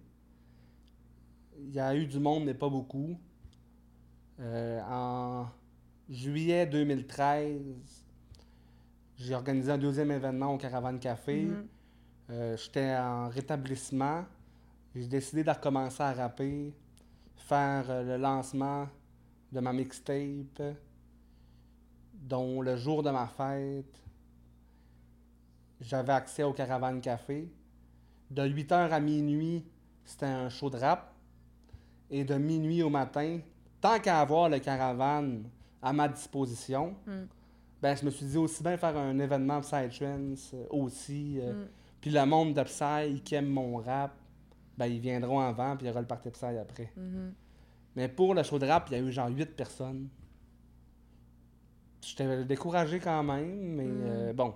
Il 1.58 1.74
y 1.74 1.80
a 1.80 1.96
eu 1.96 2.06
du 2.06 2.20
monde, 2.20 2.44
mais 2.44 2.54
pas 2.54 2.68
beaucoup. 2.68 3.18
Euh, 4.42 4.82
en 4.90 5.48
juillet 6.10 6.66
2013, 6.66 7.62
j'ai 9.18 9.34
organisé 9.34 9.72
un 9.72 9.78
deuxième 9.78 10.12
événement 10.12 10.54
au 10.54 10.58
Caravan 10.58 10.98
Café. 10.98 11.46
Mhm. 11.46 11.68
Euh, 12.32 12.58
J'étais 12.58 12.94
en 12.98 13.30
rétablissement. 13.30 14.26
J'ai 14.96 15.08
décidé 15.08 15.44
de 15.44 15.50
recommencer 15.52 16.02
à 16.04 16.14
rapper, 16.14 16.74
faire 17.36 17.86
euh, 17.90 18.04
le 18.04 18.18
lancement 18.22 18.88
de 19.52 19.60
ma 19.60 19.74
mixtape, 19.74 20.62
dont 22.14 22.62
le 22.62 22.78
jour 22.78 23.04
de 23.04 23.10
ma 23.12 23.28
fête, 23.28 24.02
j'avais 25.82 26.14
accès 26.14 26.44
au 26.44 26.54
Caravan 26.54 27.00
Café. 27.00 27.52
De 28.32 28.42
8h 28.48 28.90
à 28.92 29.00
minuit, 29.00 29.66
c'était 30.04 30.26
un 30.26 30.50
show 30.50 30.70
de 30.70 30.78
rap. 30.78 31.12
Et 32.10 32.24
de 32.24 32.36
minuit 32.36 32.82
au 32.84 32.90
matin, 32.90 33.40
tant 33.82 34.00
qu'à 34.00 34.22
avoir 34.22 34.48
le 34.48 34.60
Caravan 34.60 35.42
à 35.82 35.92
ma 35.92 36.08
disposition, 36.08 36.96
Mm. 37.06 37.26
ben, 37.82 37.96
je 37.96 38.06
me 38.06 38.10
suis 38.12 38.26
dit 38.28 38.38
aussi 38.38 38.64
bien 38.64 38.78
faire 38.78 38.96
un 38.98 39.18
événement 39.20 39.60
Psytrance 39.62 40.52
euh, 40.54 40.66
aussi. 40.70 41.40
euh, 41.42 41.54
Mm. 41.54 41.68
puis 42.02 42.12
le 42.12 42.26
monde 42.26 42.54
de 42.54 42.64
Psy 42.64 43.22
qui 43.24 43.36
aime 43.36 43.48
mon 43.48 43.78
rap, 43.78 44.12
ben 44.78 44.86
ils 44.88 45.00
viendront 45.00 45.40
avant, 45.40 45.76
puis 45.78 45.86
il 45.86 45.90
y 45.90 45.92
aura 45.92 46.02
le 46.02 46.08
party 46.08 46.30
Psy 46.32 46.46
après. 46.58 46.92
Mhm. 46.98 47.34
Mais 47.96 48.08
pour 48.10 48.34
le 48.36 48.44
show 48.44 48.60
de 48.60 48.66
rap, 48.66 48.88
il 48.90 48.94
y 48.94 48.96
a 48.96 49.00
eu 49.04 49.12
genre 49.12 49.30
8 49.30 49.56
personnes. 49.56 50.10
J'étais 52.02 52.44
découragé 52.46 53.00
quand 53.00 53.24
même, 53.24 53.76
mais 53.76 53.86
Mm. 53.86 54.02
euh, 54.06 54.34
bon. 54.34 54.54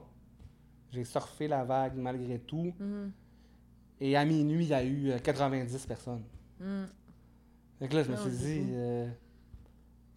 J'ai 0.92 1.04
surfé 1.04 1.48
la 1.48 1.64
vague 1.64 1.96
malgré 1.96 2.40
tout. 2.40 2.74
Mhm. 2.80 3.12
Et 4.02 4.16
à 4.16 4.26
minuit, 4.26 4.66
il 4.66 4.70
y 4.70 4.74
a 4.74 4.84
eu 4.84 5.12
euh, 5.12 5.20
90 5.20 5.86
personnes. 5.86 6.24
Mm. 6.60 6.84
Fait 7.80 7.88
que 7.88 7.96
là, 7.96 8.04
je 8.04 8.10
me 8.12 8.16
Ah 8.16 8.22
suis 8.22 8.32
dit, 8.32 8.66
euh, 8.72 9.08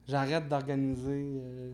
j'arrête 0.09 0.49
d'organiser. 0.49 1.41
euh, 1.43 1.73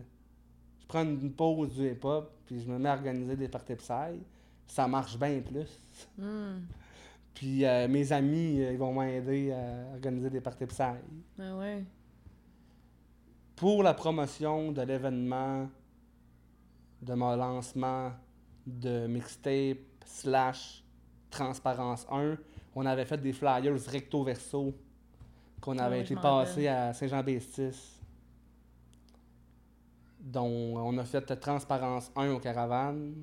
je 0.81 0.85
prends 0.87 1.03
une 1.03 1.31
pause 1.31 1.73
du 1.75 1.87
hip-hop, 1.91 2.31
puis 2.45 2.59
je 2.61 2.69
me 2.69 2.77
mets 2.77 2.89
à 2.89 2.93
organiser 2.93 3.35
des 3.35 3.47
parties 3.47 3.75
Psy. 3.75 4.19
Ça 4.67 4.87
marche 4.87 5.17
bien 5.17 5.41
plus. 5.41 5.79
Puis 7.39 7.63
euh, 7.63 7.87
mes 7.87 8.11
amis, 8.11 8.59
euh, 8.59 8.73
ils 8.73 8.77
vont 8.77 8.93
m'aider 8.93 9.53
à 9.53 9.93
organiser 9.93 10.29
des 10.29 10.41
parties 10.41 10.65
Psy. 10.65 10.81
Ah 11.39 11.55
ouais. 11.55 11.85
Pour 13.55 13.81
la 13.81 13.93
promotion 13.93 14.73
de 14.73 14.81
l'événement, 14.81 15.69
de 17.01 17.13
mon 17.13 17.37
lancement 17.37 18.11
de 18.67 19.07
mixtape 19.07 19.77
slash 20.05 20.83
Transparence 21.29 22.05
1, 22.11 22.35
on 22.75 22.85
avait 22.85 23.05
fait 23.05 23.21
des 23.21 23.31
flyers 23.31 23.85
recto 23.87 24.21
verso 24.25 24.73
qu'on 25.61 25.77
Ah 25.77 25.85
avait 25.85 25.99
oui, 25.99 26.01
été 26.01 26.09
je 26.09 26.15
m'en 26.15 26.21
passé 26.21 26.67
à 26.67 26.93
Saint-Jean-Bestis. 26.93 28.01
dont 30.19 30.75
on 30.75 30.97
a 30.97 31.05
fait 31.05 31.21
Transparence 31.39 32.11
1 32.17 32.31
au 32.31 32.39
Caravane. 32.39 33.13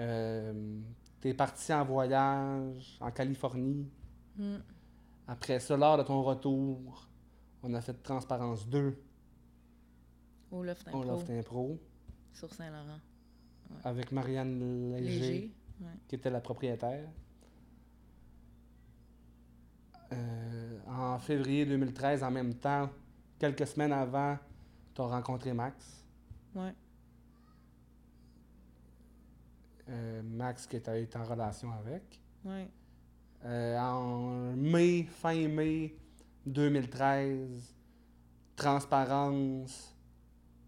Euh, 0.00 0.80
T'es 1.26 1.34
parti 1.34 1.72
en 1.72 1.84
voyage 1.84 2.98
en 3.00 3.10
Californie. 3.10 3.90
Mm. 4.36 4.58
Après 5.26 5.58
ça, 5.58 5.76
lors 5.76 5.98
de 5.98 6.04
ton 6.04 6.22
retour, 6.22 7.08
on 7.64 7.74
a 7.74 7.80
fait 7.80 8.00
Transparence 8.00 8.68
2 8.68 8.96
Au 10.52 10.62
Loft 10.62 10.86
au 10.86 10.98
Impro, 10.98 11.02
Loft 11.02 11.30
Impro 11.30 11.80
sur 12.32 12.54
Saint-Laurent. 12.54 13.00
avec 13.82 14.12
Marianne 14.12 14.92
Léger, 14.94 15.18
Léger. 15.18 15.54
Ouais. 15.80 15.86
qui 16.06 16.14
était 16.14 16.30
la 16.30 16.40
propriétaire. 16.40 17.08
Euh, 20.12 20.78
en 20.86 21.18
février 21.18 21.66
2013, 21.66 22.22
en 22.22 22.30
même 22.30 22.54
temps, 22.54 22.88
quelques 23.40 23.66
semaines 23.66 23.90
avant, 23.90 24.38
tu 24.94 25.00
as 25.02 25.06
rencontré 25.06 25.52
Max. 25.52 26.06
Ouais. 26.54 26.72
Euh, 29.88 30.22
Max 30.22 30.66
que 30.66 30.76
tu 30.78 30.90
as 30.90 30.98
été 30.98 31.16
en 31.18 31.24
relation 31.24 31.70
avec. 31.72 32.20
Ouais. 32.44 32.68
Euh, 33.44 33.78
en 33.78 34.52
mai, 34.56 35.04
fin 35.04 35.46
mai 35.48 35.94
2013, 36.44 37.74
Transparence, 38.56 39.94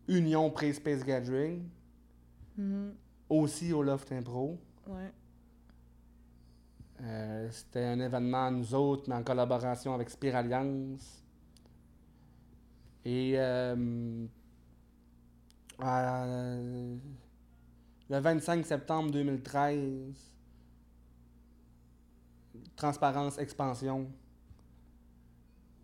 Union 0.06 0.50
Pré-Space 0.50 1.02
Gathering, 1.04 1.68
Mhm. 2.56 2.94
aussi 3.28 3.72
au 3.72 3.82
Loft 3.82 4.12
Impro. 4.12 4.58
Ouais. 4.86 5.12
Euh, 7.00 7.48
C'était 7.50 7.84
un 7.84 8.00
événement 8.00 8.46
à 8.46 8.50
nous 8.50 8.74
autres, 8.74 9.04
mais 9.08 9.14
en 9.16 9.22
collaboration 9.22 9.94
avec 9.94 10.10
Spire 10.10 10.36
Alliance. 10.36 11.22
Et 13.04 13.34
euh, 13.38 14.26
le 18.11 18.18
25 18.20 18.64
septembre 18.66 19.11
2013, 19.11 20.32
Transparence 22.76 23.38
Expansion 23.38 24.09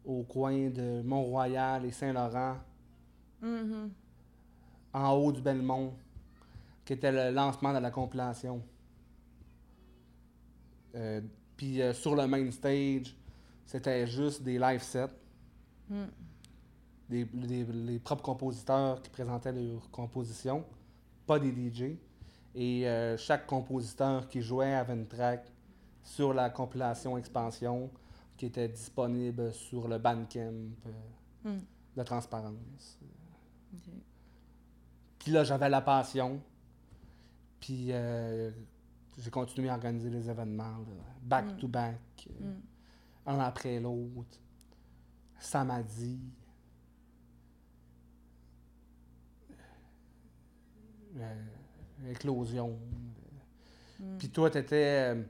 au 0.04 0.22
coin 0.22 0.68
de 0.70 1.02
Mont-Royal 1.02 1.84
et 1.84 1.90
Saint-Laurent, 1.92 2.56
Mhm. 3.42 3.90
en 4.92 5.10
haut 5.12 5.32
du 5.32 5.40
Belmont, 5.40 5.94
qui 6.84 6.92
était 6.92 7.10
le 7.12 7.34
lancement 7.34 7.72
de 7.72 7.78
la 7.78 7.90
compilation. 7.90 8.62
Euh, 10.94 11.20
Puis 11.56 11.80
euh, 11.80 11.92
sur 11.94 12.16
le 12.16 12.26
main 12.26 12.50
stage, 12.50 13.14
c'était 13.64 14.06
juste 14.08 14.42
des 14.42 14.58
live 14.58 14.82
sets, 14.82 15.08
Mm. 15.88 16.04
des, 17.08 17.24
des- 17.24 17.64
les 17.64 17.98
propres 18.00 18.22
compositeurs 18.24 19.00
qui 19.00 19.08
présentaient 19.08 19.52
leurs 19.52 19.88
compositions, 19.92 20.64
pas 21.26 21.38
des 21.38 21.52
DJ. 21.52 21.96
Et 22.54 22.86
euh, 22.88 23.16
chaque 23.16 23.46
compositeur 23.46 24.28
qui 24.28 24.40
jouait 24.40 24.74
avait 24.74 24.94
une 24.94 25.06
track 25.08 25.50
sur 26.02 26.32
la 26.32 26.50
compilation 26.50 27.16
Expansion 27.18 27.90
qui 28.36 28.46
était 28.46 28.68
disponible 28.68 29.52
sur 29.52 29.88
le 29.88 29.98
Bandcamp 29.98 30.52
euh, 30.86 30.92
Mm. 31.44 31.58
de 31.96 32.02
Transparence. 32.02 32.98
Puis 35.18 35.30
là, 35.32 35.44
j'avais 35.44 35.68
la 35.68 35.80
passion. 35.82 36.40
Puis 37.60 37.88
euh, 37.92 38.50
j'ai 39.18 39.30
continué 39.30 39.68
à 39.68 39.74
organiser 39.74 40.10
les 40.10 40.28
événements, 40.30 40.78
là, 40.78 41.04
back 41.22 41.46
Mm. 41.52 41.56
to 41.56 41.68
back, 41.68 42.28
euh, 42.40 42.44
Mm. 42.54 42.60
un 43.26 43.38
après 43.40 43.80
l'autre. 43.80 44.38
Samedi. 45.38 46.18
Euh, 51.16 51.44
éclosion. 52.10 52.78
Mm. 54.00 54.16
Puis 54.18 54.28
toi, 54.30 54.50
t'étais. 54.50 55.14
euh, 55.14 55.22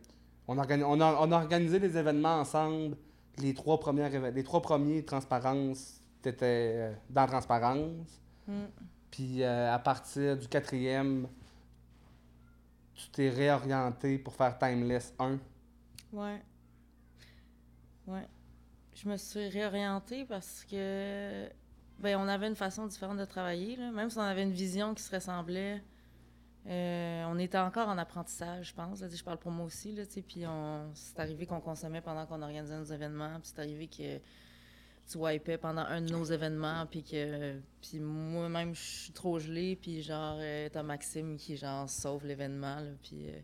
on, 0.49 0.57
organi- 0.57 0.85
on, 0.85 1.01
a, 1.01 1.16
on 1.20 1.33
a 1.33 1.37
organisé 1.37 1.79
les 1.79 1.97
événements 1.97 2.41
ensemble. 2.41 2.97
Les 3.39 3.53
trois, 3.55 3.81
premières, 3.81 4.31
les 4.33 4.45
trois 4.45 4.62
premiers 4.62 5.05
Transparence, 5.05 6.01
t'étais 6.22 6.72
euh, 6.77 6.93
dans 7.11 7.27
Transparence. 7.27 8.20
Mm. 8.47 8.64
Puis 9.11 9.43
euh, 9.43 9.72
à 9.72 9.79
partir 9.79 10.37
du 10.37 10.47
quatrième, 10.49 11.29
tu 12.95 13.09
t'es 13.11 13.29
réorienté 13.29 14.18
pour 14.18 14.35
faire 14.35 14.57
Timeless 14.59 15.12
1. 15.18 15.39
Ouais. 16.12 16.43
Ouais. 18.07 18.29
Je 18.95 19.09
me 19.09 19.16
suis 19.16 19.49
réorientée 19.49 20.25
parce 20.25 20.64
que 20.64 21.49
ben 21.99 22.16
on 22.18 22.29
avait 22.29 22.47
une 22.49 22.55
façon 22.57 22.87
différente 22.87 23.18
de 23.18 23.25
travailler. 23.25 23.77
Là. 23.77 23.91
Même 23.91 24.11
si 24.11 24.18
on 24.18 24.22
avait 24.22 24.43
une 24.43 24.53
vision 24.53 24.95
qui 24.95 25.03
se 25.03 25.14
ressemblait, 25.14 25.83
euh, 26.67 27.25
on 27.29 27.39
était 27.39 27.59
encore 27.59 27.89
en 27.89 27.99
apprentissage, 27.99 28.69
je 28.69 28.75
pense. 28.75 29.03
Je 29.07 29.25
parle 29.25 29.39
pour 29.39 29.51
moi 29.51 29.67
aussi. 29.67 29.95
Puis 30.27 30.45
c'est 30.95 31.21
arrivé 31.21 31.47
qu'on 31.47 31.61
consommait 31.61 32.01
pendant 32.01 32.27
qu'on 32.27 32.43
organisait 32.43 32.77
nos 32.77 32.85
événements. 32.85 33.39
Puis 33.41 33.53
c'est 33.55 33.61
arrivé 33.61 33.87
que 33.87 34.21
tu 35.07 35.19
wipais 35.19 35.59
pendant 35.59 35.83
un 35.83 36.01
de 36.01 36.11
nos 36.11 36.25
événements, 36.25 36.87
puis 36.87 37.03
que 37.03 37.61
moi-même, 37.99 38.75
je 38.75 38.81
suis 38.81 39.12
trop 39.12 39.39
gelée, 39.39 39.77
puis 39.77 40.03
genre, 40.03 40.39
euh, 40.41 40.69
t'as 40.73 40.83
Maxime 40.83 41.37
qui, 41.37 41.57
genre, 41.57 41.89
sauve 41.89 42.27
l'événement, 42.27 42.79
puis... 43.03 43.29
Euh, 43.29 43.39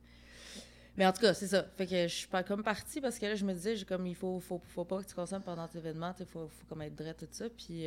mais 0.96 1.06
en 1.06 1.12
tout 1.12 1.20
cas, 1.20 1.34
c'est 1.34 1.46
ça. 1.46 1.64
Fait 1.76 1.86
que 1.86 2.08
je 2.08 2.14
suis 2.14 2.28
pas 2.28 2.42
comme 2.42 2.62
partie 2.62 3.00
parce 3.00 3.18
que 3.18 3.26
là, 3.26 3.34
je 3.34 3.44
me 3.44 3.52
disais, 3.52 3.76
comme, 3.84 4.06
il 4.06 4.14
faut, 4.14 4.40
faut, 4.40 4.84
pas 4.84 5.02
que 5.02 5.08
tu 5.08 5.14
consommes 5.14 5.42
pendant 5.42 5.68
tes 5.68 5.78
événements, 5.78 6.14
il 6.18 6.26
faut, 6.26 6.48
faut 6.48 6.66
comme 6.68 6.82
être 6.82 6.94
droit, 6.94 7.14
tout 7.14 7.28
ça, 7.30 7.48
puis... 7.50 7.84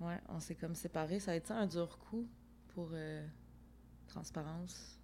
Ouais, 0.00 0.18
on 0.30 0.40
s'est 0.40 0.54
comme 0.54 0.74
séparés. 0.74 1.20
Ça 1.20 1.32
a 1.32 1.34
été 1.34 1.52
un 1.52 1.66
dur 1.66 1.98
coup 1.98 2.26
pour 2.74 2.88
Transparence. 4.08 4.98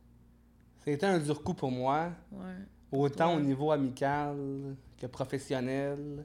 Ça 0.79 0.91
a 0.91 0.95
été 0.95 1.07
un 1.07 1.19
dur 1.19 1.43
coup 1.43 1.55
pour 1.55 1.71
moi. 1.71 2.11
Ouais. 2.33 2.55
Autant 2.93 3.35
au 3.35 3.41
niveau 3.41 3.73
amical 3.73 4.77
que 4.97 5.07
professionnel. 5.07 6.25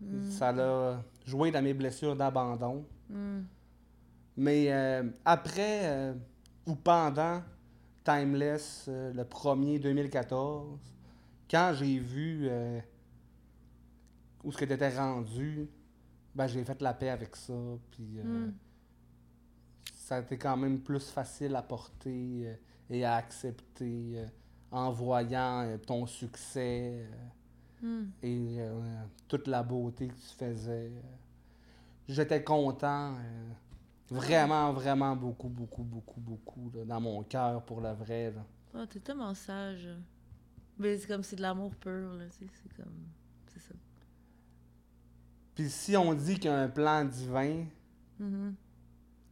Mm. 0.00 0.30
Ça 0.30 0.50
a 0.50 1.02
joué 1.26 1.50
dans 1.50 1.62
mes 1.62 1.74
blessures 1.74 2.16
d'abandon. 2.16 2.84
Mm. 3.08 3.40
Mais 4.36 4.72
euh, 4.72 5.04
après 5.24 5.80
euh, 5.84 6.14
ou 6.66 6.74
pendant 6.74 7.42
Timeless, 8.04 8.86
euh, 8.88 9.12
le 9.12 9.24
premier 9.24 9.78
2014, 9.78 10.78
quand 11.50 11.72
j'ai 11.74 11.98
vu 11.98 12.50
où 14.42 14.52
ce 14.52 14.58
que 14.58 14.64
tu 14.64 14.72
étais 14.72 14.96
rendu, 14.96 15.68
ben, 16.34 16.46
j'ai 16.46 16.64
fait 16.64 16.82
la 16.82 16.92
paix 16.92 17.10
avec 17.10 17.36
ça. 17.36 17.54
Puis 17.90 18.20
mm. 18.22 18.52
Ça 20.04 20.16
a 20.16 20.20
été 20.20 20.36
quand 20.36 20.58
même 20.58 20.80
plus 20.80 21.08
facile 21.08 21.56
à 21.56 21.62
porter 21.62 22.58
et 22.90 23.04
à 23.06 23.14
accepter 23.14 24.22
en 24.70 24.90
voyant 24.90 25.62
euh, 25.62 25.78
ton 25.78 26.04
succès 26.04 27.06
euh, 27.82 28.02
hmm. 28.02 28.10
et 28.22 28.56
euh, 28.58 29.02
toute 29.26 29.46
la 29.46 29.62
beauté 29.62 30.08
que 30.08 30.14
tu 30.14 30.34
faisais. 30.36 30.92
J'étais 32.06 32.44
content, 32.44 33.14
vraiment, 34.10 34.74
vraiment 34.74 35.16
beaucoup, 35.16 35.48
beaucoup, 35.48 35.84
beaucoup, 35.84 36.20
beaucoup, 36.20 36.70
dans 36.84 37.00
mon 37.00 37.22
cœur 37.22 37.62
pour 37.62 37.80
le 37.80 37.92
vrai. 37.92 38.30
Là. 38.30 38.44
Oh, 38.74 38.84
t'es 38.84 39.00
tellement 39.00 39.32
sage. 39.32 39.88
Mais 40.78 40.98
c'est 40.98 41.06
comme 41.06 41.22
c'est 41.22 41.36
de 41.36 41.42
l'amour 41.42 41.74
pur, 41.76 42.12
là, 42.14 42.24
c'est 42.30 42.46
comme... 42.76 43.06
C'est 43.46 43.60
ça. 43.60 43.74
Puis 45.54 45.70
si 45.70 45.96
on 45.96 46.12
dit 46.12 46.34
qu'il 46.34 46.50
y 46.50 46.54
a 46.54 46.58
un 46.58 46.68
plan 46.68 47.06
divin, 47.06 47.64
mm-hmm. 48.20 48.52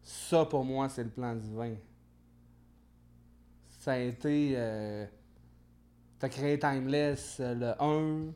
Ça 0.03 0.44
pour 0.44 0.64
moi 0.64 0.88
c'est 0.88 1.05
le 1.05 1.11
plan 1.11 1.34
divin. 1.34 1.74
Ça 3.78 3.92
a 3.92 3.98
été 3.98 4.57
tu 6.22 6.28
créé 6.28 6.59
Timeless 6.59 7.38
euh, 7.40 7.55
le 7.55 7.82
1 7.82 8.32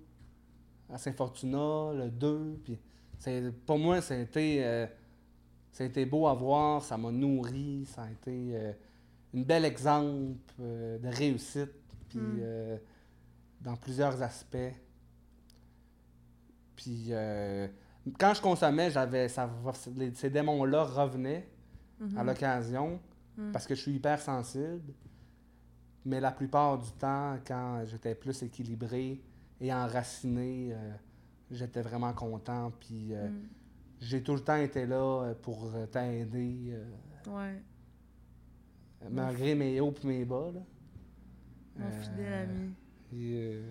à 0.93 0.99
Saint-Fortuna, 0.99 1.93
le 1.95 2.11
2. 2.11 2.61
Puis 2.65 2.79
pour 3.65 3.79
moi, 3.79 4.01
ça 4.01 4.15
a, 4.15 4.19
été, 4.19 4.65
euh, 4.65 4.87
ça 5.71 5.85
a 5.85 5.87
été 5.87 6.05
beau 6.05 6.27
à 6.27 6.35
voir, 6.35 6.83
ça 6.83 6.97
m'a 6.97 7.13
nourri, 7.13 7.87
ça 7.87 8.03
a 8.03 8.11
été 8.11 8.57
euh, 8.57 8.73
un 9.37 9.43
bel 9.43 9.65
exemple 9.65 10.41
de 10.59 11.09
réussite, 11.09 11.73
puis 12.09 12.19
mm. 12.19 12.79
dans 13.61 13.77
plusieurs 13.77 14.21
aspects. 14.23 14.75
Puis 16.75 17.11
quand 18.19 18.35
je 18.35 18.41
consommais, 18.41 18.91
j'avais 18.91 19.29
ces 19.29 20.31
démons-là 20.31 20.85
revenaient 20.85 21.47
à 22.01 22.05
mm-hmm. 22.05 22.27
l'occasion 22.27 23.01
mm. 23.37 23.53
parce 23.53 23.67
que 23.67 23.75
je 23.75 23.81
suis 23.81 23.93
hyper 23.93 24.21
sensible. 24.21 24.93
Mais 26.05 26.21
la 26.21 26.31
plupart 26.31 26.79
du 26.79 26.91
temps, 26.93 27.37
quand 27.47 27.83
j'étais 27.85 28.15
plus 28.15 28.43
équilibré 28.43 29.21
et 29.61 29.75
enraciné, 29.75 30.73
euh, 30.73 30.93
j'étais 31.51 31.83
vraiment 31.83 32.13
content. 32.13 32.73
Puis 32.79 33.13
euh, 33.13 33.29
mm. 33.29 33.49
j'ai 34.01 34.23
tout 34.23 34.35
le 34.35 34.41
temps 34.41 34.57
été 34.57 34.87
là 34.87 35.23
euh, 35.23 35.35
pour 35.35 35.73
t'aider. 35.91 36.79
ouais. 37.27 37.63
Malgré 39.11 39.55
mes 39.55 39.81
hauts 39.81 39.95
et 40.03 40.07
mes 40.07 40.25
bas. 40.25 40.51
Là. 40.55 40.61
Mon 41.77 41.91
fidèle 41.91 42.49
ami. 42.49 42.73
Et, 43.13 43.63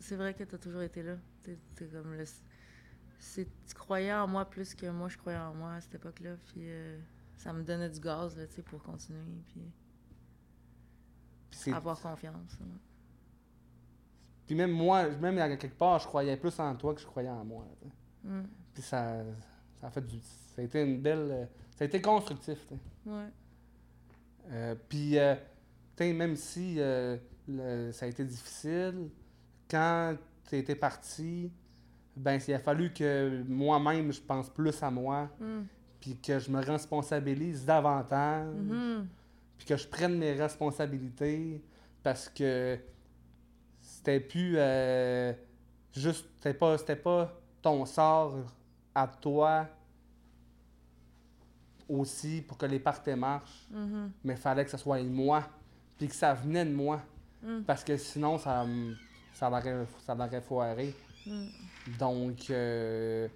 C'est 0.00 0.16
vrai 0.16 0.34
que 0.34 0.44
tu 0.44 0.54
as 0.54 0.58
toujours 0.58 0.82
été 0.82 1.02
là. 1.02 1.16
T'es, 1.42 1.58
comme 1.86 2.14
le... 2.14 2.24
Tu 3.18 3.74
croyais 3.74 4.12
en 4.12 4.26
moi 4.26 4.44
plus 4.44 4.74
que 4.74 4.86
moi 4.86 5.08
je 5.08 5.16
croyais 5.16 5.38
en 5.38 5.54
moi 5.54 5.74
à 5.74 5.80
cette 5.80 5.96
époque-là. 5.96 6.36
Puis 6.46 6.68
ça 7.36 7.52
me 7.52 7.62
donnait 7.62 7.90
du 7.90 8.00
gaz 8.00 8.36
là, 8.36 8.44
pour 8.64 8.82
continuer. 8.82 9.20
Puis... 11.50 11.72
Avoir 11.72 12.00
confiance. 12.00 12.58
Puis 14.46 14.54
même 14.54 14.70
moi, 14.70 15.08
même 15.08 15.38
à 15.38 15.56
quelque 15.56 15.76
part, 15.76 15.98
je 15.98 16.06
croyais 16.06 16.36
plus 16.36 16.58
en 16.60 16.74
toi 16.76 16.94
que 16.94 17.00
je 17.00 17.06
croyais 17.06 17.28
en 17.28 17.44
moi. 17.44 17.66
Mm. 18.22 18.42
Puis 18.74 18.82
ça, 18.82 19.24
ça 19.80 19.88
a 19.88 19.90
fait 19.90 20.06
du. 20.06 20.20
Ça 20.20 20.62
a 20.62 20.64
été 20.64 20.82
une 20.82 21.00
belle. 21.00 21.48
Ça 21.76 21.84
a 21.84 21.86
été 21.86 22.00
constructif. 22.00 22.58
Ouais. 23.04 23.28
Euh, 24.50 24.74
puis, 24.88 25.18
euh, 25.18 25.34
même 26.00 26.36
si 26.36 26.76
euh, 26.78 27.18
ça 27.92 28.06
a 28.06 28.08
été 28.08 28.24
difficile, 28.24 29.10
quand 29.68 30.16
tu 30.48 30.56
étais 30.56 30.76
parti, 30.76 31.50
ben, 32.16 32.40
il 32.48 32.54
a 32.54 32.58
fallu 32.58 32.92
que 32.92 33.42
moi-même, 33.46 34.12
je 34.12 34.20
pense 34.20 34.48
plus 34.48 34.82
à 34.82 34.90
moi, 34.90 35.28
mm. 35.38 35.62
puis 36.00 36.16
que 36.16 36.38
je 36.38 36.50
me 36.50 36.64
responsabilise 36.64 37.64
davantage. 37.64 38.54
Mm-hmm 38.54 39.04
puis 39.56 39.66
que 39.66 39.76
je 39.76 39.86
prenne 39.86 40.18
mes 40.18 40.32
responsabilités 40.32 41.62
parce 42.02 42.28
que 42.28 42.78
c'était 43.80 44.20
plus 44.20 44.54
euh, 44.56 45.32
juste 45.92 46.26
c'était 46.36 46.54
pas 46.54 46.78
c'était 46.78 46.96
pas 46.96 47.32
ton 47.62 47.84
sort 47.86 48.36
à 48.94 49.06
toi 49.06 49.66
aussi 51.88 52.42
pour 52.42 52.58
que 52.58 52.66
les 52.66 52.80
parties 52.80 53.14
marchent 53.14 53.66
mm-hmm. 53.72 54.08
mais 54.24 54.34
il 54.34 54.40
fallait 54.40 54.64
que 54.64 54.70
ce 54.70 54.76
soit 54.76 55.02
moi 55.02 55.44
puis 55.96 56.08
que 56.08 56.14
ça 56.14 56.34
venait 56.34 56.64
de 56.64 56.72
moi 56.72 57.00
parce 57.66 57.84
que 57.84 57.96
sinon 57.96 58.38
ça 58.38 58.66
ça 59.32 59.48
l'aurait 59.48 59.86
ça 60.04 60.40
foiré. 60.40 60.94
Donc 61.98 62.50
euh, 62.50 63.28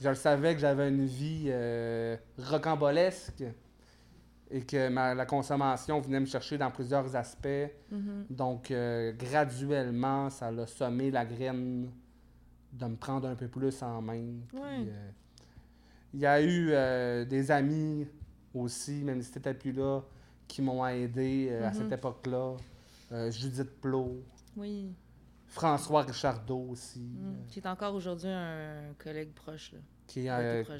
je 0.00 0.12
savais 0.14 0.54
que 0.54 0.60
j'avais 0.60 0.88
une 0.88 1.06
vie 1.06 1.46
euh, 1.48 2.16
rocambolesque 2.38 3.44
et 4.50 4.60
que 4.60 4.88
la 4.88 5.26
consommation 5.26 6.00
venait 6.00 6.20
me 6.20 6.26
chercher 6.26 6.56
dans 6.56 6.70
plusieurs 6.70 7.16
aspects. 7.16 7.48
Mm-hmm. 7.92 8.26
Donc, 8.30 8.70
euh, 8.70 9.12
graduellement, 9.12 10.30
ça 10.30 10.48
a 10.48 10.66
semé 10.66 11.10
la 11.10 11.24
graine 11.24 11.90
de 12.72 12.86
me 12.86 12.94
prendre 12.94 13.28
un 13.28 13.34
peu 13.34 13.48
plus 13.48 13.82
en 13.82 14.00
main. 14.00 14.22
Il 16.14 16.20
y 16.20 16.26
a 16.26 16.40
eu 16.40 17.26
des 17.26 17.50
amis 17.50 18.06
aussi, 18.54 19.02
même 19.02 19.20
si 19.20 19.32
tu 19.32 19.38
n'étais 19.38 19.54
plus 19.54 19.72
là, 19.72 20.02
qui 20.46 20.62
m'ont 20.62 20.86
aidé 20.86 21.52
à 21.64 21.72
cette 21.72 21.90
mm-hmm. 21.90 21.94
époque-là. 21.94 22.54
Judith 23.30 23.80
Plot. 23.80 24.22
Oui. 24.56 24.94
François 25.46 26.02
Richardot 26.02 26.68
aussi. 26.70 27.00
Mm. 27.00 27.46
qui 27.48 27.60
est 27.60 27.66
encore 27.66 27.94
aujourd'hui 27.94 28.30
un 28.30 28.94
collègue 28.98 29.32
proche. 29.32 29.72
qui, 30.06 30.28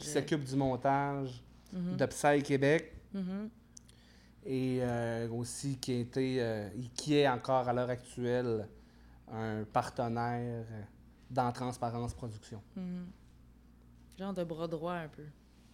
s'occupe 0.00 0.44
du 0.44 0.56
montage 0.56 1.42
mm-hmm. 1.74 1.96
de 1.96 2.06
Psy 2.06 2.42
Québec. 2.42 2.92
Mm-hmm. 3.14 3.48
Et 4.48 4.78
euh, 4.80 5.28
aussi 5.30 5.76
qui, 5.78 5.92
a 5.92 5.98
été, 5.98 6.36
euh, 6.40 6.68
qui 6.94 7.16
est 7.16 7.28
encore 7.28 7.68
à 7.68 7.72
l'heure 7.72 7.90
actuelle 7.90 8.68
un 9.32 9.64
partenaire 9.64 10.64
dans 11.30 11.50
Transparence 11.50 12.14
Production. 12.14 12.62
Mm-hmm. 12.78 14.18
Genre 14.18 14.34
de 14.34 14.44
bras 14.44 14.68
droit 14.68 14.94
un 14.94 15.08
peu. 15.08 15.24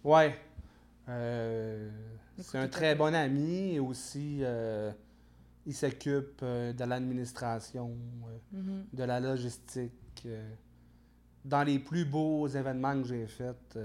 Ouais. 0.03 0.35
Euh, 1.07 1.91
c'est 2.39 2.57
un 2.57 2.67
très 2.67 2.95
bon 2.95 3.13
ami 3.13 3.75
et 3.75 3.79
aussi 3.79 4.41
il 5.65 5.73
s'occupe 5.73 6.43
de 6.43 6.83
l'administration, 6.83 7.95
mm-hmm. 8.53 8.83
de 8.93 9.03
la 9.03 9.19
logistique. 9.19 10.27
dans 11.45 11.63
les 11.63 11.79
plus 11.79 12.05
beaux 12.05 12.47
événements 12.47 13.01
que 13.01 13.07
j'ai 13.07 13.27
faits, 13.27 13.77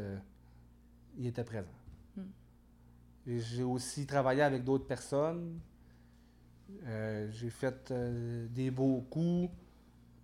il 1.16 1.26
était 1.26 1.44
présent. 1.44 1.78
J'ai 3.26 3.62
aussi 3.62 4.06
travaillé 4.06 4.40
avec 4.40 4.64
d'autres 4.64 4.86
personnes. 4.86 5.60
Euh, 6.86 7.30
j'ai 7.30 7.50
fait 7.50 7.90
euh, 7.90 8.46
des 8.48 8.70
beaux 8.70 9.04
coups 9.10 9.50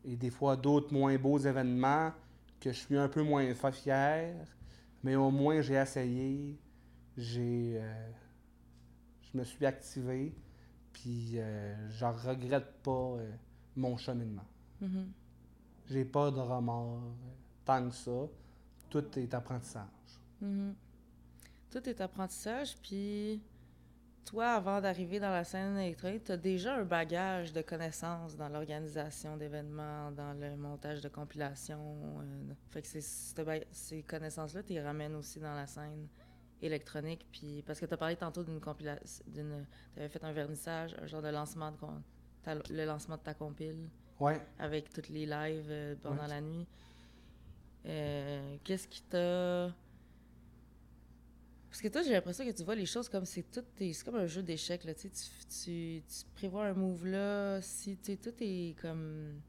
et 0.04 0.16
des 0.16 0.30
fois 0.30 0.56
d'autres 0.56 0.92
moins 0.92 1.16
beaux 1.16 1.38
événements 1.38 2.12
que 2.60 2.72
je 2.72 2.78
suis 2.78 2.96
un 2.96 3.08
peu 3.08 3.22
moins 3.22 3.52
fier, 3.72 4.34
mais 5.02 5.16
au 5.16 5.30
moins 5.30 5.60
j'ai 5.60 5.74
essayé, 5.74 6.58
j'ai, 7.16 7.78
euh, 7.78 8.10
je 9.22 9.38
me 9.38 9.44
suis 9.44 9.64
activé, 9.66 10.34
puis 10.94 11.36
je 11.90 12.04
regrette 12.04 12.72
pas 12.82 13.16
mon 13.76 13.98
cheminement. 13.98 14.46
Mm-hmm. 14.82 15.06
J'ai 15.90 16.04
pas 16.06 16.30
de 16.30 16.40
remords 16.40 17.02
tant 17.66 17.86
que 17.88 17.94
ça. 17.94 18.26
Tout 18.88 19.18
est 19.18 19.34
apprentissage. 19.34 19.84
Mm-hmm 20.42 20.72
tout 21.74 21.88
est 21.88 22.00
apprentissage, 22.00 22.76
puis 22.80 23.42
toi, 24.24 24.52
avant 24.52 24.80
d'arriver 24.80 25.18
dans 25.18 25.30
la 25.30 25.42
scène 25.42 25.76
électronique, 25.76 26.22
tu 26.22 26.32
as 26.32 26.36
déjà 26.36 26.76
un 26.76 26.84
bagage 26.84 27.52
de 27.52 27.62
connaissances 27.62 28.36
dans 28.36 28.48
l'organisation 28.48 29.36
d'événements, 29.36 30.12
dans 30.12 30.34
le 30.34 30.56
montage 30.56 31.00
de 31.00 31.08
compilations. 31.08 31.96
Euh, 32.20 32.54
fait 32.70 32.82
que 32.82 32.88
ces 33.72 34.02
connaissances-là, 34.02 34.62
tu 34.62 34.72
les 34.72 34.82
ramènes 34.82 35.16
aussi 35.16 35.40
dans 35.40 35.54
la 35.54 35.66
scène 35.66 36.06
électronique. 36.62 37.26
Puis, 37.30 37.62
parce 37.66 37.80
que 37.80 37.86
tu 37.86 37.94
as 37.94 37.96
parlé 37.96 38.16
tantôt 38.16 38.42
d'une 38.42 38.60
compilation. 38.60 39.24
Tu 39.32 39.40
avais 39.96 40.08
fait 40.08 40.24
un 40.24 40.32
vernissage, 40.32 40.94
un 41.00 41.06
genre 41.06 41.22
de 41.22 41.28
lancement, 41.28 41.72
de, 41.72 42.62
le 42.70 42.84
lancement 42.84 43.16
de 43.16 43.22
ta 43.22 43.34
compile. 43.34 43.88
Ouais. 44.20 44.40
Avec 44.58 44.90
toutes 44.90 45.08
les 45.08 45.26
lives 45.26 45.68
euh, 45.68 45.94
pendant 46.02 46.26
la 46.26 46.40
nuit. 46.40 46.66
Euh, 47.86 48.56
qu'est-ce 48.64 48.88
qui 48.88 49.02
t'a 49.02 49.74
parce 51.74 51.82
que 51.82 51.88
toi, 51.88 52.02
j'ai 52.02 52.12
l'impression 52.12 52.44
que 52.44 52.52
tu 52.52 52.62
vois 52.62 52.76
les 52.76 52.86
choses 52.86 53.08
comme 53.08 53.24
c'est 53.24 53.50
tout. 53.50 53.64
C'est 53.76 54.04
comme 54.04 54.14
un 54.14 54.28
jeu 54.28 54.44
d'échecs, 54.44 54.84
là. 54.84 54.94
Tu, 54.94 55.10
tu, 55.10 56.02
tu, 56.06 56.24
prévois 56.36 56.66
un 56.66 56.72
move 56.72 57.04
là. 57.04 57.60
Si 57.62 57.96
tu 57.96 58.16
tout 58.16 58.32
est 58.38 58.76
comme. 58.80 59.40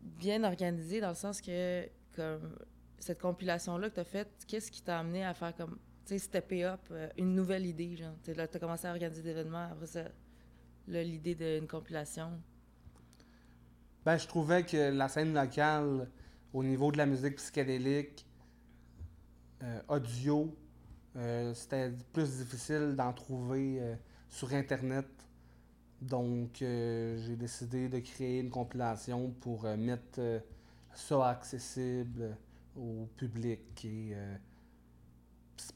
bien 0.00 0.42
organisé 0.42 1.02
dans 1.02 1.10
le 1.10 1.14
sens 1.14 1.42
que, 1.42 1.86
comme. 2.16 2.56
Cette 3.00 3.20
compilation-là 3.20 3.88
que 3.88 3.94
tu 3.94 4.00
as 4.00 4.04
faite, 4.04 4.30
qu'est-ce 4.46 4.70
qui 4.70 4.82
t'a 4.82 4.98
amené 4.98 5.24
à 5.24 5.32
faire 5.32 5.56
comme. 5.56 5.78
Tu 6.04 6.14
sais, 6.14 6.18
stepper 6.18 6.64
up, 6.64 6.80
euh, 6.90 7.08
une 7.16 7.34
nouvelle 7.34 7.64
idée, 7.64 7.96
genre? 7.96 8.14
Tu 8.22 8.38
as 8.38 8.46
commencé 8.46 8.86
à 8.86 8.90
organiser 8.90 9.22
des 9.22 9.30
événements, 9.30 9.68
après 9.72 9.86
ça, 9.86 10.04
l'idée 10.86 11.34
d'une 11.34 11.66
compilation. 11.66 12.30
Ben, 14.04 14.18
je 14.18 14.26
trouvais 14.26 14.64
que 14.64 14.90
la 14.90 15.08
scène 15.08 15.32
locale, 15.32 16.08
au 16.52 16.62
niveau 16.62 16.92
de 16.92 16.98
la 16.98 17.06
musique 17.06 17.36
psychédélique, 17.36 18.26
euh, 19.62 19.80
audio, 19.88 20.54
euh, 21.16 21.54
c'était 21.54 21.92
plus 22.12 22.38
difficile 22.38 22.94
d'en 22.96 23.12
trouver 23.12 23.96
sur 24.28 24.52
Internet. 24.52 25.06
Donc, 26.02 26.56
j'ai 26.58 27.36
décidé 27.36 27.88
de 27.88 27.98
créer 28.00 28.40
une 28.40 28.50
compilation 28.50 29.30
pour 29.40 29.64
mettre 29.64 30.42
ça 30.94 31.28
accessible 31.28 32.36
au 32.76 33.08
public. 33.16 33.84
Et, 33.84 34.14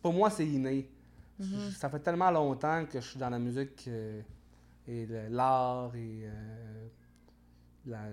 pour 0.00 0.12
moi, 0.12 0.30
c'est 0.30 0.46
inné. 0.46 0.90
Mm-hmm. 1.40 1.70
Ça 1.72 1.90
fait 1.90 2.00
tellement 2.00 2.30
longtemps 2.30 2.86
que 2.86 3.00
je 3.00 3.06
suis 3.06 3.18
dans 3.18 3.30
la 3.30 3.38
musique 3.38 3.88
et 4.86 5.06
l'art 5.30 5.94
et 5.96 6.28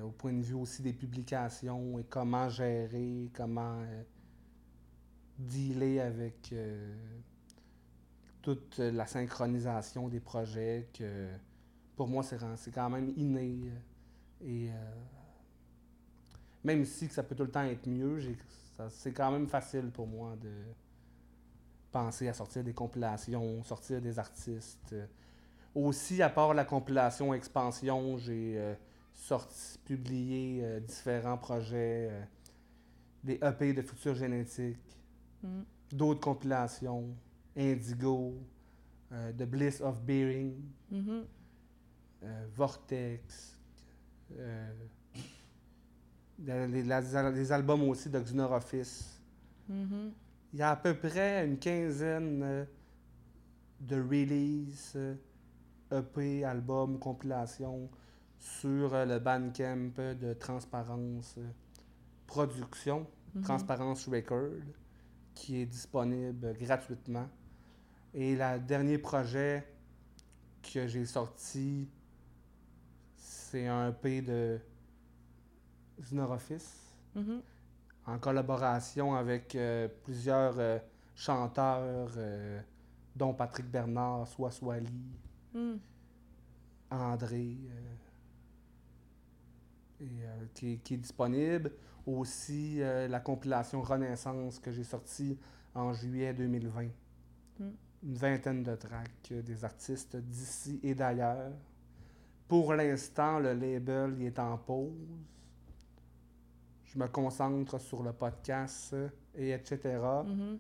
au 0.04 0.10
point 0.10 0.34
de 0.34 0.42
vue 0.42 0.56
aussi 0.56 0.82
des 0.82 0.94
publications 0.94 2.00
et 2.00 2.04
comment 2.04 2.50
gérer, 2.50 3.30
comment 3.34 3.82
dealer 5.38 6.00
avec 6.00 6.52
euh, 6.54 6.94
toute 8.42 8.78
la 8.78 9.06
synchronisation 9.06 10.08
des 10.08 10.20
projets 10.20 10.90
que 10.94 11.28
pour 11.96 12.08
moi 12.08 12.24
c'est 12.24 12.72
quand 12.72 12.90
même 12.90 13.12
inné 13.18 13.60
euh, 13.66 14.48
et 14.48 14.70
euh, 14.70 14.74
même 16.64 16.86
si 16.86 17.08
ça 17.08 17.24
peut 17.24 17.36
tout 17.36 17.44
le 17.44 17.52
temps 17.52 17.64
être 17.64 17.88
mieux, 17.88 18.20
c'est 18.90 19.14
quand 19.14 19.32
même 19.32 19.48
facile 19.48 19.92
pour 19.92 20.08
moi 20.08 20.36
de 20.42 20.52
penser 21.92 22.28
à 22.28 22.34
sortir 22.34 22.64
des 22.64 22.74
compilations, 22.74 23.62
sortir 23.64 24.02
des 24.02 24.18
artistes. 24.18 24.96
Aussi, 25.76 26.22
à 26.22 26.30
part 26.30 26.54
la 26.54 26.66
compilation 26.66 27.34
Expansion, 27.34 28.18
j'ai 28.18 28.76
sorti, 29.14 29.78
publié 29.86 30.80
différents 30.82 31.38
projets, 31.38 32.12
des 33.24 33.40
EP 33.44 33.74
de 33.74 33.82
futur 33.82 34.16
génétique, 34.16 34.80
Mm. 35.44 35.62
D'autres 35.92 36.22
compilations, 36.22 37.16
Indigo, 37.58 38.36
euh, 39.12 39.32
The 39.34 39.44
Bliss 39.44 39.82
of 39.82 40.02
Bearing, 40.02 40.56
mm-hmm. 40.92 41.24
euh, 42.24 42.48
Vortex, 42.56 43.58
euh, 46.50 46.68
les, 46.68 47.52
albums 47.52 47.84
aussi 47.84 48.10
de 48.10 48.20
Office. 48.42 49.22
Mm-hmm. 49.70 50.12
Il 50.54 50.60
y 50.60 50.62
a 50.62 50.72
à 50.72 50.76
peu 50.76 50.94
près 50.96 51.46
une 51.46 51.58
quinzaine 51.58 52.68
de 53.80 53.96
releases, 53.96 54.98
EP, 55.92 56.44
albums, 56.44 57.00
compilations 57.00 57.89
sur 58.38 58.92
le 58.94 59.20
Bandcamp 59.20 59.92
de 60.20 60.34
Transparence 60.34 61.38
Production, 62.28 63.08
mm-hmm. 63.36 63.42
Transparence 63.44 64.08
Record 64.08 64.62
qui 65.34 65.62
est 65.62 65.66
disponible 65.66 66.56
gratuitement. 66.60 67.28
Et 68.14 68.36
le 68.36 68.60
dernier 68.60 68.98
projet 68.98 69.66
que 70.62 70.88
j'ai 70.88 71.06
sorti, 71.06 71.88
c'est 73.16 73.68
un 73.68 73.89
EP 73.89 74.22
de 74.22 74.60
Znorophis, 76.04 76.66
mm-hmm. 77.16 77.41
en 78.08 78.20
collaboration 78.20 79.16
avec 79.16 79.56
euh, 79.56 79.88
plusieurs 80.04 80.60
euh, 80.60 80.80
chanteurs, 81.16 82.12
euh, 82.18 82.60
dont 83.16 83.34
Patrick 83.34 83.70
Bernard, 83.70 84.28
Swaswali, 84.28 84.89
mm. 85.54 85.76
André, 86.91 87.58
qui, 90.54 90.80
qui, 90.80 90.93
est 90.95 90.97
disponible 90.97 91.72
aussi 92.06 92.80
la 92.80 93.20
compilation 93.20 93.82
Renaissance 93.82 94.60
que 94.60 94.72
j'ai 94.72 94.84
sortie 94.84 95.38
en 95.76 95.93
juillet 95.93 96.34
2020. 96.34 96.88
Hmm. 97.60 97.70
Une 98.04 98.16
vingtaine 98.16 98.64
de 98.64 98.76
tracks 98.76 99.32
des 99.32 99.64
artistes 99.64 100.16
d'ici 100.18 100.80
et 100.84 100.95
d'ailleurs. 100.95 101.52
Pour 102.47 102.74
l'instant, 102.74 103.39
le 103.39 103.54
label 103.54 104.22
est 104.22 104.39
en 104.39 104.58
pause. 104.58 104.91
Je 106.94 107.00
me 107.00 107.08
concentre 107.08 107.80
sur 107.80 108.04
le 108.04 108.14
podcast 108.14 108.96
et 109.36 109.52
etc. 109.52 109.80
Mm-hmm. 109.84 110.58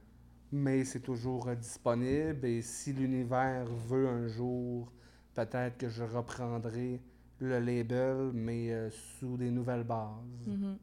Mais 0.53 0.85
c'est 0.85 0.99
toujours 1.01 1.53
disponible 1.55 2.45
et 2.45 2.61
si 2.61 2.93
l'univers 2.93 3.65
veut 3.65 4.07
un 4.07 4.27
jour, 4.27 4.91
peut-être 5.33 5.77
que 5.77 5.89
je 5.89 6.03
reprendrai 6.03 7.01
le 7.39 7.59
label, 7.59 8.31
mais 8.33 8.71
euh, 8.71 8.89
sous 8.91 9.35
des 9.37 9.51
nouvelles 9.51 9.83
bases. 9.83 10.47
Mm-hmm 10.47 10.75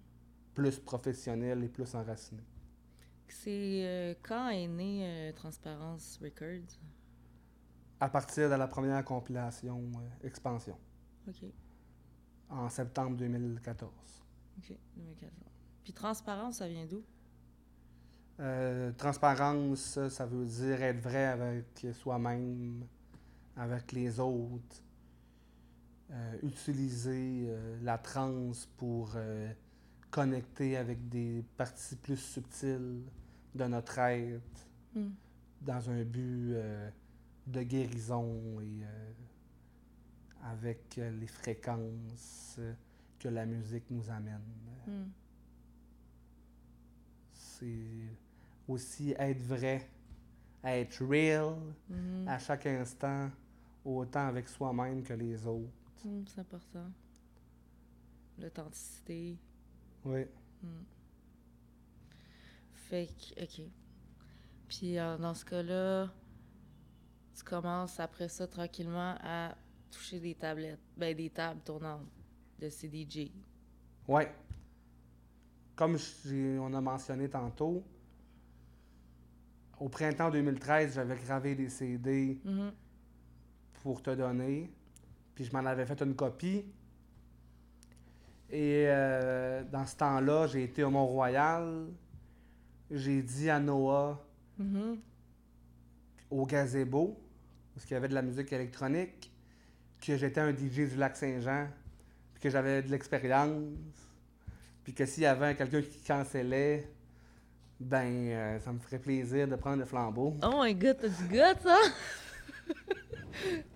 plus 0.59 0.81
professionnel 0.81 1.63
et 1.63 1.69
plus 1.69 1.95
enraciné. 1.95 2.43
C'est 3.29 3.87
euh, 3.87 4.15
quand 4.25 4.49
est 4.49 4.67
né 4.67 5.07
euh, 5.07 5.33
Transparence 5.33 6.19
Records? 6.21 6.81
À 8.01 8.09
partir 8.09 8.51
de 8.51 8.57
la 8.57 8.67
première 8.67 9.05
compilation 9.05 9.89
euh, 9.95 10.27
Expansion. 10.27 10.77
OK. 11.29 11.45
En 12.51 12.69
septembre 12.69 13.17
2014. 13.19 13.93
OK, 14.59 14.77
2014. 14.97 15.33
Puis 15.83 15.93
Transparence, 15.93 16.57
ça 16.57 16.69
vient 16.69 16.87
d'où? 16.87 17.03
transparence, 18.99 19.99
ça 20.11 20.25
veut 20.25 20.45
dire 20.45 20.81
être 20.81 21.01
vrai 21.01 21.25
avec 21.25 21.87
soi-même, 21.93 22.85
avec 23.57 23.91
les 23.91 24.21
autres. 24.21 24.85
utiliser 26.45 27.53
la 27.83 27.99
trance 27.99 28.67
pour 28.77 29.17
connecter 30.11 30.77
avec 30.77 31.09
des 31.09 31.45
parties 31.57 31.97
plus 31.97 32.17
subtiles 32.17 33.03
de 33.55 33.65
notre 33.65 33.99
être 33.99 34.69
hmm. 34.95 35.11
dans 35.61 35.91
un 35.91 36.03
but 36.03 36.55
euh, 36.55 36.91
de 37.47 37.63
guérison 37.63 38.61
et 38.61 38.85
euh, 38.85 39.13
avec 40.45 40.97
les 40.97 41.27
fréquences 41.27 42.59
que 43.19 43.29
la 43.29 43.45
musique 43.47 43.85
nous 43.91 44.09
amène. 44.11 44.41
Hmm. 44.87 45.09
C'est 47.33 48.17
aussi 48.67 49.15
être 49.19 49.43
vrai, 49.43 49.89
être 50.65 51.05
real 51.05 51.57
hmm. 51.89 52.29
à 52.29 52.39
chaque 52.39 52.67
instant, 52.67 53.31
autant 53.85 54.29
avec 54.29 54.49
soi-même 54.49 55.03
que 55.03 55.15
les 55.15 55.47
autres. 55.47 55.73
c'est 56.27 56.41
important. 56.41 56.91
L'authenticité. 58.39 59.37
Oui. 60.05 60.25
Hmm. 60.63 60.85
Fait 62.73 63.09
que, 63.09 63.43
OK. 63.43 63.69
Puis 64.69 64.99
euh, 64.99 65.17
dans 65.19 65.35
ce 65.35 65.45
cas-là, 65.45 66.09
tu 67.35 67.43
commences 67.43 67.99
après 67.99 68.29
ça 68.29 68.47
tranquillement 68.47 69.17
à 69.23 69.57
toucher 69.91 70.21
des 70.21 70.35
tablettes, 70.35 70.81
ben 70.97 71.17
des 71.17 71.31
tables 71.31 71.61
tournantes 71.65 72.07
de 72.59 72.69
CDJ. 72.69 73.31
Oui. 74.07 74.23
Comme 75.77 75.97
on 76.61 76.75
a 76.75 76.81
mentionné 76.81 77.29
tantôt, 77.29 77.85
au 79.79 79.89
printemps 79.89 80.31
2013, 80.31 80.95
j'avais 80.95 81.17
gravé 81.17 81.55
des 81.55 81.69
CD 81.69 82.41
mm-hmm. 82.45 82.71
pour 83.83 84.03
te 84.03 84.11
donner. 84.11 84.73
Puis 85.35 85.45
je 85.45 85.53
m'en 85.53 85.65
avais 85.65 85.87
fait 85.87 86.01
une 86.03 86.17
copie. 86.17 86.65
Et 88.51 88.87
euh, 88.89 89.63
dans 89.71 89.87
ce 89.87 89.97
temps-là, 89.97 90.47
j'ai 90.49 90.65
été 90.65 90.83
au 90.83 90.91
Mont-Royal. 90.91 91.87
J'ai 92.91 93.23
dit 93.23 93.51
à 93.51 93.61
Noah, 93.61 94.25
mm-hmm. 94.61 94.99
au 96.31 96.47
gazebo, 96.47 97.21
parce 97.75 97.85
qu'il 97.85 97.95
y 97.95 97.99
avait 97.99 98.09
de 98.09 98.15
la 98.15 98.23
musique 98.23 98.53
électronique, 98.53 99.31
que 100.01 100.17
j'étais 100.17 100.41
un 100.41 100.53
DJ 100.53 100.89
du 100.91 100.97
lac 100.97 101.15
Saint-Jean, 101.15 101.69
puis 102.39 102.43
que 102.43 102.51
j'avais 102.51 102.83
de 102.83 102.91
l'expérience, 102.91 103.63
puis 104.85 104.95
que 104.95 105.05
s'il 105.07 105.25
y 105.25 105.27
avait 105.27 105.55
quelqu'un 105.57 105.83
qui 105.83 105.99
cancellait, 106.07 106.89
ben, 107.81 108.07
euh, 108.31 108.61
ça 108.61 108.73
me 108.73 108.79
ferait 108.79 108.99
plaisir 108.99 109.49
de 109.49 109.57
prendre 109.57 109.79
le 109.79 109.85
flambeau. 109.85 110.37
Oh 110.43 110.63
my 110.63 110.75
god, 110.75 110.99
t'as 111.01 111.09
du 111.09 111.29
gars, 111.29 111.55
ça? 111.63 111.77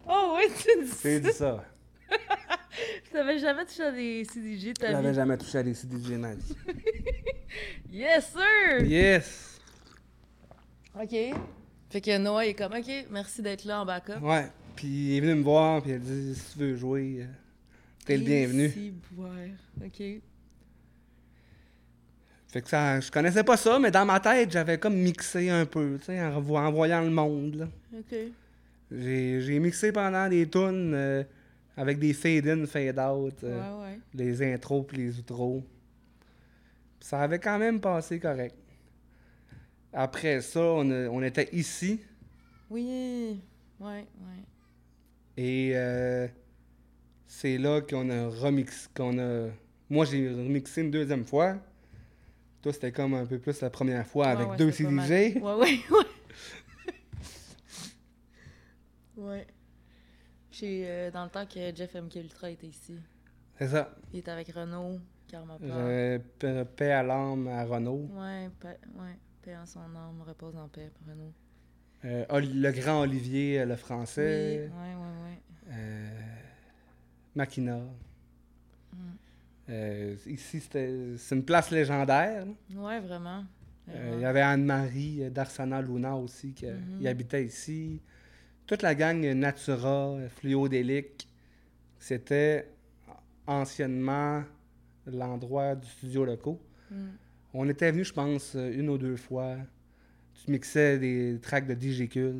oh 0.09 0.37
oui, 0.37 0.45
tu 0.57 0.85
dis 0.85 0.91
J'ai 1.03 1.21
dit 1.21 1.33
ça. 1.33 1.65
T'avais 3.13 3.39
jamais 3.39 3.65
touché 3.67 3.83
à 3.83 3.91
des 3.93 4.25
Je 4.25 4.73
ta 4.73 4.93
n'avais 4.93 5.11
vie? 5.11 5.15
jamais 5.15 5.37
touché 5.37 5.59
à 5.59 5.63
des 5.63 5.75
CDJ 5.75 6.11
de 6.11 6.17
ma 6.17 6.35
vie. 6.35 6.57
Yes, 7.91 8.33
sir! 8.33 8.87
Yes! 8.87 9.61
OK. 10.99 11.11
Fait 11.91 12.01
que 12.01 12.17
Noah 12.17 12.47
est 12.47 12.55
comme, 12.55 12.73
OK, 12.73 12.91
merci 13.11 13.43
d'être 13.43 13.65
là 13.67 13.83
en 13.83 13.85
backup. 13.85 14.23
Ouais. 14.23 14.51
Puis 14.75 14.87
il 14.89 15.17
est 15.19 15.21
venu 15.21 15.35
me 15.35 15.43
voir, 15.43 15.83
puis 15.83 15.91
il 15.91 15.95
a 15.97 15.99
dit 15.99 16.35
si 16.35 16.53
tu 16.55 16.59
veux 16.61 16.75
jouer, 16.75 17.19
euh, 17.21 17.27
t'es 18.05 18.17
le 18.17 18.25
bienvenu. 18.25 18.95
OK. 19.85 20.03
Fait 22.49 22.61
que 22.61 22.69
ça, 22.69 23.01
je 23.01 23.11
connaissais 23.11 23.45
pas 23.45 23.57
ça, 23.57 23.79
mais 23.79 23.91
dans 23.91 24.05
ma 24.05 24.21
tête, 24.21 24.51
j'avais 24.51 24.79
comme 24.79 24.97
mixé 24.97 25.49
un 25.49 25.65
peu, 25.65 25.97
tu 25.99 26.07
sais, 26.07 26.21
en, 26.23 26.41
voyant 26.41 27.01
le 27.01 27.11
monde. 27.11 27.55
là. 27.55 27.69
OK. 27.99 28.15
J'ai 28.91 29.59
mixé 29.59 29.91
pendant 29.91 30.29
des 30.29 30.47
tunes 30.51 30.93
euh, 30.95 31.25
avec 31.79 31.99
des 31.99 32.13
fade-in, 32.13 32.67
fade-out, 32.67 33.43
euh, 33.45 33.81
Ouais, 33.83 33.99
les 34.13 34.53
intros 34.53 34.85
puis 34.87 34.99
les 34.99 35.19
outros. 35.19 35.65
Ça 37.01 37.21
avait 37.23 37.39
quand 37.39 37.59
même 37.59 37.81
passé 37.81 38.21
correct. 38.21 38.55
Après 39.95 40.43
ça, 40.43 40.61
on, 40.61 40.91
a- 40.91 41.09
on 41.09 41.23
était 41.23 41.49
ici 41.55 42.01
Oui. 42.69 43.41
Ouais, 43.81 44.07
ouais. 44.21 44.45
et 45.39 45.73
euh, 45.75 46.29
c'est 47.35 47.57
là 47.57 47.81
qu'on 47.81 48.11
a 48.11 48.29
remixé, 48.29 48.89
qu'on 48.95 49.19
a... 49.19 49.49
Moi, 49.89 50.05
j'ai 50.05 50.29
remixé 50.29 50.83
une 50.83 50.91
deuxième 50.91 51.25
fois. 51.25 51.57
Toi, 52.61 52.75
c'était 52.75 52.93
comme 52.93 53.15
un 53.15 53.25
peu 53.25 53.39
plus 53.39 53.59
la 53.63 53.71
première 53.71 54.07
fois 54.07 54.27
avec 54.27 54.51
ouais, 54.51 54.57
deux. 54.59 54.71
CDJ. 54.71 55.11
Ouais, 55.11 55.41
ouais, 55.41 55.81
ouais. 55.91 56.07
ouais. 59.17 59.47
J'ai, 60.51 60.85
euh, 60.87 61.11
dans 61.11 61.25
le 61.25 61.31
temps 61.31 61.47
que 61.47 61.75
Jeff 61.75 61.95
MK 61.95 62.17
Ultra 62.17 62.51
était 62.51 62.67
ici, 62.67 62.97
C'est 63.59 63.69
ça. 63.69 63.97
il 64.13 64.19
était 64.19 64.31
avec 64.31 64.49
Renaud, 64.49 65.01
Karma. 65.27 65.57
Euh, 65.63 66.19
paix 66.39 66.65
paix 66.77 66.93
à 66.93 67.03
l'âme 67.03 67.49
à 67.49 67.65
Renault. 67.65 68.11
Ouais, 68.13 68.51
paix, 68.61 68.79
ouais, 68.95 69.19
paix 69.41 69.57
en 69.57 69.65
son 69.65 69.81
âme, 69.81 70.23
repose 70.27 70.55
en 70.57 70.69
paix, 70.69 70.91
Renaud. 71.09 71.33
Euh, 72.05 72.27
le 72.41 72.71
grand 72.73 73.01
Olivier, 73.01 73.61
euh, 73.61 73.65
le 73.65 73.73
Oui, 73.73 73.79
français. 73.79 74.71
ouais, 74.71 74.95
ouais, 74.95 75.31
ouais. 75.31 75.43
Euh, 75.73 76.42
Makina. 77.35 77.79
Mm. 78.93 78.97
Euh, 79.71 80.17
ici, 80.27 80.61
c'était- 80.61 81.17
c'est 81.17 81.35
une 81.35 81.45
place 81.45 81.71
légendaire. 81.71 82.45
vraiment. 82.71 83.45
Euh, 83.89 83.93
Vraiment. 83.93 84.17
Il 84.17 84.21
y 84.21 84.25
avait 84.25 84.41
Anne-Marie 84.41 85.25
euh, 85.25 85.31
d'Arsana 85.31 85.83
Luna 85.83 86.17
aussi 86.17 86.53
qui 86.53 86.67
Mhm. 86.67 86.99
il 87.01 87.09
habitait 87.09 87.45
ici. 87.45 88.01
Toute 88.67 88.83
la 88.83 88.95
gang 88.95 89.21
Natura, 89.35 90.17
Fluodélique, 90.29 91.29
c'était 91.99 92.69
anciennement 93.47 94.45
l'endroit 95.07 95.75
du 95.75 95.89
studio 95.89 96.25
locaux. 96.25 96.61
Mm. 96.91 96.95
On 97.55 97.69
était 97.69 97.91
venu, 97.91 98.05
je 98.05 98.13
pense, 98.13 98.55
une 98.55 98.89
ou 98.89 98.99
deux 98.99 99.17
fois. 99.17 99.57
Tu 100.35 100.51
mixais 100.51 100.99
des 100.99 101.39
tracks 101.43 101.67
de 101.67 101.75
DJ 101.75 102.09
Cult. 102.09 102.37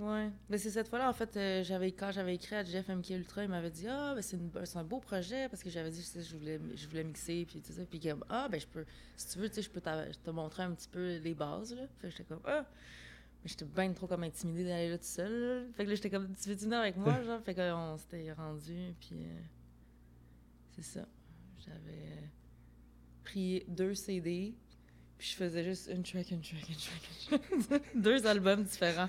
Ouais. 0.00 0.28
Mais 0.48 0.58
c'est 0.58 0.70
cette 0.70 0.88
fois-là, 0.88 1.08
en 1.08 1.12
fait, 1.12 1.36
euh, 1.36 1.62
j'avais, 1.62 1.92
quand 1.92 2.10
j'avais 2.10 2.34
écrit 2.34 2.56
à 2.56 2.64
Jeff 2.64 2.88
MK 2.88 3.10
Ultra, 3.10 3.44
il 3.44 3.48
m'avait 3.48 3.70
dit 3.70 3.86
Ah, 3.88 4.12
ben 4.16 4.22
c'est, 4.22 4.36
une- 4.36 4.50
c'est 4.64 4.76
un 4.78 4.82
beau 4.84 4.98
projet 4.98 5.48
parce 5.48 5.62
que 5.62 5.70
j'avais 5.70 5.90
dit 5.90 6.02
que 6.02 6.20
je 6.20 6.36
voulais, 6.36 6.60
je 6.74 6.88
voulais 6.88 7.04
mixer. 7.04 7.44
Puis 7.46 7.60
tout 7.62 7.72
ça. 7.72 7.82
Puis 7.84 8.00
comme 8.00 8.24
Ah, 8.28 8.48
ben 8.50 8.58
je 8.60 8.66
peux, 8.66 8.84
si 9.16 9.28
tu 9.32 9.38
veux, 9.38 9.48
tu 9.48 9.54
sais, 9.56 9.62
je 9.62 9.70
peux 9.70 9.80
te 9.80 10.30
montrer 10.30 10.64
un 10.64 10.72
petit 10.72 10.88
peu 10.88 11.18
les 11.18 11.34
bases. 11.34 11.74
Là. 11.76 11.82
Fait 12.00 12.10
j'étais 12.10 12.24
comme 12.24 12.40
Ah. 12.44 12.66
Mais 13.44 13.48
j'étais 13.50 13.66
bien 13.66 13.92
trop 13.92 14.06
comme 14.08 14.24
intimidée 14.24 14.64
d'aller 14.64 14.90
là 14.90 14.98
tout 14.98 15.04
seul. 15.04 15.30
là. 15.32 15.72
Fait 15.76 15.84
que 15.84 15.90
là, 15.90 15.94
j'étais 15.94 16.10
comme 16.10 16.34
Tu 16.34 16.48
veux 16.48 16.54
venir 16.56 16.78
avec 16.78 16.96
moi 16.96 17.22
genre? 17.24 17.40
Fait 17.42 17.54
qu'on 17.54 17.96
s'était 17.96 18.32
rendu. 18.32 18.94
Puis 18.98 19.12
euh, 19.26 19.40
c'est 20.74 20.82
ça. 20.82 21.06
J'avais 21.64 21.78
euh, 22.08 22.26
pris 23.22 23.62
deux 23.68 23.94
CD. 23.94 24.54
Puis 25.18 25.28
je 25.28 25.36
faisais 25.36 25.62
juste 25.62 25.88
une 25.92 26.02
track, 26.02 26.32
une 26.32 26.40
track, 26.42 26.68
une 26.68 26.74
track, 26.74 27.50
une 27.52 27.62
track. 27.62 27.82
deux 27.94 28.26
albums 28.26 28.64
différents. 28.64 29.08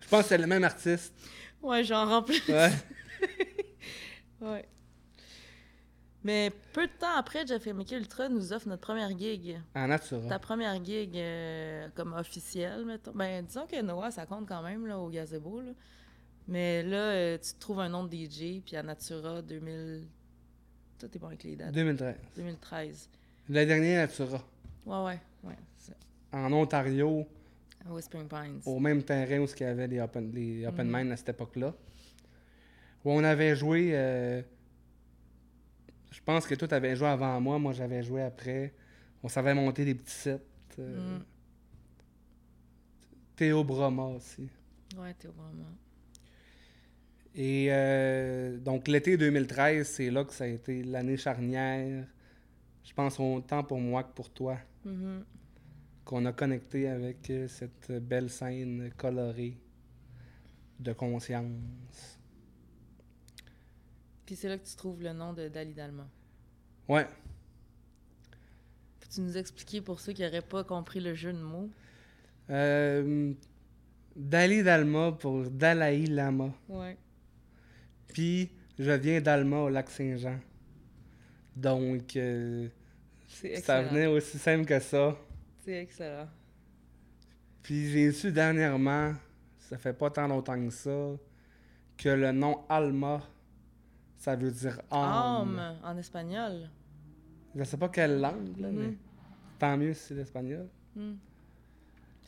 Je 0.00 0.08
pense 0.08 0.22
que 0.22 0.28
c'est 0.28 0.38
le 0.38 0.46
même 0.46 0.64
artiste. 0.64 1.14
Ouais, 1.62 1.82
j'en 1.84 2.06
remplis. 2.06 2.42
Ouais. 2.48 2.70
Ouais. 4.40 4.68
Mais 6.22 6.50
peu 6.72 6.86
de 6.86 6.92
temps 6.92 7.16
après, 7.16 7.46
Jeff 7.46 7.66
MK 7.66 7.92
Ultra 7.92 8.28
nous 8.28 8.52
offre 8.52 8.68
notre 8.68 8.82
première 8.82 9.16
gig. 9.16 9.58
en 9.74 9.86
Natura. 9.88 10.28
Ta 10.28 10.38
première 10.38 10.82
gig 10.84 11.16
euh, 11.16 11.88
comme 11.94 12.12
officielle, 12.14 12.84
mettons. 12.84 13.12
Ben, 13.14 13.44
disons 13.44 13.66
que 13.66 13.80
Noah, 13.80 14.10
ça 14.10 14.26
compte 14.26 14.46
quand 14.48 14.62
même 14.62 14.86
là, 14.86 14.98
au 14.98 15.08
gazebo. 15.08 15.60
Là. 15.60 15.72
Mais 16.48 16.82
là, 16.82 16.96
euh, 16.96 17.38
tu 17.38 17.54
te 17.54 17.60
trouves 17.60 17.80
un 17.80 17.88
nom 17.88 18.04
de 18.04 18.14
DJ, 18.14 18.60
puis 18.64 18.76
à 18.76 18.82
Natura 18.82 19.42
2000. 19.42 20.06
Toi, 20.98 21.08
t'es 21.10 21.18
bon 21.18 21.26
avec 21.28 21.44
les 21.44 21.56
dates. 21.56 21.72
2013. 21.72 22.16
2013. 22.36 23.08
Le 23.48 23.66
dernier 23.66 23.96
Natura. 23.96 24.42
Ouais, 24.86 25.04
ouais, 25.04 25.20
ouais. 25.44 25.56
En 26.32 26.52
Ontario, 26.52 27.26
Whispering 27.92 28.28
Pines. 28.28 28.60
au 28.66 28.78
même 28.78 29.02
terrain 29.02 29.38
où 29.40 29.46
il 29.46 29.60
y 29.60 29.64
avait 29.64 29.86
les 29.86 30.00
open, 30.00 30.30
les 30.32 30.66
open 30.66 30.86
Mhm. 30.88 30.96
mind 30.96 31.12
à 31.12 31.16
cette 31.16 31.28
époque-là. 31.30 31.74
Où 33.04 33.10
on 33.12 33.22
avait 33.24 33.54
joué. 33.54 33.90
euh, 33.92 34.40
je 36.10 36.20
pense 36.24 36.46
que 36.46 36.54
toi, 36.54 36.66
tu 36.68 36.74
avais 36.74 36.96
joué 36.96 37.08
avant 37.08 37.40
moi. 37.40 37.58
Moi, 37.58 37.72
j'avais 37.72 38.02
joué 38.02 38.22
après. 38.22 38.72
On 39.22 39.28
savait 39.28 39.52
monter 39.54 39.84
des 39.84 39.94
petits 39.94 40.12
sets. 40.12 40.40
euh, 40.78 41.18
Mm. 41.18 41.24
Théo 43.36 43.64
Broma 43.64 44.04
aussi. 44.04 44.48
Ouais, 44.96 45.12
t'es 45.14 45.28
vraiment. 45.28 45.70
Et 47.34 47.66
euh, 47.70 48.58
donc, 48.58 48.86
l'été 48.88 49.16
2013, 49.16 49.86
c'est 49.88 50.10
là 50.10 50.24
que 50.24 50.32
ça 50.32 50.44
a 50.44 50.46
été 50.46 50.82
l'année 50.84 51.16
charnière. 51.16 52.06
Je 52.84 52.92
pense 52.94 53.18
autant 53.18 53.64
pour 53.64 53.80
moi 53.80 54.04
que 54.04 54.12
pour 54.14 54.30
toi. 54.30 54.56
Mhm. 54.84 55.24
Qu'on 56.04 56.24
a 56.26 56.32
connecté 56.32 56.88
avec 56.88 57.30
euh, 57.30 57.48
cette 57.48 57.90
belle 57.92 58.28
scène 58.30 58.90
colorée 58.96 59.56
de 60.80 60.92
conscience. 60.92 62.18
Puis 64.26 64.36
c'est 64.36 64.48
là 64.48 64.58
que 64.58 64.66
tu 64.66 64.74
trouves 64.76 65.02
le 65.02 65.12
nom 65.12 65.32
de 65.32 65.48
Dali 65.48 65.72
Dalma. 65.74 66.06
Ouais, 66.88 67.06
Peux-tu 69.00 69.20
nous 69.20 69.36
expliquer 69.38 69.80
pour 69.80 70.00
ceux 70.00 70.12
qui 70.12 70.22
n'auraient 70.22 70.42
pas 70.42 70.64
compris 70.64 71.00
le 71.00 71.14
jeu 71.14 71.32
de 71.32 71.38
mots? 71.38 71.70
euh, 72.50 73.32
Dali 74.16 74.62
Dalma 74.62 75.12
pour 75.12 75.48
Dalai 75.50 76.06
Lama. 76.06 76.52
Ouais. 76.68 76.96
Puis 78.08 78.50
je 78.78 78.90
viens 78.92 79.20
d'Alma 79.20 79.58
au 79.60 79.68
lac 79.70 79.88
Saint-Jean. 79.90 80.38
Donc, 81.56 82.16
euh, 82.16 82.68
C'est 83.28 83.56
ça 83.56 83.82
venait 83.82 84.06
aussi 84.06 84.38
simple 84.38 84.66
que 84.66 84.78
ça. 84.80 85.16
C'est 85.64 85.80
excellent. 85.82 86.28
Puis 87.62 87.88
j'ai 87.90 88.12
su 88.12 88.30
dernièrement, 88.30 89.14
ça 89.58 89.78
fait 89.78 89.94
pas 89.94 90.10
tant 90.10 90.26
longtemps 90.26 90.62
que 90.62 90.70
ça, 90.70 91.12
que 91.96 92.08
le 92.10 92.32
nom 92.32 92.64
Alma, 92.68 93.22
ça 94.18 94.36
veut 94.36 94.50
dire 94.50 94.78
âme. 94.90 95.58
Âme, 95.58 95.76
en 95.82 95.96
espagnol. 95.96 96.68
Je 97.54 97.64
sais 97.64 97.78
pas 97.78 97.88
quelle 97.88 98.20
langue, 98.20 98.58
là, 98.58 98.68
mais 98.70 98.94
tant 99.58 99.76
mieux 99.78 99.94
si 99.94 100.08
c'est 100.08 100.14
l'espagnol. 100.14 100.68
Hmm. 100.94 101.14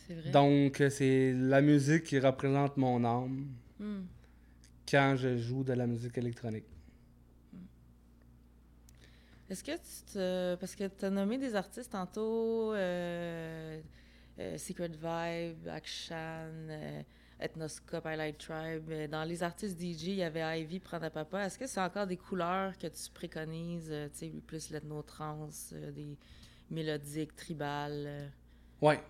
C'est 0.07 0.15
vrai. 0.15 0.31
Donc, 0.31 0.81
euh, 0.81 0.89
c'est 0.89 1.33
la 1.35 1.61
musique 1.61 2.05
qui 2.05 2.19
représente 2.19 2.77
mon 2.77 3.05
âme 3.05 3.47
Hmm. 3.79 4.05
quand 4.89 5.17
je 5.19 5.37
joue 5.37 5.63
de 5.63 5.75
la 5.75 5.87
musique 5.87 6.17
électronique. 6.17 6.65
Est-ce 9.49 9.63
que 9.63 9.73
tu 9.73 10.13
te... 10.13 10.55
Parce 10.57 10.75
que 10.75 10.89
tu 10.89 11.05
as 11.05 11.11
nommé 11.11 11.39
des 11.39 11.55
artistes 11.55 11.93
tantôt, 11.93 12.73
euh, 12.75 13.81
euh, 14.39 14.59
Secret 14.59 14.89
Vibe, 14.89 15.69
Action, 15.69 16.17
euh, 16.17 17.03
Ethnoscope, 17.39 18.07
Highlight 18.07 18.39
Tribe. 18.39 19.09
Dans 19.11 19.25
les 19.25 19.43
artistes 19.43 19.79
DJ, 19.81 20.09
il 20.09 20.15
y 20.17 20.23
avait 20.23 20.61
Ivy, 20.63 20.81
Prends 20.81 20.99
ta 20.99 21.11
papa. 21.11 21.45
Est-ce 21.47 21.59
que 21.59 21.67
c'est 21.67 21.81
encore 21.81 22.07
des 22.07 22.17
couleurs 22.17 22.77
que 22.79 22.87
tu 22.89 23.11
préconises, 23.15 23.93
tu 24.13 24.19
sais, 24.19 24.33
plus 24.47 24.71
l'ethnotrance, 24.71 25.71
euh, 25.75 25.93
des 25.93 26.17
mélodiques, 26.71 27.37
tribales? 27.37 28.33
Ouais. 28.81 29.01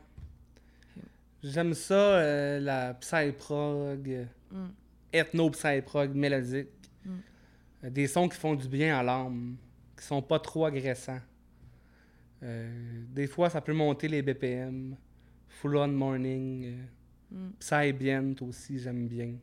J'aime 1.43 1.75
ça, 1.75 1.95
euh, 1.95 2.61
la 2.61 2.95
psy-prog, 2.95 4.27
Hmm. 4.51 4.69
ethno-psy-prog 5.13 6.15
mélodique. 6.15 6.69
Mm. 7.05 7.89
Des 7.91 8.07
sons 8.07 8.29
qui 8.29 8.37
font 8.39 8.55
du 8.55 8.69
bien 8.69 8.99
à 8.99 9.03
l'âme, 9.03 9.57
qui 9.97 10.05
sont 10.05 10.23
pas 10.23 10.39
trop 10.39 10.67
agressants. 10.67 11.21
Euh, 12.43 13.05
des 13.09 13.27
fois, 13.27 13.51
ça 13.51 13.61
peut 13.61 13.73
monter 13.73 14.09
les 14.09 14.23
BPM. 14.23 14.97
Full 15.49 15.77
on 15.77 15.89
morning. 15.89 16.65
euh, 16.67 16.85
Mm. 17.29 17.49
aussi, 18.43 18.79
j'aime 18.79 19.09
bien. 19.09 19.35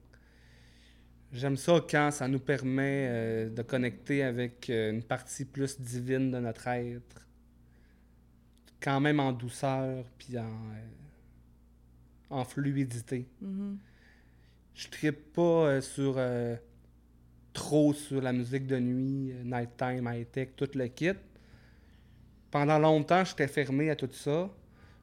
J'aime 1.33 1.57
ça 1.57 1.83
quand 1.89 2.11
ça 2.11 2.27
nous 2.27 2.39
permet 2.39 3.07
euh, 3.09 3.49
de 3.49 3.61
connecter 3.63 4.23
avec 4.23 4.69
une 4.69 5.03
partie 5.03 5.43
plus 5.43 5.81
divine 5.81 6.31
de 6.31 6.39
notre 6.39 6.67
être. 6.67 7.27
Quand 8.79 8.99
même 9.01 9.19
en 9.19 9.31
douceur, 9.31 10.05
puis 10.17 10.37
en, 10.37 10.59
en 12.29 12.45
fluidité. 12.45 13.27
Mm-hmm. 13.43 13.75
Je 14.75 14.87
trippe 14.89 15.33
pas 15.33 15.81
sur 15.81 16.17
trop 17.53 17.93
sur 17.93 18.21
la 18.21 18.33
musique 18.33 18.67
de 18.67 18.79
nuit, 18.79 19.33
nighttime, 19.43 20.09
high-tech, 20.11 20.49
tout 20.55 20.69
le 20.73 20.87
kit. 20.87 21.13
Pendant 22.51 22.79
longtemps, 22.79 23.23
j'étais 23.23 23.47
fermé 23.47 23.89
à 23.89 23.95
tout 23.95 24.09
ça, 24.11 24.49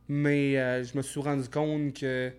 mais 0.09 0.55
je 0.85 0.97
me 0.97 1.03
suis 1.03 1.21
rendu 1.21 1.49
compte 1.49 1.95
que 1.95 2.33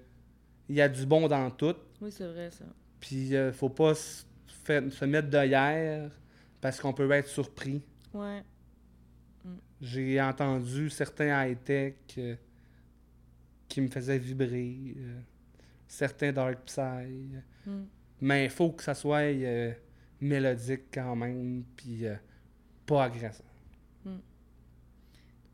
il 0.72 0.76
y 0.76 0.82
a 0.82 0.88
du 0.88 1.06
bon 1.06 1.28
dans 1.28 1.52
tout. 1.52 1.76
Oui, 2.02 2.12
c'est 2.12 2.28
vrai 2.28 2.50
ça. 2.50 2.64
Puis, 3.02 3.36
euh, 3.36 3.52
faut 3.52 3.70
pas 3.70 3.94
se, 3.94 4.24
se 4.66 5.06
mettre 5.06 5.30
de 5.30 6.10
parce 6.62 6.80
qu'on 6.80 6.94
peut 6.94 7.12
être 7.12 7.28
surpris. 7.28 7.82
Ouais. 8.14 8.42
Mm. 9.44 9.50
J'ai 9.82 10.22
entendu 10.22 10.90
certains 10.90 11.46
high-tech 11.46 11.96
euh, 12.18 12.36
qui 13.68 13.82
me 13.82 13.90
faisaient 13.90 14.18
vibrer, 14.18 14.96
euh, 14.98 15.20
certains 15.88 16.32
dark 16.32 16.60
psy. 16.66 17.32
Mm. 17.66 17.84
Mais 18.22 18.46
il 18.46 18.50
faut 18.50 18.72
que 18.72 18.84
ça 18.84 18.94
soit 18.94 19.24
mélodique 20.22 20.84
quand 20.94 21.16
même, 21.16 21.64
puis 21.76 22.06
pas 22.86 23.06
agressant. 23.06 23.44
Mm. 24.06 24.18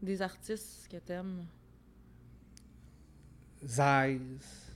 Des 0.02 0.22
artistes 0.22 0.88
que 0.90 0.98
t'aimes? 0.98 1.46
Zeiss, 3.64 4.72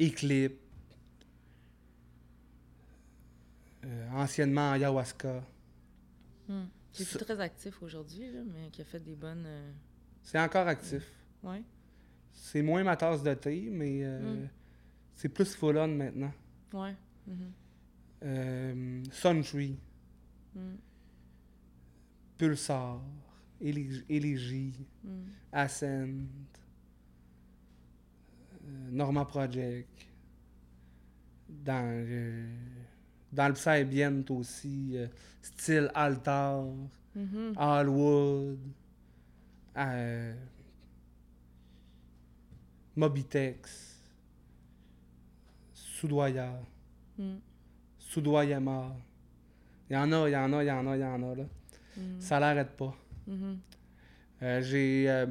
Eclipse, 0.00 0.64
Euh, 3.84 4.08
anciennement 4.12 4.72
ayahuasca. 4.72 5.42
Hmm. 6.48 6.64
Qui 6.92 7.02
est 7.02 7.18
très 7.18 7.40
actif 7.40 7.82
aujourd'hui, 7.82 8.30
mais 8.46 8.70
qui 8.70 8.80
a 8.82 8.84
fait 8.84 9.00
des 9.00 9.14
bonnes. 9.14 9.44
Euh, 9.46 9.72
c'est 10.22 10.38
encore 10.38 10.66
actif. 10.66 11.04
Ouais. 11.42 11.62
C'est 12.32 12.62
moins 12.62 12.82
ma 12.82 12.96
tasse 12.96 13.22
de 13.22 13.34
thé, 13.34 13.68
mais 13.70 14.04
euh, 14.04 14.34
hmm. 14.34 14.48
c'est 15.14 15.28
plus 15.28 15.54
full 15.54 15.76
on 15.76 15.88
maintenant. 15.88 16.32
Ouais. 16.72 16.94
Mm 18.24 19.02
Suntree. 19.12 19.76
Hmm. 20.54 20.76
Pulsar. 22.38 23.00
Élégie. 23.60 24.72
Ascent. 25.52 26.08
Norma 28.90 29.24
Project. 29.24 29.88
Dans 31.48 32.06
dans 33.34 33.48
le 33.48 33.54
Psybient 33.54 34.22
aussi, 34.30 34.92
euh, 34.94 35.08
style 35.42 35.90
Altar, 35.94 36.64
mm 37.16 37.52
Allwood, 37.56 38.58
euh, 39.76 40.34
Mobitex, 42.96 43.98
Soudoya, 45.72 46.52
mm. 47.18 47.34
Soudoyama. 48.14 48.96
Il 49.90 49.94
y 49.94 49.96
en 49.96 50.12
a, 50.12 50.28
il 50.28 50.32
y 50.32 50.36
en 50.36 50.52
a, 50.52 50.62
il 50.62 50.66
y 50.66 50.70
en 50.70 50.86
a, 50.86 50.96
il 50.96 51.00
y 51.00 51.04
en 51.04 51.22
a. 51.32 51.34
Là. 51.34 51.44
Mm. 51.96 52.20
Ça 52.20 52.38
l'arrête 52.38 52.70
pas. 52.76 52.94
Mm-hmm. 53.28 53.56
Euh, 54.42 54.62
j'ai. 54.62 55.10
Euh, 55.10 55.26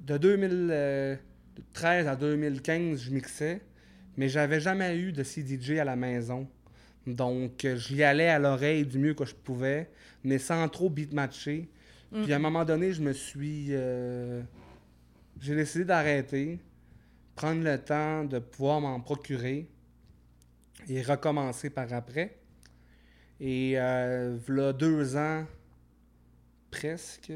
de 0.00 0.18
2013 0.18 2.08
à 2.08 2.16
2015, 2.16 3.00
je 3.00 3.10
mixais, 3.10 3.62
mais 4.18 4.28
j'avais 4.28 4.60
jamais 4.60 4.98
eu 4.98 5.12
de 5.12 5.22
CDJ 5.22 5.78
à 5.78 5.84
la 5.84 5.96
maison. 5.96 6.46
Donc, 7.06 7.64
euh, 7.64 7.76
j'y 7.76 8.02
allais 8.02 8.28
à 8.28 8.38
l'oreille 8.38 8.84
du 8.84 8.98
mieux 8.98 9.14
que 9.14 9.24
je 9.24 9.34
pouvais, 9.34 9.90
mais 10.24 10.38
sans 10.38 10.68
trop 10.68 10.90
beat-matcher. 10.90 11.70
Puis 12.12 12.32
à 12.32 12.36
un 12.36 12.38
moment 12.38 12.64
donné, 12.64 12.92
je 12.92 13.02
me 13.02 13.12
suis. 13.12 13.68
Euh, 13.70 14.42
j'ai 15.40 15.56
décidé 15.56 15.84
d'arrêter, 15.84 16.60
prendre 17.34 17.64
le 17.64 17.76
temps 17.76 18.24
de 18.24 18.38
pouvoir 18.38 18.80
m'en 18.80 19.00
procurer 19.00 19.68
et 20.88 21.02
recommencer 21.02 21.70
par 21.70 21.92
après. 21.92 22.38
Et 23.40 23.74
euh, 23.76 24.38
voilà 24.46 24.72
deux 24.72 25.16
ans, 25.16 25.46
presque, 26.70 27.32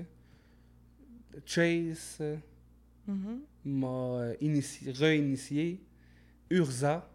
Chase 1.44 2.22
mm-hmm. 3.08 3.38
m'a 3.64 4.32
réinitié, 4.86 5.80
Urza 6.50 7.10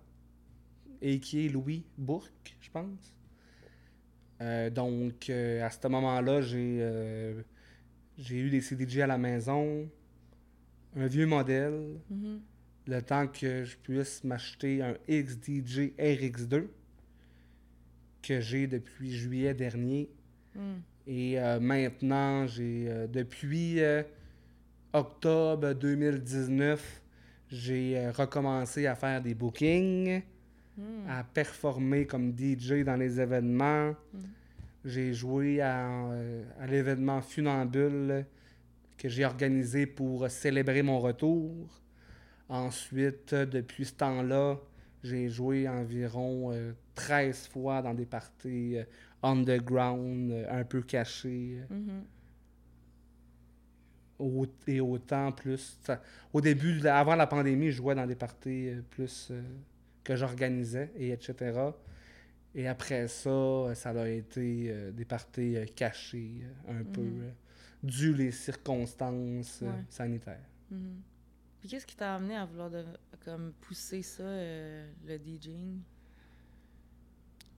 et 1.01 1.19
qui 1.19 1.45
est 1.45 1.49
Louis 1.49 1.83
Bourque, 1.97 2.55
je 2.61 2.69
pense. 2.71 3.13
Euh, 4.41 4.69
donc, 4.69 5.29
euh, 5.29 5.65
à 5.65 5.69
ce 5.69 5.87
moment-là, 5.87 6.41
j'ai 6.41 6.77
euh, 6.81 7.41
j'ai 8.17 8.37
eu 8.37 8.49
des 8.49 8.61
CDJ 8.61 8.99
à 8.99 9.07
la 9.07 9.17
maison, 9.17 9.89
un 10.95 11.07
vieux 11.07 11.25
modèle, 11.25 11.99
mm-hmm. 12.11 12.39
Le 12.87 13.01
temps 13.01 13.27
que 13.27 13.63
je 13.63 13.77
puisse 13.77 14.23
m'acheter 14.23 14.81
un 14.81 14.95
XDJ 15.09 15.93
RX2 15.97 16.67
que 18.21 18.39
j'ai 18.39 18.67
depuis 18.67 19.11
juillet 19.11 19.53
dernier. 19.53 20.09
Mm. 20.55 20.73
Et 21.07 21.37
maintenant, 21.59 22.47
j'ai 22.47 23.07
depuis 23.11 23.81
octobre 24.93 25.73
2019, 25.73 27.01
j'ai 27.49 28.09
recommencé 28.09 28.87
à 28.87 28.95
faire 28.95 29.21
des 29.21 29.33
bookings. 29.33 30.23
Hmm. 30.75 31.07
à 31.07 31.23
performer 31.23 32.07
comme 32.07 32.33
DJ 32.35 32.83
dans 32.83 32.95
les 32.95 33.19
événements. 33.19 33.91
Hmm. 34.11 34.21
J'ai 34.83 35.13
joué 35.13 35.57
euh, 35.61 36.43
à, 36.59 36.65
l'événement 36.65 37.21
Funambule 37.21 38.25
que 38.97 39.07
j'ai 39.07 39.23
organisé 39.23 39.85
pour 39.85 40.27
célébrer 40.31 40.81
mon 40.81 40.99
retour. 40.99 41.51
Ensuite, 42.53 43.33
depuis 43.33 43.85
ce 43.85 43.93
temps-là, 43.93 44.59
j'ai 45.03 45.27
joué 45.29 45.67
environ 45.67 46.53
13 46.95 47.49
euh, 47.49 47.51
fois 47.51 47.81
dans 47.81 47.93
des 47.93 48.05
parties 48.05 48.77
euh, 48.77 48.83
underground, 49.23 50.45
un 50.49 50.63
peu 50.63 50.81
cachées. 50.81 51.57
Mm-hmm. 54.19 54.47
et 54.67 54.79
autant 54.79 55.31
plus. 55.31 55.79
au 56.31 56.41
début, 56.41 56.85
avant 56.87 57.15
la 57.15 57.27
pandémie, 57.27 57.71
je 57.71 57.77
jouais 57.77 57.95
dans 57.95 58.05
des 58.05 58.15
parties 58.15 58.69
plus 58.91 59.31
que 60.03 60.15
j'organisais, 60.15 60.91
et 60.95 61.09
etc. 61.11 61.71
Et 62.55 62.67
après 62.67 63.07
ça, 63.07 63.73
ça 63.73 63.89
a 63.89 64.07
été 64.07 64.67
euh, 64.69 64.91
des 64.91 65.05
parties 65.05 65.57
euh, 65.57 65.65
cachées 65.75 66.41
euh, 66.67 66.79
un 66.79 66.83
peu, 66.83 67.01
mhm. 67.01 67.31
dû 67.81 68.13
les 68.13 68.31
circonstances 68.31 69.63
sanitaires. 69.89 70.49
Mhm. 70.69 71.01
Puis 71.63 71.69
qu'est-ce 71.69 71.85
qui 71.85 71.95
t'a 71.95 72.15
amené 72.15 72.35
à 72.35 72.43
vouloir 72.43 72.69
comme 73.23 73.53
pousser 73.61 74.01
ça, 74.01 74.21
le 74.25 75.17
DJing? 75.17 75.79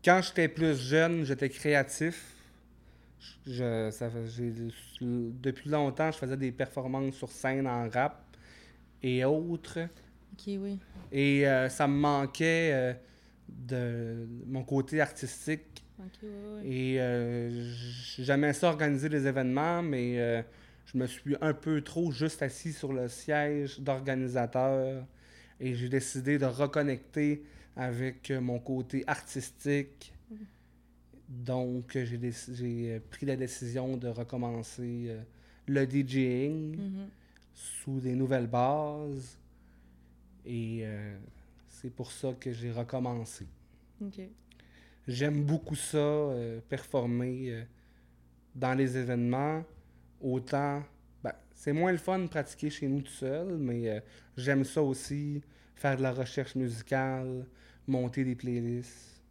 Quand 0.03 0.21
j'étais 0.21 0.47
plus 0.47 0.77
jeune, 0.79 1.23
j'étais 1.23 1.49
créatif. 1.49 2.35
Je, 3.47 3.89
ça, 3.89 4.07
depuis 5.09 5.71
longtemps, 5.71 6.11
je 6.11 6.19
faisais 6.19 6.37
des 6.37 6.51
performances 6.51 7.15
sur 7.15 7.31
scène 7.31 7.65
en 7.65 7.89
rap 7.89 8.23
et 9.01 9.25
autres. 9.25 9.79
OK, 9.79 10.43
oui. 10.49 10.77
Et 11.11 11.47
euh, 11.47 11.67
ça 11.69 11.87
me 11.87 11.97
manquait 11.97 12.73
euh, 12.73 12.93
de 13.49 14.27
mon 14.45 14.63
côté 14.63 15.01
artistique. 15.01 15.83
Et 16.63 17.01
euh, 17.01 17.73
j'aimais 18.19 18.53
ça 18.53 18.67
organiser 18.67 19.09
des 19.09 19.25
événements, 19.25 19.81
mais 19.81 20.45
je 20.85 20.97
me 20.97 21.07
suis 21.07 21.35
un 21.41 21.53
peu 21.53 21.81
trop 21.81 22.11
juste 22.11 22.41
assis 22.41 22.73
sur 22.73 22.93
le 22.93 23.07
siège 23.07 23.79
d'organisateur. 23.79 25.05
Et 25.59 25.73
j'ai 25.75 25.89
décidé 25.89 26.37
de 26.37 26.45
reconnecter 26.45 27.43
avec 27.75 28.31
mon 28.31 28.59
côté 28.59 29.03
artistique. 29.07 30.13
Donc, 31.27 31.97
j'ai 31.97 32.99
pris 33.09 33.25
la 33.25 33.35
décision 33.35 33.97
de 33.97 34.07
recommencer 34.07 35.15
le 35.67 35.85
DJing 35.85 36.75
mm-hmm. 36.75 37.07
sous 37.53 37.99
des 37.99 38.13
nouvelles 38.13 38.47
bases. 38.47 39.37
Et 40.45 40.81
euh, 40.83 41.17
c'est 41.67 41.89
pour 41.89 42.11
ça 42.11 42.33
que 42.39 42.51
j'ai 42.51 42.71
recommencé. 42.71 43.47
J'aime 45.07 45.43
beaucoup 45.43 45.75
ça, 45.75 45.97
euh, 45.97 46.59
performer 46.67 47.49
euh, 47.49 47.63
dans 48.53 48.73
les 48.73 48.97
événements. 48.97 49.63
Autant, 50.27 50.83
ben, 51.23 51.33
c'est 51.53 51.71
moins 51.71 51.91
le 51.91 51.99
fun 51.99 52.17
de 52.17 52.27
pratiquer 52.27 52.71
chez 52.71 52.87
nous 52.87 53.01
tout 53.01 53.11
seul, 53.11 53.57
mais 53.57 54.03
j'aime 54.35 54.63
ça 54.63 54.81
aussi, 54.81 55.39
faire 55.75 55.97
de 55.97 56.01
la 56.01 56.11
recherche 56.11 56.55
musicale, 56.55 57.45
monter 57.85 58.23
des 58.23 58.33
playlists. 58.33 59.21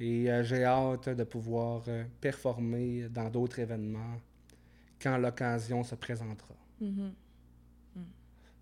Et 0.00 0.30
j'ai 0.44 0.64
hâte 0.64 1.10
de 1.10 1.24
pouvoir 1.24 1.82
performer 2.22 3.10
dans 3.10 3.28
d'autres 3.28 3.58
événements 3.58 4.18
quand 4.98 5.18
l'occasion 5.18 5.84
se 5.84 5.94
présentera. 5.94 6.54
Mm-hmm. 6.80 7.10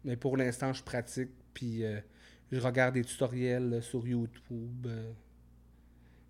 Mais 0.04 0.16
pour 0.16 0.36
l'instant, 0.36 0.72
je 0.72 0.82
pratique, 0.82 1.30
puis 1.52 1.84
euh, 1.84 2.00
je 2.52 2.60
regarde 2.60 2.94
des 2.94 3.04
tutoriels 3.04 3.82
sur 3.82 4.06
YouTube. 4.06 4.86
Euh, 4.86 5.12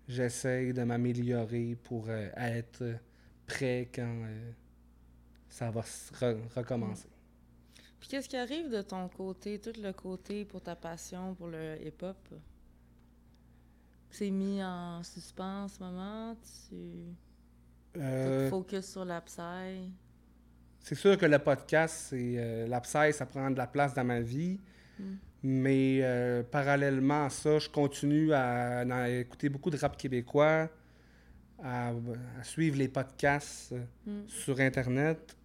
j'essaye 0.07 0.73
de 0.73 0.83
m'améliorer 0.83 1.75
pour 1.83 2.09
être 2.09 2.83
prêt 3.47 3.89
quand 3.93 4.25
ça 5.49 5.71
va 5.71 5.81
recommencer. 6.55 7.09
Puis 7.99 8.09
qu'est-ce 8.09 8.29
qui 8.29 8.37
arrive 8.37 8.69
de 8.69 8.81
ton 8.81 9.07
côté, 9.09 9.59
tout 9.59 9.73
le 9.81 9.91
côté 9.91 10.45
pour 10.45 10.61
ta 10.61 10.75
passion 10.75 11.33
pour 11.33 11.47
le 11.47 11.77
hip-hop? 11.83 12.17
C'est 14.09 14.29
mis 14.29 14.63
en 14.63 15.01
suspens 15.03 15.63
en 15.63 15.67
ce 15.67 15.79
moment? 15.79 16.35
Tu 16.69 17.99
euh, 17.99 18.49
focus 18.49 18.85
sur 18.85 19.05
la 19.05 19.23
C'est 20.79 20.95
sûr 20.95 21.17
que 21.17 21.25
le 21.25 21.39
podcast, 21.39 22.07
c'est 22.09 22.35
euh, 22.37 22.67
la 22.67 22.81
ça 22.83 23.25
prend 23.25 23.49
de 23.49 23.57
la 23.57 23.67
place 23.67 23.93
dans 23.93 24.03
ma 24.03 24.21
vie. 24.21 24.59
Hmm. 24.99 25.15
Mais 25.43 25.99
euh, 26.01 26.43
parallèlement 26.43 27.25
à 27.25 27.29
ça, 27.29 27.59
je 27.59 27.69
continue 27.69 28.33
à, 28.33 29.09
écouter 29.09 29.49
beaucoup 29.49 29.69
de 29.69 29.77
rap 29.77 29.95
québécois, 29.97 30.69
à, 31.63 31.93
suivre 32.43 32.77
les 32.77 32.87
podcasts 32.87 33.73
hmm. 34.05 34.27
sur 34.27 34.59
Internet. 34.59 35.35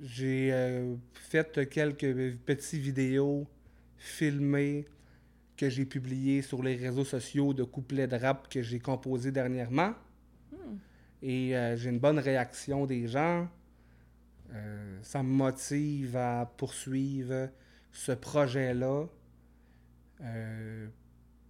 J'ai 0.00 0.52
euh, 0.52 0.96
fait 1.14 1.68
quelques 1.68 2.36
petites 2.44 2.80
vidéos 2.80 3.46
filmées 3.96 4.86
que 5.56 5.68
j'ai 5.68 5.84
publiées 5.84 6.42
sur 6.42 6.62
les 6.62 6.76
réseaux 6.76 7.04
sociaux 7.04 7.54
de 7.54 7.62
couplets 7.62 8.06
de 8.06 8.16
rap 8.16 8.48
que 8.48 8.62
j'ai 8.62 8.80
composés 8.80 9.30
dernièrement. 9.30 9.94
Hmm. 10.52 10.76
Et 11.22 11.56
euh, 11.56 11.76
j'ai 11.76 11.90
une 11.90 12.00
bonne 12.00 12.18
réaction 12.18 12.86
des 12.86 13.06
gens. 13.06 13.48
Euh, 14.52 14.98
ça 15.02 15.22
me 15.22 15.28
motive 15.28 16.16
à 16.16 16.52
poursuivre 16.56 17.48
ce 17.92 18.12
projet-là. 18.12 19.06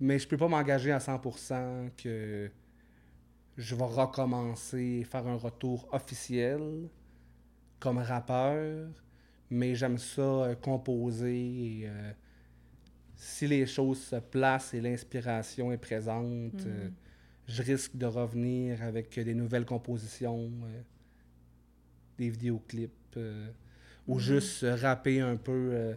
mais 0.00 0.18
je 0.18 0.28
peux 0.28 0.36
pas 0.36 0.48
m'engager 0.48 0.92
à 0.92 0.98
100% 0.98 1.90
que 1.96 2.50
je 3.56 3.74
vais 3.74 3.84
recommencer 3.84 5.04
faire 5.04 5.26
un 5.26 5.36
retour 5.36 5.88
officiel 5.92 6.88
comme 7.78 7.98
rappeur, 7.98 8.88
mais 9.50 9.74
j'aime 9.74 9.98
ça 9.98 10.22
euh, 10.22 10.54
composer. 10.54 11.80
Et, 11.80 11.88
euh, 11.88 12.12
si 13.16 13.46
les 13.46 13.66
choses 13.66 14.02
se 14.02 14.16
placent 14.16 14.74
et 14.74 14.80
l'inspiration 14.80 15.70
est 15.70 15.78
présente, 15.78 16.66
euh, 16.66 16.88
mhm. 16.88 16.94
je 17.46 17.62
risque 17.62 17.96
de 17.96 18.06
revenir 18.06 18.82
avec 18.82 19.18
des 19.18 19.34
nouvelles 19.34 19.64
compositions, 19.64 20.50
des 22.18 22.28
vidéoclips, 22.30 23.18
ou 24.06 24.14
mhm. 24.14 24.20
juste 24.20 24.66
rapper 24.80 25.20
un 25.20 25.36
peu 25.36 25.96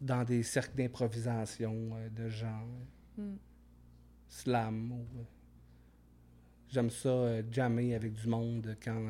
dans 0.00 0.24
des 0.24 0.42
cercles 0.42 0.76
d'improvisation 0.76 1.90
de 2.14 2.28
genre. 2.28 2.66
Mhm. 3.16 3.38
Slam. 4.28 4.92
J'aime 6.68 6.90
ça 6.90 7.42
jammer 7.50 7.94
avec 7.94 8.12
du 8.12 8.26
monde 8.26 8.76
quand 8.82 9.08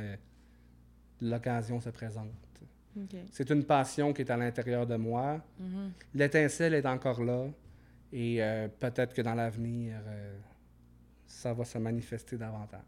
l'occasion 1.21 1.81
se 1.81 1.91
présente. 1.91 2.31
C'est 3.31 3.51
une 3.51 3.65
passion 3.65 4.13
qui 4.13 4.23
est 4.23 4.31
à 4.31 4.37
l'intérieur 4.37 4.87
de 4.87 4.97
moi. 4.97 5.41
Mm-hmm. 5.61 5.91
L'étincelle 6.15 6.75
est 6.75 6.87
encore 6.87 7.23
là 7.23 7.47
et 8.13 8.43
euh, 8.43 8.69
peut-être 8.69 9.15
que 9.15 9.23
dans 9.23 9.35
l'avenir, 9.35 9.97
euh, 10.07 10.39
ça 11.27 11.53
va 11.53 11.65
se 11.65 11.79
manifester 11.79 12.37
davantage. 12.37 12.81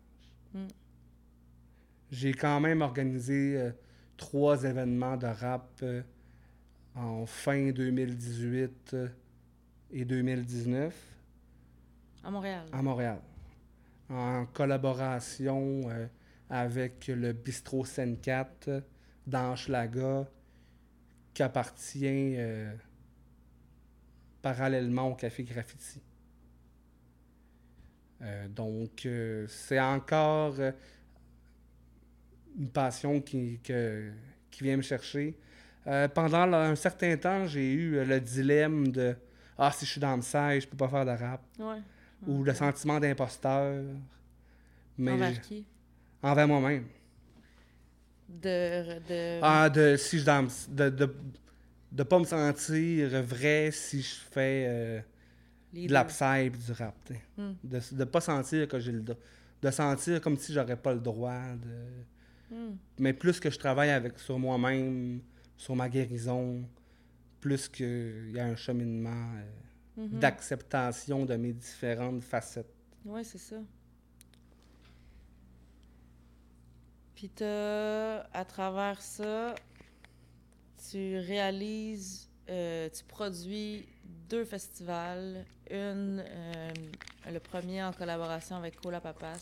Mm. 0.54 0.66
J'ai 2.10 2.32
quand 2.32 2.60
même 2.60 2.80
organisé 2.80 3.56
euh, 3.58 3.70
trois 4.16 4.64
événements 4.64 5.16
de 5.16 5.26
rap 5.26 5.84
en 6.94 7.26
fin 7.26 7.70
2018 7.70 8.96
et 9.90 10.04
2019. 10.04 10.94
À 12.24 12.30
Montréal. 12.30 12.66
À 12.72 12.82
Montréal. 12.82 13.18
En 14.10 14.46
collaboration 14.46 15.82
avec 16.50 17.08
le 17.08 17.32
bistrot 17.32 17.84
Sen 17.84 18.18
4 18.18 18.82
d'Anschlaga 19.26 20.26
qui 21.34 21.42
appartient 21.42 22.34
euh, 22.36 22.74
parallèlement 24.42 25.08
au 25.08 25.14
Café 25.14 25.44
Graffiti. 25.44 26.00
Euh, 28.22 28.48
donc, 28.48 29.06
euh, 29.06 29.46
c'est 29.48 29.78
encore 29.78 30.56
une 32.58 32.70
passion 32.70 33.20
qui, 33.20 33.60
qui 33.62 34.64
vient 34.64 34.76
me 34.76 34.82
chercher. 34.82 35.36
pendant 36.12 36.52
un 36.54 36.74
certain 36.74 37.16
temps, 37.16 37.46
j'ai 37.46 37.72
eu 37.72 38.04
le 38.04 38.20
dilemme 38.20 38.88
de 38.88 39.14
Ah, 39.56 39.70
si 39.70 39.86
je 39.86 39.92
suis 39.92 40.00
dans 40.00 40.16
le 40.16 40.22
je 40.22 40.66
peux 40.66 40.76
pas 40.76 40.88
faire 40.88 41.04
de 41.04 41.10
rap. 41.10 41.40
Ou 42.26 42.42
le 42.42 42.54
sentiment 42.54 42.98
d'imposteur. 42.98 43.84
Mais 44.96 45.40
qui? 45.40 45.64
envers 46.22 46.48
moi-même. 46.48 46.84
De, 48.28 48.98
de... 49.08 49.40
Ah, 49.42 49.70
de 49.70 49.96
si 49.96 50.18
je 50.18 50.70
de, 50.70 50.90
de, 50.90 51.14
de 51.92 52.02
pas 52.02 52.18
me 52.18 52.24
sentir 52.24 53.22
vrai 53.22 53.70
si 53.72 54.02
je 54.02 54.16
fais 54.30 54.66
euh, 54.68 55.00
de 55.72 55.92
la 55.92 56.04
psy 56.04 56.50
du 56.50 56.72
rap. 56.72 56.94
Hmm. 57.36 57.52
De 57.64 57.80
ne 57.92 58.04
pas 58.04 58.20
sentir 58.20 58.68
que 58.68 58.78
j'ai 58.78 58.92
le 58.92 59.02
de 59.60 59.70
sentir 59.70 60.20
comme 60.20 60.36
si 60.36 60.52
j'aurais 60.52 60.76
pas 60.76 60.92
le 60.92 61.00
droit 61.00 61.54
de. 61.54 62.54
Hmm. 62.54 62.76
Mais 62.98 63.12
plus 63.12 63.40
que 63.40 63.50
je 63.50 63.58
travaille 63.58 63.90
avec 63.90 64.18
sur 64.18 64.38
moi-même, 64.38 65.20
sur 65.56 65.74
ma 65.74 65.88
guérison, 65.88 66.62
plus 67.40 67.68
qu'il 67.68 68.30
y 68.32 68.38
a 68.38 68.46
un 68.46 68.56
cheminement 68.56 69.32
euh, 69.36 69.42
mm-hmm. 69.98 70.18
d'acceptation 70.18 71.24
de 71.24 71.36
mes 71.36 71.52
différentes 71.52 72.22
facettes. 72.22 72.72
Oui, 73.04 73.24
c'est 73.24 73.38
ça. 73.38 73.56
Puis 77.14 77.30
à 77.42 78.44
travers 78.46 79.02
ça, 79.02 79.54
tu 80.88 81.18
réalises, 81.18 82.28
euh, 82.48 82.88
tu 82.90 83.02
produis 83.04 83.86
deux 84.28 84.44
festivals. 84.44 85.44
Une, 85.68 86.22
euh, 86.24 86.70
le 87.30 87.40
premier 87.40 87.82
en 87.82 87.92
collaboration 87.92 88.54
avec 88.54 88.80
Cola 88.80 89.00
Papas. 89.00 89.34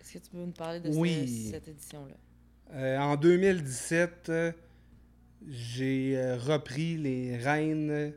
Est-ce 0.00 0.14
que 0.14 0.18
tu 0.18 0.30
peux 0.30 0.38
nous 0.38 0.50
parler 0.50 0.80
de 0.80 0.90
cette, 0.90 1.68
édition-là? 1.68 2.16
Euh, 2.74 2.98
en 2.98 3.16
2017, 3.16 4.32
j'ai 5.46 6.34
repris 6.34 6.96
les 6.96 7.36
rênes 7.36 8.12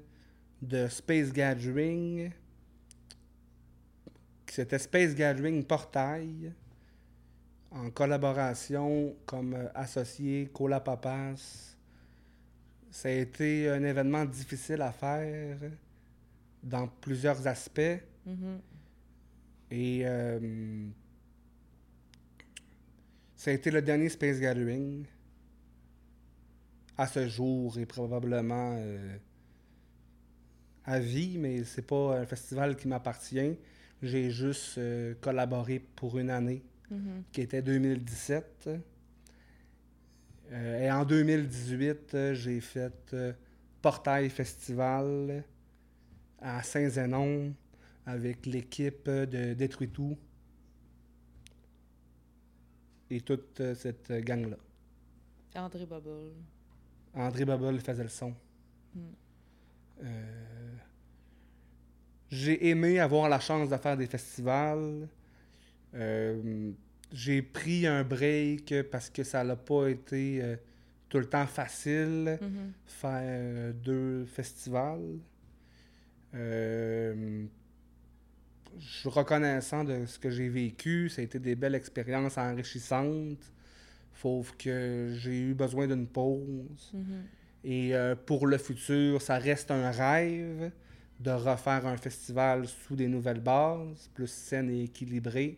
de 0.66 0.88
Space 0.88 1.32
Gathering. 1.32 2.32
C'était 4.48 4.80
Space 4.80 5.14
Gathering 5.14 5.64
Portail 5.64 6.54
en 7.72 7.90
collaboration 7.92 9.16
comme 9.26 9.54
euh, 9.54 9.68
associé 9.76 10.50
Cola 10.54 10.80
Papas. 10.80 11.76
Ça 12.90 13.10
a 13.10 13.12
été 13.12 13.70
un 13.70 13.84
événement 13.84 14.26
difficile 14.26 14.82
à 14.82 14.92
faire 14.92 15.58
dans 16.64 16.88
plusieurs 16.88 17.46
aspects. 17.46 18.02
Mm-hmm. 18.28 18.60
Et 19.72 20.02
euh, 20.06 20.88
ça 23.36 23.52
a 23.52 23.54
été 23.54 23.70
le 23.70 23.82
dernier 23.82 24.10
Space 24.10 24.40
Gathering 24.40 25.06
à 26.98 27.08
ce 27.08 27.28
jour 27.28 27.78
et 27.78 27.86
probablement 27.86 28.78
euh, 28.80 29.18
à 30.86 31.00
vie, 31.00 31.38
mais 31.38 31.64
c'est 31.64 31.86
pas 31.86 32.20
un 32.20 32.26
festival 32.26 32.76
qui 32.76 32.88
m'appartient. 32.88 33.58
J'ai 34.02 34.30
juste 34.30 34.80
collaboré 35.22 35.80
pour 35.80 36.18
une 36.18 36.30
année 36.30 36.64
Mm-hmm. 36.92 37.24
qui 37.32 37.42
était 37.42 37.62
2017. 37.62 38.70
Euh, 40.52 40.80
et 40.80 40.92
en 40.92 41.04
2018, 41.04 42.14
euh, 42.14 42.34
j'ai 42.36 42.62
fait 42.62 42.94
euh, 43.14 43.34
Portail 43.82 44.30
Festival 44.30 45.44
à 46.40 46.62
Saint-Zénon 46.62 47.56
avec 48.06 48.46
l'équipe 48.46 49.10
de 49.10 49.56
Détruit 49.56 49.90
Tout 49.90 50.16
et 53.10 53.22
toute 53.22 53.62
cette 53.74 54.12
gang-là. 54.12 54.58
André 55.56 55.88
Bubble. 55.88 56.34
André 57.16 57.46
Bubble 57.46 57.80
faisait 57.80 58.04
le 58.04 58.10
son. 58.10 58.36
Mm. 58.94 59.00
J'ai 62.36 62.68
aimé 62.70 63.00
avoir 63.00 63.30
la 63.30 63.40
chance 63.40 63.70
de 63.70 63.78
faire 63.78 63.98
des 63.98 64.08
festivals. 64.08 65.08
Euh, 65.94 66.72
j'ai 67.12 67.42
pris 67.42 67.88
un 67.88 68.04
break 68.04 68.74
parce 68.92 69.10
que 69.10 69.24
ça 69.24 69.44
n'a 69.44 69.56
pas 69.56 69.88
été 69.88 70.42
euh, 70.42 70.56
tout 71.08 71.20
le 71.20 71.26
temps 71.26 71.48
facile 71.48 72.38
mm-hmm. 72.42 72.72
faire 72.88 73.22
euh, 73.24 73.74
deux 73.74 74.26
festivals. 74.26 75.20
je 76.34 77.46
suis 78.80 79.10
reconnaissant 79.10 79.84
de 79.86 80.06
ce 80.06 80.20
que 80.20 80.30
j'ai 80.30 80.50
vécu. 80.50 81.10
Ça 81.10 81.22
a 81.22 81.24
été 81.24 81.40
des 81.40 81.56
belles 81.56 81.76
expériences 81.76 82.38
enrichissantes. 82.38 83.52
Sauf 84.22 84.54
que 84.58 85.14
j'ai 85.14 85.40
eu 85.40 85.54
besoin 85.54 85.88
d'une 85.88 86.08
pause. 86.08 86.92
Mhm. 86.94 87.24
Et 87.64 87.96
euh, 87.96 88.16
pour 88.16 88.48
le 88.48 88.58
futur, 88.58 89.22
ça 89.22 89.38
reste 89.38 89.72
un 89.72 89.92
rêve 89.92 90.72
de 91.20 91.32
refaire 91.32 91.86
un 91.88 91.98
festival 91.98 92.68
sous 92.68 92.96
des 92.96 93.08
nouvelles 93.08 93.40
bases, 93.40 94.10
plus 94.14 94.28
saine 94.30 94.70
et 94.70 94.84
équilibrée, 94.84 95.58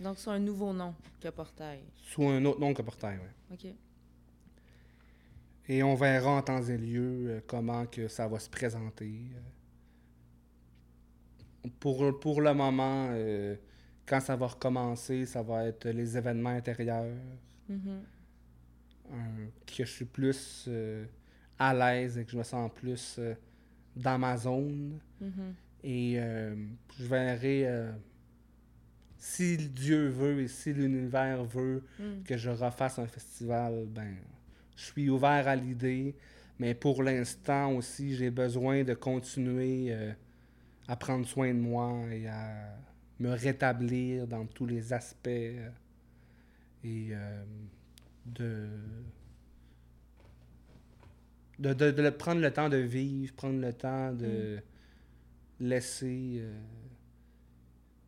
Donc, 0.00 0.18
c'est 0.18 0.30
un 0.30 0.38
nouveau 0.38 0.72
nom 0.72 0.94
que 1.20 1.28
Portail. 1.28 1.80
sous 1.96 2.24
un 2.28 2.44
autre 2.44 2.60
nom 2.60 2.72
que 2.74 2.82
Portail. 2.82 3.18
ouais. 3.18 3.54
OK. 3.54 3.66
Et 5.68 5.82
on 5.82 5.94
verra 5.94 6.30
en 6.32 6.42
temps 6.42 6.62
et 6.62 6.76
lieu 6.76 7.26
euh, 7.28 7.40
comment 7.46 7.86
que 7.86 8.08
ça 8.08 8.26
va 8.28 8.38
se 8.38 8.50
présenter. 8.50 9.12
Euh, 11.64 11.68
Pour, 11.78 12.18
pour 12.18 12.40
le 12.40 12.52
moment, 12.54 13.08
euh, 13.12 13.54
quand 14.06 14.20
ça 14.20 14.34
va 14.34 14.48
recommencer, 14.48 15.24
ça 15.26 15.42
va 15.42 15.66
être 15.66 15.88
les 15.88 16.16
événements 16.16 16.50
intérieurs, 16.50 17.14
Mhm. 17.68 18.02
un- 19.12 19.46
que 19.64 19.84
je 19.84 19.90
suis 19.90 20.04
plus 20.04 20.64
euh, 20.68 21.06
à 21.58 21.72
l'aise 21.72 22.18
et 22.18 22.24
que 22.24 22.32
je 22.32 22.38
me 22.38 22.42
sens 22.42 22.70
plus 22.74 23.16
euh, 23.20 23.34
dans 23.96 24.18
ma 24.18 24.36
zone. 24.36 24.98
Mhm. 25.20 25.54
Et 25.84 26.14
euh, 26.18 26.54
je 26.98 27.04
verrai 27.04 27.66
euh, 27.66 27.92
si 29.18 29.56
Dieu 29.56 30.08
veut 30.08 30.40
et 30.40 30.48
si 30.48 30.72
l'univers 30.72 31.44
veut 31.44 31.82
Mm. 31.98 32.22
que 32.24 32.36
je 32.36 32.50
refasse 32.50 32.98
un 32.98 33.06
festival, 33.06 33.86
ben, 33.86 34.14
je 34.76 34.84
suis 34.84 35.10
ouvert 35.10 35.46
à 35.48 35.56
l'idée, 35.56 36.14
mais 36.58 36.74
pour 36.74 37.02
l'instant 37.02 37.72
aussi, 37.72 38.14
j'ai 38.14 38.30
besoin 38.30 38.84
de 38.84 38.94
continuer 38.94 39.86
euh, 39.92 40.12
à 40.88 40.96
prendre 40.96 41.26
soin 41.26 41.48
de 41.52 41.58
moi 41.58 41.92
et 42.10 42.28
à 42.28 42.76
me 43.18 43.30
rétablir 43.30 44.26
dans 44.26 44.46
tous 44.46 44.66
les 44.66 44.92
aspects 44.92 45.28
et 46.84 47.12
de, 48.26 48.68
de, 51.62 51.72
de- 51.74 51.90
de 52.02 52.10
prendre 52.10 52.40
le 52.40 52.52
temps 52.52 52.68
de 52.68 52.76
vivre, 52.76 53.32
prendre 53.34 53.60
le 53.60 53.72
temps 53.72 54.12
de 54.12 54.58
laisser, 55.60 56.38
euh, 56.40 56.60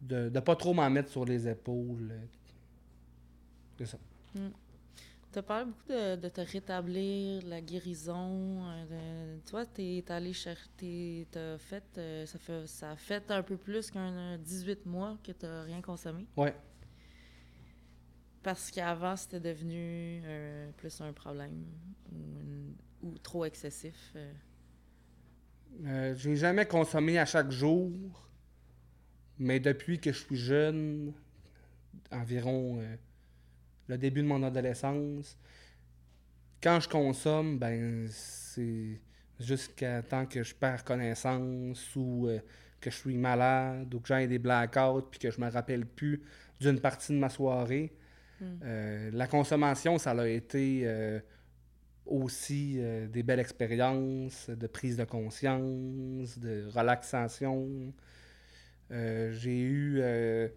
de 0.00 0.28
ne 0.30 0.40
pas 0.40 0.56
trop 0.56 0.74
m'en 0.74 0.90
mettre 0.90 1.10
sur 1.10 1.24
les 1.24 1.48
épaules. 1.48 2.10
euh. 2.12 2.26
C'est 3.78 3.86
ça. 3.86 3.98
Tu 5.32 5.38
as 5.38 5.42
parlé 5.42 5.64
beaucoup 5.66 5.88
de, 5.88 6.14
de 6.16 6.28
te 6.28 6.40
rétablir, 6.40 7.42
de 7.42 7.48
la 7.48 7.60
guérison. 7.60 8.64
euh, 8.66 9.36
de- 9.36 9.40
toi, 9.50 9.66
tu 9.66 9.82
es 9.82 10.10
allé 10.10 10.32
chercher. 10.32 11.26
T'as 11.30 11.58
fait, 11.58 11.84
euh, 11.98 12.24
ça, 12.26 12.38
fait, 12.38 12.66
ça 12.66 12.90
a 12.92 12.96
fait 12.96 13.30
un 13.30 13.42
peu 13.42 13.56
plus 13.56 13.90
qu'un 13.90 14.12
euh, 14.12 14.38
18 14.38 14.86
mois 14.86 15.18
que 15.24 15.32
tu 15.32 15.46
rien 15.46 15.80
consommé. 15.82 16.26
Ouais. 16.36 16.54
Parce 18.42 18.70
qu'avant, 18.70 19.16
c'était 19.16 19.40
devenu 19.40 20.20
euh, 20.24 20.70
plus 20.76 21.00
un 21.00 21.12
problème 21.12 21.64
ou, 22.12 22.16
une- 22.40 22.74
ou 23.04 23.18
trop 23.18 23.44
excessif. 23.44 24.12
euh? 24.16 24.32
Euh, 25.86 26.14
j'ai 26.16 26.36
jamais 26.36 26.66
consommé 26.66 27.18
à 27.18 27.26
chaque 27.26 27.50
jour, 27.50 27.92
mais 29.38 29.60
depuis 29.60 29.98
que 29.98 30.12
je 30.12 30.18
suis 30.18 30.36
jeune, 30.36 31.12
environ 32.10 32.78
euh, 32.80 32.96
le 33.88 33.98
début 33.98 34.22
de 34.22 34.26
mon 34.26 34.42
adolescence, 34.42 35.36
quand 36.62 36.80
je 36.80 36.88
consomme, 36.88 37.58
ben 37.58 38.06
c'est 38.08 39.00
jusqu'à 39.40 40.02
temps 40.02 40.26
que 40.26 40.42
je 40.42 40.54
perds 40.54 40.84
connaissance 40.84 41.94
ou 41.96 42.28
euh, 42.28 42.38
que 42.80 42.90
je 42.90 42.96
suis 42.96 43.16
malade 43.16 43.92
ou 43.92 44.00
que 44.00 44.08
j'ai 44.08 44.26
des 44.26 44.38
blackouts 44.38 45.02
puis 45.10 45.18
que 45.18 45.30
je 45.30 45.40
me 45.40 45.50
rappelle 45.50 45.84
plus 45.84 46.22
d'une 46.60 46.80
partie 46.80 47.12
de 47.12 47.18
ma 47.18 47.28
soirée. 47.28 47.92
Mm. 48.40 48.44
Euh, 48.62 49.10
la 49.12 49.26
consommation, 49.26 49.98
ça 49.98 50.12
a 50.12 50.26
été 50.26 50.86
aussi 52.06 52.76
euh, 52.78 53.06
des 53.08 53.22
belles 53.22 53.40
expériences 53.40 54.50
de 54.50 54.66
prise 54.66 54.96
de 54.96 55.04
conscience, 55.04 56.38
de 56.38 56.68
relaxation. 56.74 57.92
Euh, 58.90 59.32
j'ai 59.32 59.60
eu. 59.60 60.00
euh, 60.00 60.48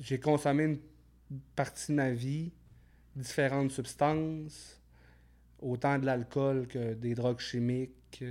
j'ai 0.00 0.18
consommé 0.20 0.64
une 0.64 0.80
partie 1.56 1.92
de 1.92 1.96
ma 1.96 2.10
vie 2.10 2.52
différentes 3.16 3.70
substances, 3.72 4.80
autant 5.60 5.98
de 5.98 6.06
l'alcool 6.06 6.66
que 6.66 6.94
des 6.94 7.14
drogues 7.14 7.40
chimiques. 7.40 8.24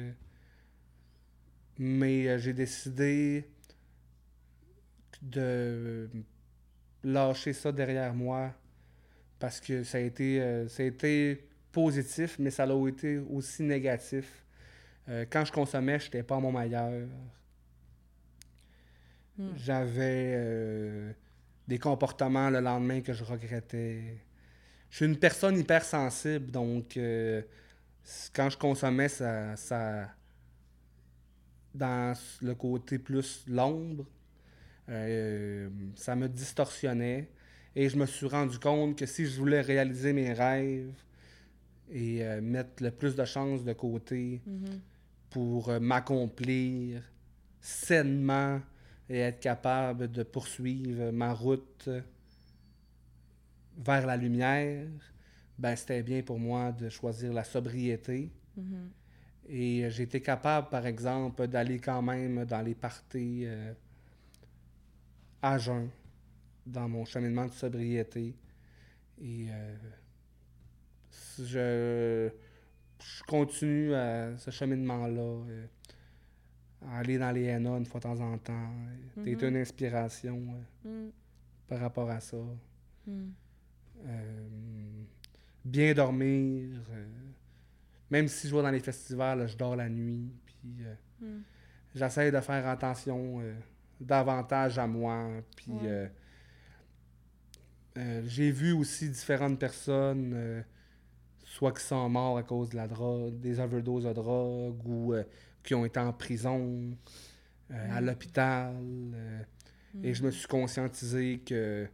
mais 1.78 2.38
j'ai 2.40 2.54
décidé 2.54 3.48
de 5.22 6.10
lâcher 7.04 7.54
ça 7.54 7.72
derrière 7.72 8.14
moi 8.14 8.54
parce 9.40 9.60
que 9.60 9.84
ça 9.84 9.98
a 9.98 10.02
été, 10.02 10.68
ça 10.68 10.84
a 10.84 10.86
été 10.86 11.48
positif, 11.72 12.38
mais 12.40 12.50
ça 12.50 12.64
a 12.64 12.88
été 12.88 13.20
aussi 13.30 13.64
négatif. 13.64 14.46
Euh, 15.10 15.26
quand 15.30 15.46
je 15.46 15.52
consommais, 15.52 16.00
je 16.00 16.06
n'étais 16.06 16.24
pas 16.24 16.36
à 16.36 16.40
mon 16.40 16.52
meilleur. 16.52 17.08
Mm. 19.38 19.50
J'avais 19.56 20.34
euh, 20.36 21.12
des 21.68 21.80
comportements 21.80 22.50
le 22.50 22.60
lendemain 22.60 23.02
que 23.02 23.14
je 23.14 23.24
regrettais. 23.24 24.18
Je 24.90 24.98
suis 24.98 25.06
une 25.06 25.18
personne 25.18 25.58
hypersensible, 25.58 26.52
donc 26.52 26.98
euh, 26.98 27.42
quand 28.34 28.50
je 28.50 28.58
consommais, 28.58 29.08
ça, 29.08 29.56
ça 29.56 30.10
dans 31.74 32.14
le 32.42 32.54
côté 32.54 33.00
plus 33.00 33.46
l'ombre, 33.48 34.06
ça 35.96 36.16
me 36.18 36.28
distorsionnait. 36.28 37.30
Et 37.74 37.88
je 37.88 37.96
me 37.96 38.06
suis 38.06 38.28
rendu 38.28 38.60
compte 38.60 38.98
que 38.98 39.06
si 39.06 39.26
je 39.26 39.40
voulais 39.40 39.62
réaliser 39.62 40.12
mes 40.12 40.34
rêves 40.34 40.92
et 41.92 42.24
euh, 42.24 42.42
mettre 42.42 42.82
le 42.84 42.92
plus 42.92 43.16
de 43.16 43.26
chances 43.26 43.64
de 43.64 43.74
côté 43.74 44.42
Mhm. 44.46 44.80
pour 45.30 45.70
euh, 45.70 45.80
m'accomplir 45.80 47.04
sainement 47.60 48.62
et 49.10 49.20
être 49.20 49.40
capable 49.40 50.10
de 50.10 50.24
poursuivre 50.24 51.12
ma 51.12 51.34
route 51.34 51.90
vers 53.78 54.06
la 54.06 54.16
lumière, 54.18 54.88
ben 55.58 55.76
c'était 55.76 56.04
bien 56.04 56.22
pour 56.22 56.40
moi 56.40 56.72
de 56.72 56.90
choisir 56.90 57.34
la 57.34 57.44
sobriété. 57.44 58.32
Mhm. 58.56 58.90
Et 59.50 59.84
euh, 59.86 59.90
été 59.90 60.22
capable, 60.22 60.70
par 60.70 60.86
exemple, 60.86 61.48
d'aller 61.48 61.80
quand 61.80 62.02
même 62.02 62.46
dans 62.46 62.62
les 62.62 62.76
parties 62.76 63.44
euh, 63.46 63.74
à 65.42 65.58
jeun, 65.58 65.90
dans 66.66 66.88
mon 66.88 67.06
cheminement 67.06 67.46
de 67.48 67.52
sobriété. 67.52 68.36
Et 69.22 69.48
euh, 69.50 69.76
je, 71.46 72.30
je 73.04 73.24
continue 73.24 73.94
à 73.94 74.38
ce 74.38 74.52
cheminement-là, 74.52 75.22
euh, 75.22 75.66
à 76.88 77.00
aller 77.00 77.18
dans 77.18 77.32
les 77.32 77.44
NA 77.60 77.78
une 77.78 77.86
fois 77.86 78.00
de 78.00 78.04
temps 78.04 78.20
en 78.20 78.38
temps. 78.38 78.72
T'es 79.24 79.36
Mhm. 79.36 79.44
une 79.50 79.58
inspiration 79.58 80.42
euh, 80.86 81.08
Mm. 81.08 81.12
par 81.68 81.80
rapport 81.80 82.10
à 82.10 82.20
ça. 82.20 82.38
Mm. 83.08 83.30
Euh, 84.08 84.48
bien 85.64 85.94
dormir. 85.94 86.80
euh, 86.92 87.06
même 88.10 88.28
si 88.28 88.48
je 88.50 88.56
vais 88.56 88.62
dans 88.62 88.72
les 88.72 88.80
festivals, 88.80 89.48
je 89.48 89.56
dors 89.56 89.76
la 89.76 89.88
nuit. 89.90 90.32
Puis 90.46 90.84
euh, 90.86 90.96
Mm. 91.22 91.42
j'essaie 91.96 92.32
de 92.32 92.40
faire 92.42 92.68
attention 92.68 93.40
euh, 93.42 93.54
davantage 94.00 94.80
à 94.80 94.88
moi. 94.88 95.30
Puis 95.56 95.72
Ouais. 95.72 95.80
euh, 95.86 96.08
euh, 97.98 98.22
j'ai 98.26 98.52
vu 98.52 98.72
aussi 98.74 99.10
différentes 99.10 99.60
personnes, 99.60 100.32
euh, 100.34 100.62
soit 101.52 101.74
qui 101.74 101.84
sont 101.84 102.08
morts 102.08 102.38
à 102.38 102.44
cause 102.44 102.70
de 102.70 102.78
la 102.78 102.88
drogue, 102.88 103.38
des 103.42 103.60
overdoses 103.60 104.06
de 104.06 104.14
drogue, 104.14 104.80
ou 104.86 105.14
euh, 105.14 105.24
qui 105.64 105.76
ont 105.76 105.84
été 105.84 106.00
en 106.00 106.14
prison, 106.14 106.96
euh, 107.72 107.88
à 107.98 108.00
Mm. 108.02 108.06
l'hôpital. 108.06 108.76
euh, 109.14 109.44
et 110.02 110.14
je 110.14 110.24
me 110.24 110.32
suis 110.32 110.48
conscientisé 110.48 111.40
que 111.46 111.88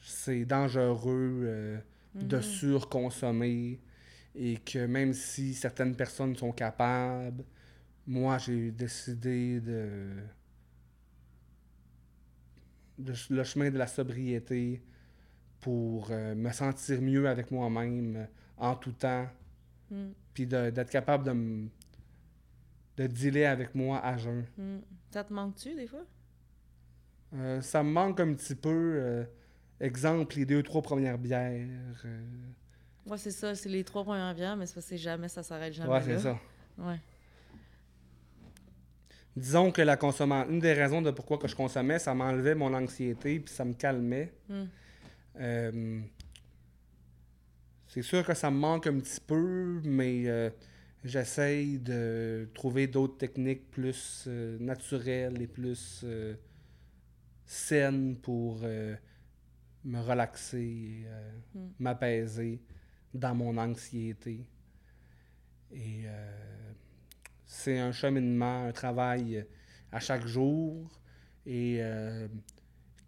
c'est 0.00 0.46
dangereux 0.46 1.82
de 2.14 2.36
Mhm. 2.36 2.42
surconsommer 2.42 3.78
et 4.34 4.56
que 4.58 4.86
même 4.86 5.12
si 5.12 5.52
certaines 5.54 5.94
personnes 5.94 6.34
sont 6.34 6.52
capables, 6.52 7.44
moi 8.06 8.38
j'ai 8.38 8.70
décidé 8.70 9.60
de, 9.60 10.08
le 13.30 13.44
chemin 13.44 13.70
de 13.70 13.76
la 13.78 13.86
sobriété 13.86 14.82
pour 15.60 16.10
me 16.10 16.50
sentir 16.52 17.02
mieux 17.02 17.28
avec 17.28 17.50
moi-même 17.50 18.26
en 18.58 18.74
tout 18.74 18.92
temps, 18.92 19.26
Mm. 19.90 20.08
puis 20.34 20.46
d'être 20.46 20.90
capable 20.90 21.24
de 21.24 21.32
me 21.32 21.68
de 22.96 23.06
dealer 23.06 23.44
avec 23.44 23.74
moi 23.74 23.98
à 24.04 24.16
jeun. 24.16 24.44
Mm. 24.58 24.78
Ça 25.10 25.22
te 25.22 25.32
manque-tu 25.32 25.74
des 25.74 25.86
fois? 25.86 26.04
Euh, 27.34 27.60
ça 27.60 27.82
me 27.82 27.90
manque 27.90 28.18
un 28.20 28.32
petit 28.34 28.54
peu. 28.54 28.70
euh, 28.96 29.24
exemple, 29.80 30.36
les 30.36 30.46
deux, 30.46 30.62
trois 30.62 30.80
premières 30.82 31.18
bières. 31.18 31.68
euh, 32.04 32.22
Ouais, 33.06 33.18
c'est 33.18 33.30
ça, 33.30 33.54
c'est 33.54 33.68
les 33.68 33.84
trois 33.84 34.02
premières 34.02 34.34
bières, 34.34 34.56
mais 34.56 34.66
c'est 34.66 34.96
jamais, 34.98 35.28
ça 35.28 35.42
s'arrête 35.42 35.72
jamais. 35.74 35.90
ouais, 35.90 36.02
c'est 36.02 36.18
ça. 36.18 36.38
Ouais. 36.78 36.98
Disons 39.36 39.70
que 39.70 39.82
la 39.82 39.96
consommation, 39.96 40.50
une 40.50 40.60
des 40.60 40.72
raisons 40.72 41.02
de 41.02 41.10
pourquoi 41.10 41.36
que 41.38 41.46
je 41.46 41.54
consommais, 41.54 41.98
ça 41.98 42.14
m'enlevait 42.14 42.54
mon 42.54 42.72
anxiété 42.72 43.38
puis 43.38 43.52
ça 43.54 43.64
me 43.64 43.74
calmait. 43.74 44.32
Mm. 44.48 44.64
C'est 47.96 48.02
sûr 48.02 48.26
que 48.26 48.34
ça 48.34 48.50
me 48.50 48.58
manque 48.58 48.88
un 48.88 48.98
petit 48.98 49.22
peu, 49.26 49.80
mais 49.82 50.28
euh, 50.28 50.50
j'essaye 51.02 51.78
de 51.78 52.46
trouver 52.52 52.88
d'autres 52.88 53.16
techniques 53.16 53.70
plus 53.70 54.24
euh, 54.26 54.58
naturelles 54.60 55.40
et 55.40 55.46
plus 55.46 56.02
euh, 56.04 56.34
saines 57.46 58.18
pour 58.18 58.60
me 58.60 59.98
relaxer, 59.98 61.06
mm. 61.54 61.60
m'apaiser 61.78 62.60
dans 63.14 63.34
mon 63.34 63.56
anxiété. 63.56 64.46
Et 65.72 66.04
c'est 67.46 67.78
un 67.78 67.92
cheminement, 67.92 68.66
un 68.66 68.72
travail 68.72 69.46
à 69.90 70.00
chaque 70.00 70.26
jour. 70.26 71.00
Et 71.46 71.80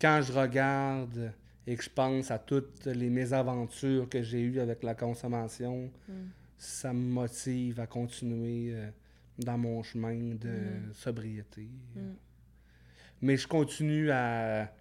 quand 0.01 0.23
je 0.23 0.33
regarde 0.33 1.35
et 1.69 1.77
que 1.77 1.85
je 1.85 1.91
pense 1.91 2.31
à 2.31 2.39
toutes 2.39 2.87
les 2.87 3.11
mésaventures 3.11 4.09
que 4.09 4.23
j'ai 4.23 4.41
eues 4.41 4.59
avec 4.59 4.83
la 4.83 4.95
consommation, 4.95 5.93
mm. 6.09 6.13
ça 6.57 6.95
me 6.95 7.11
motive 7.13 7.79
à 7.79 7.87
continuer 7.87 8.73
euh, 8.73 8.91
dans 9.39 9.59
mon 9.59 9.83
chemin 9.83 10.35
de 10.35 10.49
mm. 10.49 10.95
sobriété. 10.95 11.69
Mm. 11.95 12.13
Mais 13.21 13.37
je 13.37 13.47
continue 13.47 14.11
à, 14.11 14.73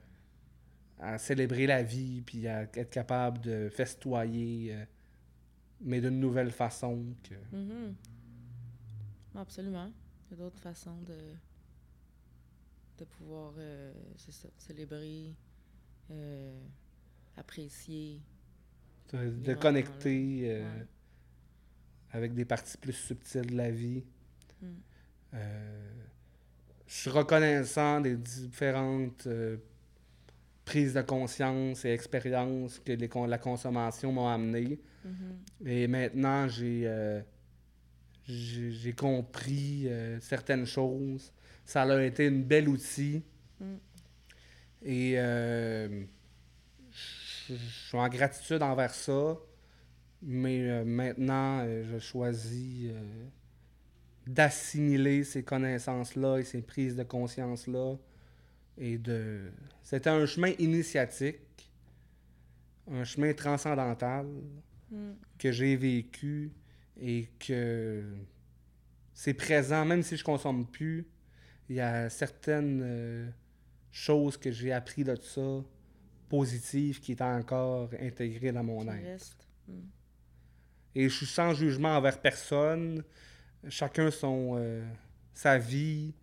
à, 1.00 1.18
célébrer 1.18 1.68
la 1.68 1.84
vie 1.84 2.22
puis 2.22 2.48
à 2.48 2.62
être 2.62 2.90
capable 2.90 3.42
de 3.42 3.68
festoyer, 3.68 4.74
euh, 4.74 4.86
mais 5.82 6.00
d'une 6.00 6.22
nouvelle 6.22 6.52
façon. 6.52 7.04
Que... 7.22 7.36
Mm-hmm. 7.54 7.94
Absolument. 9.36 9.92
Il 10.32 10.38
y 10.38 10.40
a 10.40 10.44
d'autres 10.46 10.62
façons 10.62 11.02
de, 11.02 11.20
de 13.00 13.04
pouvoir 13.04 13.52
euh, 13.58 13.92
célébrer 14.58 15.36
euh, 16.12 16.60
apprécier. 17.36 18.22
De, 19.14 19.54
connecter 19.54 20.42
euh, 20.44 20.84
avec 22.12 22.34
des 22.34 22.44
parties 22.44 22.78
plus 22.78 22.94
subtiles 22.94 23.52
de 23.52 23.56
la 23.56 23.72
vie. 23.72 24.04
Hmm. 24.62 24.66
Euh, 25.34 25.92
je 26.88 26.94
suis 26.94 27.10
reconnaissant 27.10 28.02
des 28.02 28.18
différentes 28.18 29.28
prises 30.66 30.94
de 30.94 31.02
conscience 31.02 31.86
et 31.86 31.90
expériences 31.92 32.80
que 32.80 32.92
les, 32.92 33.10
la 33.28 33.38
consommation 33.38 34.12
m'a 34.12 34.34
amené. 34.34 34.80
Mm-hmm. 35.06 35.68
Et 35.68 35.88
maintenant, 35.88 36.48
j'ai 36.48 37.24
j'ai 38.26 38.94
compris 38.94 39.90
certaines 40.20 40.66
choses. 40.66 41.32
Ça 41.64 41.84
a 41.84 42.04
été 42.04 42.28
une 42.28 42.44
belle 42.44 42.68
outil. 42.68 43.24
Hmm. 43.60 43.76
Et 44.84 45.14
euh, 45.18 46.04
je 47.49 47.56
suis 47.56 47.98
en 47.98 48.08
gratitude 48.10 48.62
envers 48.62 48.94
ça. 48.94 49.38
Mais 50.22 50.62
euh, 50.62 50.84
maintenant, 50.84 51.62
euh, 51.64 51.84
je 51.91 51.99
choisis 51.99 52.91
d'assimiler 54.26 55.24
ces 55.24 55.44
connaissances-là 55.44 56.40
et 56.40 56.44
ces 56.44 56.62
prises 56.62 56.95
de 56.95 57.04
conscience-là. 57.04 57.95
Et 58.78 58.98
de. 58.98 59.52
C'était 59.84 60.10
un 60.10 60.26
chemin 60.26 60.54
initiatique, 60.60 61.72
un 62.91 63.04
chemin 63.04 63.34
transcendantal 63.34 64.28
mm. 64.91 65.12
que 65.40 65.52
j'ai 65.52 65.76
vécu 65.76 66.52
et 66.99 67.28
que 67.40 68.04
c'est 69.14 69.34
présent, 69.34 69.86
même 69.86 70.04
si 70.04 70.18
je 70.18 70.24
consomme 70.24 70.68
plus. 70.68 71.08
Il 71.70 71.76
y 71.76 71.82
a 71.82 72.10
certaines 72.10 73.34
chose 73.98 74.38
que 74.38 74.52
j'ai 74.52 74.72
appris 74.72 75.03
de 75.03 75.15
ça, 75.15 75.64
positive, 76.30 76.99
qui 76.99 77.14
est 77.14 77.22
encore 77.22 77.90
intégrée 77.99 78.52
dans 78.52 78.64
mon 78.64 78.88
être. 78.88 79.36
Hmm. 79.68 79.88
Et 80.94 81.10
je 81.10 81.15
suis 81.15 81.26
sans 81.26 81.56
jugement 81.56 81.98
envers 81.98 82.22
personne. 82.22 83.03
Chacun 83.69 84.11
son 84.11 84.53
euh, 84.56 84.86
sa 85.34 85.57
vie. 85.57 86.14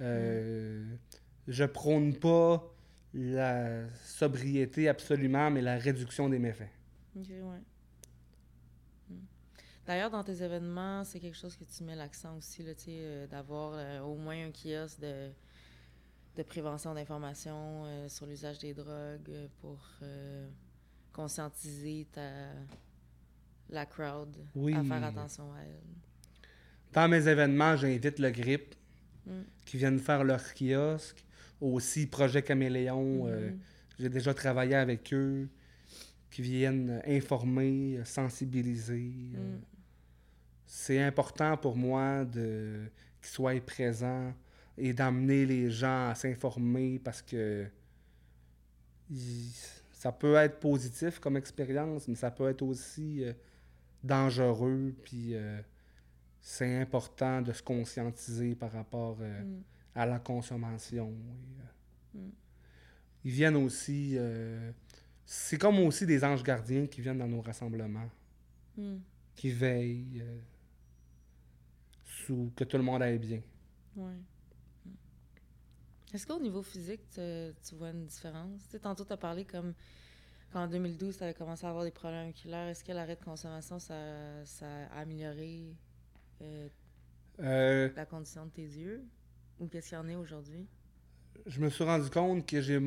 Euh, 0.00 0.82
hmm. 0.82 0.98
Je 1.46 1.64
prône 1.64 2.16
pas 2.16 2.74
la 3.12 3.86
sobriété 4.02 4.88
absolument, 4.88 5.50
mais 5.50 5.60
la 5.60 5.76
réduction 5.76 6.28
des 6.28 6.38
méfaits. 6.38 6.70
Hmm. 7.14 7.22
D'ailleurs, 9.86 10.10
dans 10.10 10.24
tes 10.24 10.42
événements, 10.42 11.04
c'est 11.04 11.20
quelque 11.20 11.36
chose 11.36 11.54
que 11.54 11.64
tu 11.64 11.84
mets 11.84 11.96
l'accent 11.96 12.34
aussi, 12.38 12.64
euh, 12.88 13.26
d'avoir 13.26 14.06
au 14.06 14.16
moins 14.16 14.46
un 14.46 14.50
kiosque 14.50 15.00
de 15.00 15.30
de 16.36 16.42
prévention 16.42 16.94
d'information 16.94 17.84
euh, 17.84 18.08
sur 18.08 18.26
l'usage 18.26 18.58
des 18.58 18.74
drogues 18.74 19.28
euh, 19.30 19.46
pour 19.60 19.80
euh, 20.02 20.48
conscientiser 21.12 22.06
la 23.68 23.86
crowd 23.86 24.36
à 24.74 24.84
faire 24.84 25.04
attention 25.04 25.52
à 25.52 25.60
elle. 25.62 25.82
Dans 26.92 27.08
mes 27.08 27.28
événements, 27.28 27.76
j'invite 27.76 28.18
le 28.18 28.30
GRIP 28.30 28.74
mm. 29.26 29.32
qui 29.64 29.76
viennent 29.76 29.98
faire 29.98 30.24
leur 30.24 30.42
kiosque. 30.54 31.24
Aussi, 31.60 32.06
Projet 32.06 32.42
Caméléon, 32.42 33.26
mm-hmm. 33.26 33.58
j'ai 33.98 34.08
déjà 34.08 34.32
travaillé 34.32 34.74
avec 34.74 35.12
eux, 35.12 35.48
qui 36.30 36.42
viennent 36.42 37.02
informer, 37.06 38.00
sensibiliser. 38.04 39.12
Mm. 39.34 39.60
C'est 40.64 41.02
important 41.02 41.56
pour 41.56 41.76
moi 41.76 42.24
de 42.24 42.90
qu'ils 43.20 43.30
soient 43.30 43.60
présents 43.60 44.32
et 44.80 44.94
d'amener 44.94 45.44
les 45.44 45.70
gens 45.70 46.08
à 46.08 46.14
s'informer 46.14 46.98
parce 46.98 47.20
que 47.20 47.66
ça 49.92 50.10
peut 50.10 50.36
être 50.36 50.58
positif 50.58 51.18
comme 51.18 51.36
expérience, 51.36 52.08
mais 52.08 52.14
ça 52.14 52.30
peut 52.30 52.48
être 52.48 52.62
aussi 52.62 53.22
euh, 53.22 53.34
dangereux. 54.02 54.94
Puis 55.04 55.34
euh, 55.34 55.60
c'est 56.40 56.80
important 56.80 57.42
de 57.42 57.52
se 57.52 57.62
conscientiser 57.62 58.54
par 58.54 58.72
rapport 58.72 59.18
euh, 59.20 59.42
mm. 59.42 59.62
à 59.94 60.06
la 60.06 60.18
consommation. 60.18 61.12
Mm. 62.14 62.28
Ils 63.24 63.32
viennent 63.32 63.56
aussi. 63.56 64.16
c'est 65.26 65.58
comme 65.58 65.78
aussi 65.80 66.06
des 66.06 66.24
anges 66.24 66.42
gardiens 66.42 66.86
qui 66.86 67.02
viennent 67.02 67.18
dans 67.18 67.28
nos 67.28 67.42
rassemblements, 67.42 68.08
mm. 68.78 68.96
qui 69.34 69.50
veillent 69.50 70.24
sous 72.02 72.50
que 72.56 72.64
tout 72.64 72.78
le 72.78 72.82
monde 72.82 73.02
aille 73.02 73.18
bien. 73.18 73.42
Est-ce 76.12 76.26
qu'au 76.26 76.40
niveau 76.40 76.62
physique, 76.62 77.02
tu, 77.14 77.74
vois 77.76 77.90
une 77.90 78.06
différence? 78.06 78.68
tantôt, 78.82 79.04
tu 79.04 79.12
as 79.12 79.16
parlé 79.16 79.44
comme 79.44 79.74
qu'en 80.52 80.66
2012, 80.66 81.16
tu 81.16 81.22
avais 81.22 81.34
commencé 81.34 81.64
à 81.64 81.68
avoir 81.68 81.84
des 81.84 81.92
problèmes 81.92 82.30
oculaires. 82.30 82.68
Est-ce 82.68 82.82
que 82.82 82.90
l'arrêt 82.92 83.14
de 83.14 83.24
consommation, 83.24 83.78
ça, 83.78 83.94
a 83.94 85.00
amélioré 85.00 85.72
euh, 86.42 86.68
euh, 87.40 87.90
la 87.94 88.06
condition 88.06 88.46
de 88.46 88.50
tes 88.50 88.62
yeux? 88.62 89.04
Ou 89.60 89.68
qu'est-ce 89.68 89.90
qu'il 89.90 89.98
y 89.98 90.00
en 90.00 90.08
est 90.08 90.16
aujourd'hui? 90.16 90.66
Je 91.46 91.60
me 91.60 91.70
suis 91.70 91.84
rendu 91.84 92.10
compte 92.10 92.44
que 92.44 92.60
j'ai, 92.60 92.80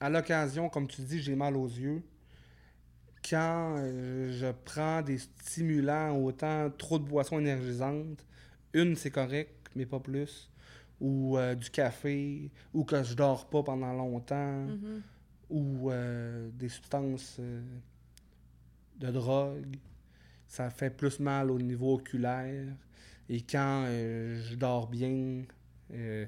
à 0.00 0.10
l'occasion, 0.10 0.68
comme 0.68 0.88
tu 0.88 1.02
dis, 1.02 1.20
j'ai 1.20 1.36
mal 1.36 1.56
aux 1.56 1.68
yeux. 1.68 2.02
Quand 3.28 3.76
euh, 3.78 4.32
je 4.32 4.50
prends 4.64 5.02
des 5.02 5.18
stimulants, 5.18 6.16
autant 6.16 6.68
trop 6.70 6.98
de 6.98 7.04
boissons 7.04 7.38
énergisantes, 7.38 8.26
une, 8.72 8.96
c'est 8.96 9.10
correct, 9.10 9.70
mais 9.76 9.86
pas 9.86 10.00
plus 10.00 10.49
ou 11.00 11.38
euh, 11.38 11.54
du 11.54 11.70
café, 11.70 12.50
ou 12.74 12.84
que 12.84 13.02
je 13.02 13.14
dors 13.14 13.48
pas 13.48 13.62
pendant 13.62 13.92
longtemps, 13.92 14.66
mm-hmm. 14.66 15.00
ou 15.48 15.90
euh, 15.90 16.50
des 16.52 16.68
substances 16.68 17.36
euh, 17.40 17.62
de 18.98 19.10
drogue. 19.10 19.76
Ça 20.46 20.68
fait 20.70 20.90
plus 20.90 21.18
mal 21.20 21.50
au 21.50 21.58
niveau 21.58 21.94
oculaire. 21.94 22.66
Et 23.28 23.40
quand 23.42 23.86
je 23.86 24.56
dors 24.56 24.88
bien, 24.88 25.44
je 25.88 26.26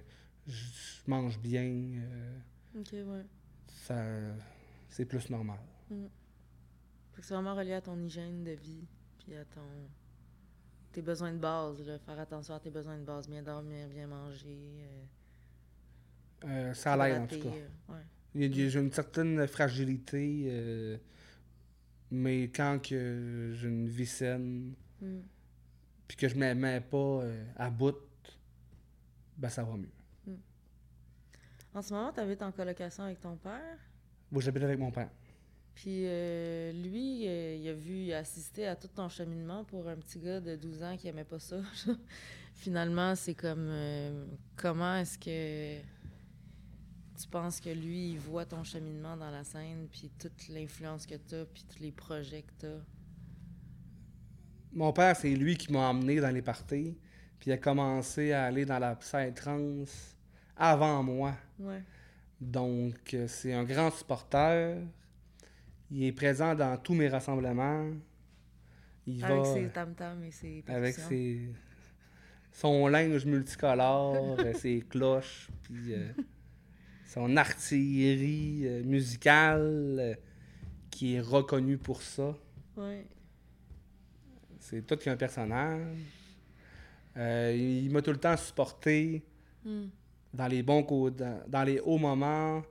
mange 1.08 1.40
bien, 1.40 2.00
ça, 3.66 4.04
c'est 4.88 5.04
plus 5.04 5.28
normal. 5.28 5.58
Mm. 5.90 6.04
C'est 7.20 7.34
vraiment 7.34 7.56
relié 7.56 7.72
à 7.72 7.80
ton 7.80 8.00
hygiène 8.00 8.44
de 8.44 8.52
vie, 8.52 8.86
puis 9.18 9.34
à 9.34 9.44
ton 9.44 9.60
tes 10.92 11.02
besoins 11.02 11.32
de 11.32 11.38
base, 11.38 11.82
faire 12.04 12.18
attention 12.18 12.54
à 12.54 12.60
tes 12.60 12.70
besoins 12.70 12.98
de 12.98 13.04
base, 13.04 13.28
bien 13.28 13.42
dormir, 13.42 13.88
bien 13.88 14.06
manger. 14.06 14.84
Euh, 16.44 16.46
euh, 16.46 16.74
ça 16.74 16.96
l'aide 16.96 17.22
en 17.22 17.26
tout 17.26 17.40
cas. 17.40 17.96
J'ai 18.34 18.78
une 18.78 18.92
certaine 18.92 19.46
fragilité, 19.46 20.44
euh, 20.46 20.98
mais 22.10 22.44
quand 22.44 22.78
que 22.82 23.52
j'ai 23.54 23.68
une 23.68 23.88
vie 23.88 24.06
saine, 24.06 24.74
hmm. 25.00 25.20
puis 26.06 26.16
que 26.16 26.28
je 26.28 26.34
ne 26.34 26.40
me 26.40 26.54
mets 26.54 26.80
pas 26.80 27.22
à 27.56 27.70
bout, 27.70 27.96
ben 29.36 29.48
ça 29.48 29.64
va 29.64 29.76
mieux. 29.76 29.90
Hmm. 30.26 30.36
En 31.74 31.82
ce 31.82 31.92
moment, 31.92 32.12
tu 32.12 32.20
habites 32.20 32.42
en 32.42 32.52
colocation 32.52 33.04
avec 33.04 33.20
ton 33.20 33.36
père? 33.36 33.78
Oui, 34.30 34.42
j'habite 34.42 34.62
avec 34.62 34.78
mon 34.78 34.90
père. 34.90 35.10
Puis 35.74 36.04
euh, 36.04 36.72
lui, 36.72 37.26
euh, 37.26 37.56
il 37.56 37.68
a 37.68 37.72
vu 37.72 38.12
assister 38.12 38.66
à 38.66 38.76
tout 38.76 38.88
ton 38.88 39.08
cheminement 39.08 39.64
pour 39.64 39.88
un 39.88 39.96
petit 39.96 40.18
gars 40.18 40.40
de 40.40 40.56
12 40.56 40.82
ans 40.82 40.96
qui 40.96 41.08
aimait 41.08 41.24
pas 41.24 41.38
ça. 41.38 41.56
Finalement, 42.54 43.14
c'est 43.14 43.34
comme 43.34 43.68
euh, 43.68 44.26
comment 44.56 44.96
est-ce 44.96 45.18
que 45.18 45.80
tu 47.20 47.28
penses 47.28 47.60
que 47.60 47.70
lui, 47.70 48.10
il 48.10 48.18
voit 48.18 48.44
ton 48.44 48.62
cheminement 48.62 49.16
dans 49.16 49.30
la 49.30 49.44
scène, 49.44 49.88
puis 49.90 50.10
toute 50.18 50.48
l'influence 50.48 51.06
que 51.06 51.14
tu 51.14 51.34
as, 51.34 51.44
puis 51.46 51.64
tous 51.68 51.82
les 51.82 51.92
projets 51.92 52.42
que 52.42 52.52
tu 52.60 52.66
as? 52.66 52.80
mon 54.74 54.92
père, 54.92 55.16
c'est 55.16 55.34
lui 55.34 55.56
qui 55.56 55.72
m'a 55.72 55.90
emmené 55.90 56.20
dans 56.20 56.30
les 56.30 56.42
parties. 56.42 56.96
Puis 57.38 57.50
il 57.50 57.52
a 57.52 57.58
commencé 57.58 58.32
à 58.32 58.44
aller 58.44 58.64
dans 58.64 58.78
la 58.78 58.96
trans 58.96 59.84
avant 60.56 61.02
moi. 61.02 61.34
Ouais. 61.58 61.82
Donc, 62.40 63.16
c'est 63.26 63.52
un 63.52 63.64
grand 63.64 63.90
supporter. 63.90 64.78
Il 65.92 66.04
est 66.04 66.12
présent 66.12 66.54
dans 66.54 66.76
tous 66.78 66.94
mes 66.94 67.08
rassemblements. 67.08 67.90
Il 69.06 69.22
Avec 69.24 69.38
va 69.38 69.54
ses 69.54 69.68
tam-tams 69.68 70.24
et 70.24 70.30
ses 70.30 70.64
avec 70.66 70.94
ses, 70.94 71.50
son 72.52 72.88
linge 72.88 73.26
multicolore, 73.26 74.36
euh, 74.38 74.52
ses 74.54 74.80
cloches, 74.80 75.48
puis 75.62 75.92
euh, 75.92 76.12
son 77.06 77.36
artillerie 77.36 78.62
euh, 78.64 78.82
musicale 78.84 79.96
euh, 79.98 80.14
qui 80.90 81.14
est 81.14 81.20
reconnue 81.20 81.78
pour 81.78 82.00
ça. 82.00 82.34
Ouais. 82.76 83.06
C'est 84.60 84.86
tout 84.86 84.96
qu'un 84.96 85.16
personnage. 85.16 85.98
Il 87.16 87.90
m'a 87.92 88.00
tout 88.00 88.12
le 88.12 88.18
temps 88.18 88.36
supporté 88.36 89.22
Hmm. 89.64 89.86
dans 90.34 90.48
les 90.48 90.62
bons 90.62 90.82
dans, 91.10 91.40
dans 91.46 91.62
les 91.62 91.78
hauts 91.78 91.98
moments, 91.98 92.62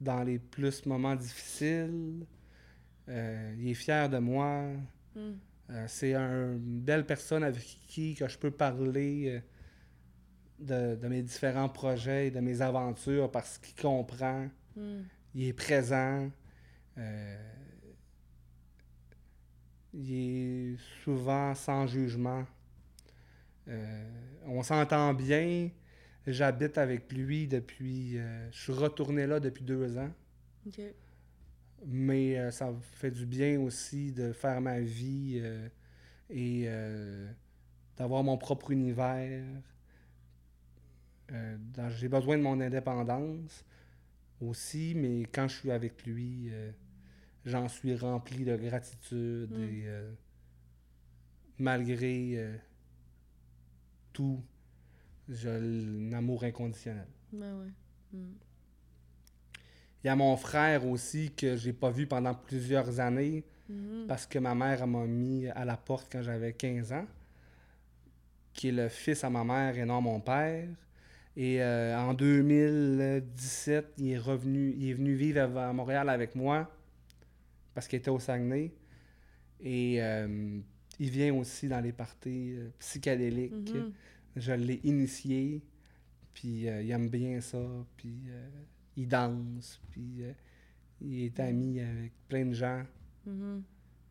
dans 0.00 0.22
les 0.22 0.38
plus 0.38 0.86
moments 0.86 1.16
difficiles. 1.16 2.24
Euh, 3.08 3.54
il 3.58 3.68
est 3.70 3.74
fier 3.74 4.08
de 4.08 4.18
moi. 4.18 4.70
Hmm. 5.14 5.32
Euh, 5.70 5.84
c'est 5.88 6.14
un- 6.14 6.52
une 6.56 6.80
belle 6.80 7.04
personne 7.06 7.42
avec 7.44 7.62
qui 7.86 8.14
que 8.14 8.26
je 8.28 8.38
peux 8.38 8.50
parler 8.50 9.42
euh, 10.60 10.94
de, 10.94 11.00
de 11.00 11.08
mes 11.08 11.22
différents 11.22 11.68
projets 11.68 12.28
et 12.28 12.30
de 12.30 12.40
mes 12.40 12.60
aventures 12.60 13.30
parce 13.30 13.58
qu'il 13.58 13.74
comprend, 13.80 14.48
Hmm. 14.76 15.02
il 15.34 15.44
est 15.48 15.52
présent. 15.52 16.30
euh, 16.98 17.52
il 19.94 20.12
est 20.12 20.76
souvent 21.02 21.54
sans 21.54 21.86
jugement. 21.86 22.44
On 24.46 24.62
s'entend 24.62 25.12
bien. 25.14 25.70
J'habite 26.26 26.78
avec 26.78 27.12
lui 27.12 27.46
depuis. 27.48 28.18
je 28.50 28.58
suis 28.58 28.72
retourné 28.72 29.26
là 29.26 29.40
depuis 29.40 29.64
deux 29.64 29.96
ans. 29.98 30.10
Mais 31.86 32.38
euh, 32.38 32.50
ça 32.50 32.72
fait 32.94 33.10
du 33.10 33.26
bien 33.26 33.60
aussi 33.60 34.12
de 34.12 34.32
faire 34.32 34.60
ma 34.60 34.80
vie 34.80 35.40
euh, 35.42 35.68
et 36.30 36.64
euh, 36.66 37.30
d'avoir 37.96 38.22
mon 38.24 38.36
propre 38.36 38.70
univers. 38.70 39.44
J'ai 41.90 42.08
besoin 42.08 42.38
de 42.38 42.42
mon 42.42 42.58
indépendance 42.60 43.64
aussi, 44.40 44.94
mais 44.96 45.24
quand 45.32 45.46
je 45.46 45.56
suis 45.58 45.70
avec 45.70 46.06
lui, 46.06 46.50
j'en 47.44 47.68
suis 47.68 47.94
rempli 47.94 48.46
de 48.46 48.56
gratitude 48.56 49.50
Mm. 49.50 49.62
et 49.62 49.86
malgré 51.58 52.58
tout, 54.14 54.42
j'ai 55.28 55.50
un 55.50 56.12
amour 56.14 56.44
inconditionnel. 56.44 57.08
Ben 57.32 57.58
ouais. 57.60 57.72
Hmm. 58.12 58.32
Il 60.02 60.06
y 60.06 60.10
a 60.10 60.16
mon 60.16 60.36
frère 60.36 60.86
aussi 60.86 61.30
que 61.36 61.56
j'ai 61.56 61.72
pas 61.72 61.90
vu 61.90 62.06
pendant 62.06 62.34
plusieurs 62.34 63.00
années 63.00 63.44
Mhm. 63.68 64.06
parce 64.06 64.26
que 64.26 64.38
ma 64.38 64.54
mère 64.54 64.86
m'a 64.86 65.04
mis 65.04 65.46
à 65.48 65.64
la 65.64 65.76
porte 65.76 66.08
quand 66.10 66.22
j'avais 66.22 66.54
15 66.54 66.92
ans, 66.92 67.06
qui 68.54 68.68
est 68.68 68.72
le 68.72 68.88
fils 68.88 69.22
à 69.24 69.30
ma 69.30 69.44
mère 69.44 69.76
et 69.76 69.84
non 69.84 70.00
mon 70.00 70.20
père. 70.20 70.66
Et 71.36 71.62
euh, 71.62 71.96
en 71.98 72.14
2017, 72.14 73.92
il 73.98 74.10
est 74.12 74.18
revenu, 74.18 74.74
il 74.76 74.90
est 74.90 74.94
venu 74.94 75.14
vivre 75.14 75.40
à 75.58 75.72
Montréal 75.72 76.08
avec 76.08 76.34
moi 76.34 76.68
parce 77.74 77.86
qu'il 77.86 77.98
était 77.98 78.10
au 78.10 78.18
Saguenay. 78.18 78.72
Et 79.60 80.02
euh, 80.02 80.58
il 80.98 81.10
vient 81.10 81.34
aussi 81.34 81.68
dans 81.68 81.80
les 81.80 81.92
parties 81.92 82.54
euh, 82.56 82.70
psychédéliques. 82.78 83.74
Mhm. 83.74 83.92
Je 84.36 84.52
l'ai 84.52 84.80
initié, 84.84 85.62
puis 86.32 86.62
il 86.66 86.90
aime 86.90 87.08
bien 87.08 87.40
ça, 87.40 87.58
puis 87.96 88.14
il 88.98 89.06
danse, 89.06 89.80
puis 89.90 90.24
euh, 90.24 90.32
il 91.00 91.24
est 91.24 91.40
ami 91.40 91.80
avec 91.80 92.12
plein 92.28 92.44
de 92.44 92.52
gens. 92.52 92.82
Mhm. 93.24 93.62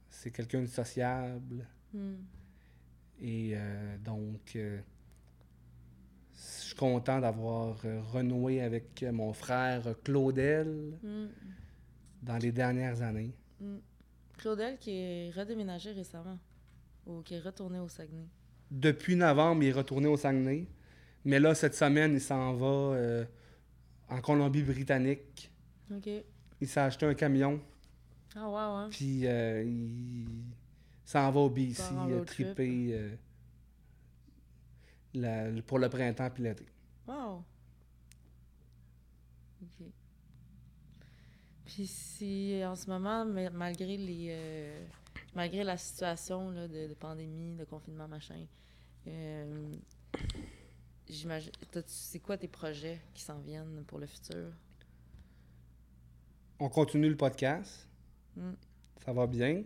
C'est 0.10 0.32
quelqu'un 0.32 0.62
de 0.62 0.68
sociable. 0.68 1.68
Hmm. 1.94 2.16
Et 3.20 3.52
euh, 3.54 3.98
donc, 3.98 4.56
euh, 4.56 4.80
je 6.34 6.64
suis 6.68 6.76
content 6.76 7.20
d'avoir 7.20 7.82
renoué 8.14 8.62
avec 8.62 9.04
mon 9.12 9.34
frère 9.34 9.84
Claudel 10.04 10.98
Hmm. 11.04 11.28
dans 12.24 12.38
les 12.38 12.54
dernières 12.54 13.02
années. 13.02 13.36
Claudel 14.38 14.78
qui 14.78 14.92
est 14.92 15.32
redéménagé 15.32 15.92
récemment. 15.92 16.40
Ou 17.06 17.22
qui 17.22 17.36
est 17.36 17.40
retourné 17.40 17.80
au 17.80 17.90
Saguenay. 17.90 18.28
Depuis 18.72 19.16
novembre, 19.16 19.64
il 19.64 19.70
est 19.70 19.74
retourné 19.74 20.08
au 20.08 20.18
Saguenay. 20.18 20.68
Mais 21.26 21.40
là, 21.40 21.54
cette 21.56 21.76
semaine, 21.76 22.14
il 22.14 22.22
s'en 22.22 22.54
va 22.54 23.26
en 24.10 24.22
Colombie-Britannique. 24.22 25.52
OK. 25.94 26.10
Il 26.62 26.68
s'est 26.68 26.80
acheté 26.80 27.06
un 27.06 27.14
camion, 27.14 27.62
Ah, 28.36 28.50
ouais, 28.50 28.84
ouais. 28.86 28.90
puis 28.90 29.26
euh, 29.28 29.64
il 29.64 30.28
s'en 31.06 31.32
va 31.32 31.40
au 31.42 31.50
BC, 31.50 31.78
Part 31.94 31.98
en 32.00 32.10
euh, 32.10 32.20
euh, 32.94 33.16
la- 35.14 35.62
pour 35.62 35.80
le 35.80 35.88
printemps 35.90 36.30
puis 36.32 36.44
l'été. 36.44 36.66
Wow. 37.08 37.44
OK. 39.62 39.86
Puis 41.66 41.86
si 41.88 42.62
en 42.66 42.76
ce 42.76 42.90
moment, 42.90 43.26
ma- 43.26 43.50
malgré 43.50 43.98
les 43.98 44.28
euh, 44.32 44.86
malgré 45.36 45.64
la 45.64 45.78
situation 45.78 46.50
là, 46.52 46.68
de, 46.68 46.88
de 46.88 46.94
pandémie, 46.94 47.56
de 47.56 47.66
confinement, 47.66 48.08
machin, 48.08 48.46
euh, 49.08 49.72
j'imagine. 51.10 51.52
C'est 51.86 52.20
quoi 52.20 52.38
tes 52.38 52.48
projets 52.48 53.00
qui 53.14 53.22
s'en 53.22 53.40
viennent 53.40 53.84
pour 53.86 54.00
le 54.00 54.08
futur? 54.08 54.52
On 56.60 56.70
continue 56.70 57.10
le 57.10 57.18
podcast. 57.18 57.88
Mm. 58.36 58.54
Ça 59.06 59.14
va 59.14 59.28
bien. 59.28 59.64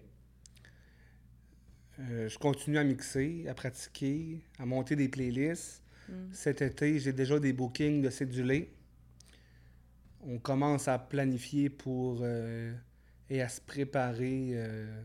Euh, 1.99 2.29
je 2.29 2.37
continue 2.37 2.77
à 2.77 2.83
mixer, 2.83 3.45
à 3.47 3.53
pratiquer, 3.53 4.41
à 4.59 4.65
monter 4.65 4.95
des 4.95 5.07
playlists. 5.07 5.83
Mm. 6.09 6.13
Cet 6.33 6.61
été, 6.61 6.99
j'ai 6.99 7.13
déjà 7.13 7.39
des 7.39 7.53
bookings 7.53 8.01
de 8.01 8.09
cédulés. 8.09 8.73
On 10.21 10.37
commence 10.37 10.87
à 10.87 10.99
planifier 10.99 11.69
pour 11.69 12.19
euh, 12.21 12.73
et 13.29 13.41
à 13.41 13.49
se 13.49 13.61
préparer 13.61 14.51
euh, 14.53 15.01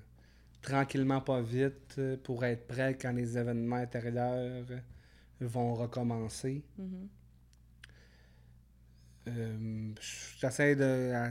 tranquillement, 0.60 1.20
pas 1.20 1.40
vite, 1.40 2.00
pour 2.24 2.44
être 2.44 2.66
prêt 2.66 2.98
quand 3.00 3.12
les 3.12 3.38
événements 3.38 3.76
intérieurs 3.76 4.66
vont 5.40 5.74
recommencer. 5.74 6.64
Mhm. 6.78 7.08
Euh, 9.28 9.92
J'essaie 10.38 10.76
de 10.76 11.12
à 11.14 11.30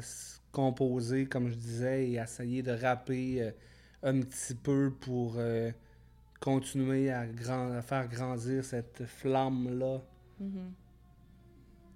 composer, 0.52 1.26
comme 1.27 1.49
je 1.49 1.56
disais, 1.56 2.10
et 2.10 2.15
essayer 2.15 2.61
de 2.64 2.72
rapper 2.72 3.41
euh, 3.41 3.52
un 4.03 4.22
petit 4.22 4.56
peu 4.56 4.91
pour 4.99 5.36
euh, 5.38 5.72
continuer 6.41 7.11
à, 7.11 7.27
grand- 7.27 7.72
à 7.73 7.82
faire 7.82 8.07
grandir 8.10 8.64
cette 8.65 9.06
flamme-là 9.06 10.02
Mhm. 10.40 10.76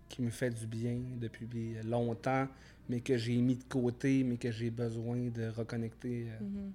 qui 0.08 0.22
me 0.22 0.30
fait 0.30 0.50
du 0.50 0.66
bien 0.68 1.00
depuis 1.18 1.76
longtemps, 1.84 2.48
mais 2.88 3.02
que 3.02 3.18
j'ai 3.18 3.38
mis 3.38 3.56
de 3.58 3.64
côté, 3.64 4.24
mais 4.24 4.38
que 4.38 4.52
j'ai 4.52 4.72
besoin 4.72 5.30
de 5.30 5.48
reconnecter 5.50 6.28
Mhm. 6.42 6.74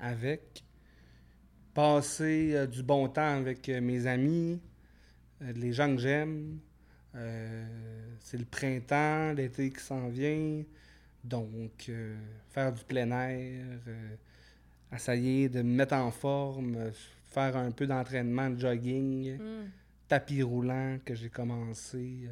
avec. 0.00 0.64
Passer 1.74 2.52
euh, 2.54 2.66
du 2.66 2.82
bon 2.82 3.08
temps 3.08 3.36
avec 3.38 3.66
euh, 3.68 3.80
mes 3.80 4.06
amis, 4.06 4.60
euh, 5.42 5.52
les 5.52 5.72
gens 5.72 5.94
que 5.94 6.00
j'aime. 6.02 6.58
C'est 8.20 8.38
le 8.38 8.44
printemps, 8.46 9.32
l'été 9.34 9.70
qui 9.70 9.80
s'en 9.80 10.08
vient. 10.08 10.62
Donc, 11.22 11.90
faire 12.48 12.72
du 12.72 12.82
plein 12.84 13.10
air, 13.10 13.66
essayer 14.90 15.50
de 15.50 15.60
me 15.60 15.74
mettre 15.74 15.92
en 15.94 16.10
forme, 16.10 16.90
faire 17.26 17.54
un 17.58 17.70
peu 17.70 17.86
d'entraînement 17.86 18.48
de 18.48 18.58
jogging, 18.58 19.36
Mm. 19.38 19.68
tapis 20.08 20.42
roulant 20.42 20.96
que 21.04 21.14
j'ai 21.14 21.28
commencé 21.28 22.30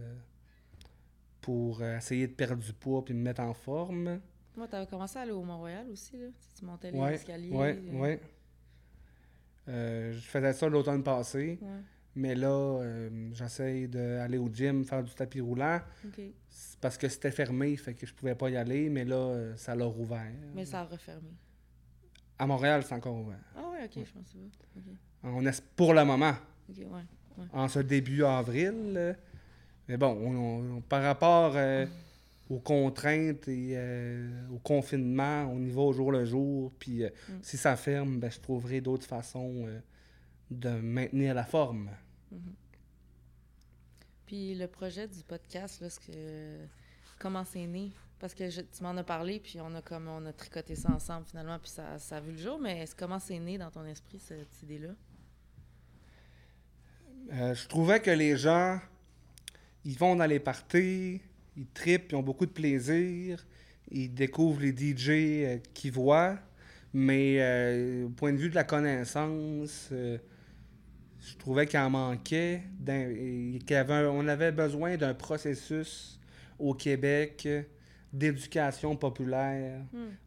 pour 1.42 1.82
essayer 1.84 2.26
de 2.26 2.32
perdre 2.32 2.62
du 2.64 2.72
poids 2.72 3.04
puis 3.04 3.12
me 3.12 3.20
mettre 3.22 3.42
en 3.42 3.52
forme. 3.52 4.18
Moi, 4.56 4.66
t'avais 4.66 4.86
commencé 4.86 5.18
à 5.18 5.22
aller 5.22 5.32
au 5.32 5.42
Mont-Royal 5.42 5.86
aussi, 5.90 6.16
là? 6.16 6.28
Tu 6.58 6.64
montais 6.64 6.90
les 6.90 6.98
Ouais, 6.98 7.14
escaliers. 7.16 7.50
euh, 7.52 7.98
ouais. 7.98 8.20
Euh, 9.70 10.12
je 10.12 10.18
faisais 10.20 10.52
ça 10.52 10.68
l'automne 10.68 11.02
passé, 11.02 11.58
ouais. 11.62 11.68
mais 12.16 12.34
là, 12.34 12.48
euh, 12.48 13.30
j'essaye 13.32 13.86
d'aller 13.88 14.36
au 14.38 14.48
gym, 14.52 14.84
faire 14.84 15.02
du 15.02 15.14
tapis 15.14 15.40
roulant. 15.40 15.80
Parce 16.80 16.96
que 16.98 17.08
c'était 17.08 17.30
fermé, 17.30 17.76
fait 17.76 17.94
que 17.94 18.06
je 18.06 18.12
pouvais 18.14 18.34
pas 18.34 18.50
y 18.50 18.56
aller, 18.56 18.88
mais 18.90 19.04
là, 19.04 19.16
euh, 19.16 19.56
ça 19.56 19.74
l'a 19.74 19.84
rouvert. 19.84 20.32
Mais 20.54 20.64
ça 20.64 20.80
a 20.80 20.84
refermé. 20.84 21.30
À 22.38 22.46
Montréal, 22.46 22.82
c'est 22.84 22.94
encore 22.94 23.16
ouvert. 23.16 23.38
Ah 23.56 23.68
ouais, 23.70 23.84
OK, 23.84 23.92
je 24.04 24.12
pensais 24.12 24.38
pas. 24.38 24.66
OK. 24.76 24.84
On 25.22 25.46
est 25.46 25.62
pour 25.76 25.94
le 25.94 26.04
moment, 26.04 26.34
ouais. 26.68 27.44
en 27.52 27.68
ce 27.68 27.78
début 27.80 28.24
avril. 28.24 29.16
mais 29.86 29.96
bon, 29.96 30.08
on- 30.20 30.76
on- 30.76 30.80
par 30.80 31.02
rapport 31.02 31.52
euh, 31.56 31.84
aux 32.50 32.58
contraintes 32.58 33.48
et 33.48 33.72
euh, 33.76 34.28
au 34.50 34.58
confinement, 34.58 35.44
on 35.50 35.62
y 35.62 35.70
va 35.70 35.80
au 35.82 35.92
jour 35.92 36.12
le 36.12 36.24
jour. 36.26 36.72
Puis 36.78 37.04
euh, 37.04 37.08
Mm. 37.28 37.32
si 37.42 37.56
ça 37.56 37.76
ferme, 37.76 38.18
ben, 38.20 38.30
je 38.30 38.40
trouverai 38.40 38.80
d'autres 38.82 39.06
façons 39.06 39.64
euh, 39.66 39.80
de 40.50 40.68
maintenir 40.70 41.32
la 41.34 41.44
forme. 41.44 41.88
Puis 44.26 44.54
le 44.54 44.66
projet 44.66 45.08
du 45.08 45.22
podcast, 45.24 45.80
là, 45.80 45.88
ce 45.90 45.98
que... 46.00 46.58
comment 47.18 47.44
c'est 47.44 47.66
né? 47.66 47.90
Parce 48.18 48.34
que 48.34 48.50
je- 48.50 48.60
tu 48.60 48.82
m'en 48.82 48.96
as 48.96 49.04
parlé, 49.04 49.40
puis 49.40 49.60
on 49.60 49.74
a 49.74 49.80
comme 49.82 50.06
on 50.08 50.26
a 50.26 50.32
tricoté 50.32 50.74
ça 50.76 50.90
ensemble 50.92 51.24
finalement, 51.26 51.58
puis 51.58 51.70
ça, 51.70 51.98
ça 51.98 52.18
a 52.18 52.20
vu 52.20 52.32
le 52.32 52.38
jour, 52.38 52.58
mais 52.60 52.84
comment 52.98 53.18
c'est 53.18 53.38
né 53.38 53.56
dans 53.58 53.70
ton 53.70 53.84
esprit, 53.86 54.18
cette 54.18 54.62
idée-là? 54.62 54.90
Je 57.54 57.66
trouvais 57.68 58.00
que 58.00 58.10
les 58.10 58.36
gens, 58.36 58.78
ils 59.84 59.96
vont 59.96 60.16
dans 60.16 60.26
les 60.26 60.40
parties, 60.40 61.20
ils 61.56 61.66
tripent, 61.66 62.12
ils 62.12 62.16
ont 62.16 62.22
beaucoup 62.22 62.46
de 62.46 62.52
plaisir, 62.52 63.44
ils 63.90 64.12
découvrent 64.12 64.60
les 64.60 64.72
DJ 64.72 65.08
euh, 65.08 65.58
qu'ils 65.74 65.92
voient, 65.92 66.38
mais 66.92 67.36
euh, 67.40 68.06
au 68.06 68.10
point 68.10 68.32
de 68.32 68.38
vue 68.38 68.50
de 68.50 68.54
la 68.54 68.64
connaissance, 68.64 69.88
euh, 69.92 70.18
je 71.20 71.36
trouvais 71.36 71.66
qu'il 71.66 71.78
en 71.78 71.90
manquait, 71.90 72.62
y 72.86 73.74
avait 73.74 74.06
on 74.06 74.26
avait 74.26 74.52
besoin 74.52 74.96
d'un 74.96 75.14
processus 75.14 76.18
au 76.58 76.74
Québec 76.74 77.46
d'éducation 78.12 78.96
populaire 78.96 79.82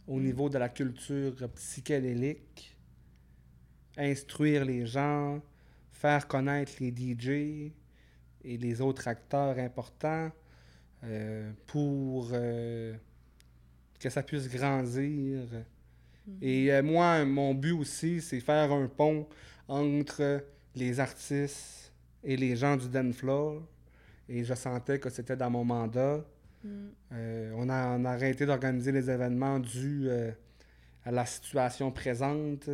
au 0.07 0.19
niveau 0.19 0.49
de 0.49 0.57
la 0.57 0.69
culture 0.69 1.35
psychédélique, 1.55 2.77
instruire 3.97 4.63
les 4.63 4.85
gens, 4.85 5.41
faire 5.91 6.27
connaître 6.27 6.73
les 6.79 6.91
DJ 6.91 7.71
et 8.45 8.57
les 8.57 8.79
autres 8.79 9.07
acteurs 9.07 9.57
importants 9.57 10.31
euh, 11.03 11.51
pour 11.67 12.29
euh, 12.31 12.93
que 13.99 14.09
ça 14.09 14.23
puisse 14.23 14.49
grandir. 14.49 15.41
Et 16.41 16.71
euh, 16.71 16.81
moi, 16.81 17.25
mon 17.25 17.53
but 17.53 17.73
aussi, 17.73 18.21
c'est 18.21 18.39
faire 18.39 18.71
un 18.71 18.87
pont 18.87 19.27
entre 19.67 20.43
les 20.75 20.99
artistes 20.99 21.91
et 22.23 22.37
les 22.37 22.55
gens 22.55 22.77
du 22.77 22.87
Dan 22.87 23.11
Floor. 23.13 23.61
Et 24.29 24.43
je 24.43 24.53
sentais 24.53 24.99
que 24.99 25.09
c'était 25.09 25.35
dans 25.35 25.49
mon 25.49 25.65
mandat. 25.65 26.23
Mm. 26.63 26.69
Euh, 27.11 27.51
on, 27.57 27.67
a, 27.67 27.97
on 27.97 28.05
a 28.05 28.11
arrêté 28.11 28.45
d'organiser 28.45 28.93
les 28.93 29.09
événements 29.09 29.59
dus 29.59 30.09
à 31.05 31.11
la 31.11 31.25
situation 31.25 31.91
présente 31.91 32.69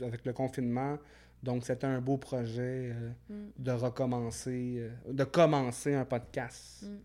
avec 0.00 0.24
le 0.24 0.32
confinement. 0.32 0.98
Donc, 1.42 1.64
c'était 1.64 1.86
un 1.86 2.00
beau 2.00 2.16
projet 2.18 2.92
euh, 2.94 3.10
Mm. 3.28 3.50
de 3.58 3.70
recommencer, 3.70 4.76
euh, 4.78 5.12
de 5.12 5.24
commencer 5.24 5.94
un 5.94 6.04
podcast. 6.04 6.82
Mm. 6.82 6.96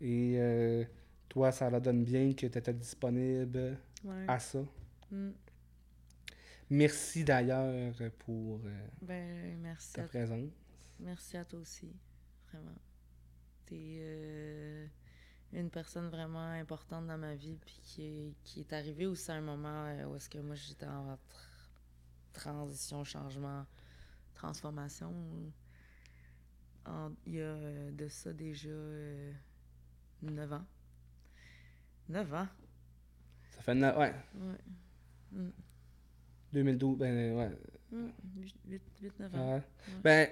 Et 0.00 0.34
euh, 0.38 0.84
toi, 1.28 1.52
ça 1.52 1.70
la 1.70 1.78
donne 1.80 2.04
bien 2.04 2.32
que 2.32 2.46
tu 2.46 2.58
étais 2.58 2.72
disponible 2.74 3.78
Ouais. 4.04 4.24
à 4.28 4.38
ça. 4.38 4.60
Mm. 5.10 5.30
Merci 6.70 7.24
d'ailleurs 7.24 7.94
pour 8.20 8.60
Ben, 9.02 9.58
merci 9.60 9.92
ta 9.92 10.02
à, 10.02 10.06
présence. 10.06 10.50
merci 10.98 11.36
à 11.36 11.44
toi 11.44 11.60
aussi, 11.60 11.92
vraiment. 12.50 12.74
T'es 13.66 13.98
euh, 14.00 14.86
une 15.52 15.70
personne 15.70 16.08
vraiment 16.08 16.50
importante 16.50 17.06
dans 17.06 17.18
ma 17.18 17.34
vie, 17.34 17.56
puis 17.60 17.78
qui 17.82 18.02
est, 18.02 18.34
qui 18.44 18.60
est 18.60 18.72
arrivée 18.72 19.06
aussi 19.06 19.30
à 19.30 19.34
un 19.34 19.40
moment 19.40 19.86
où 20.08 20.16
est-ce 20.16 20.28
que 20.28 20.38
moi 20.38 20.54
j'étais 20.54 20.86
en 20.86 21.12
tr- 21.14 21.18
transition, 22.34 23.02
changement, 23.04 23.64
transformation. 24.34 25.12
En- 26.86 27.12
il 27.26 27.34
y 27.36 27.40
a 27.40 27.44
euh, 27.44 27.90
de 27.92 28.08
ça 28.08 28.32
déjà 28.32 28.68
euh, 28.68 29.32
9 30.22 30.52
ans. 30.52 30.64
9 32.10 32.34
ans? 32.34 32.48
Ça 33.52 33.62
fait 33.62 33.74
neuf- 33.74 33.96
ouais, 33.96 34.14
Ouais. 34.34 34.58
Mm. 35.32 35.50
2012, 36.52 36.98
ben 36.98 37.34
ouais, 37.36 37.50
8-9 38.68 39.30
Ah 39.32 39.38
ans. 39.38 39.52
ouais. 39.54 39.62
Ben, 40.02 40.28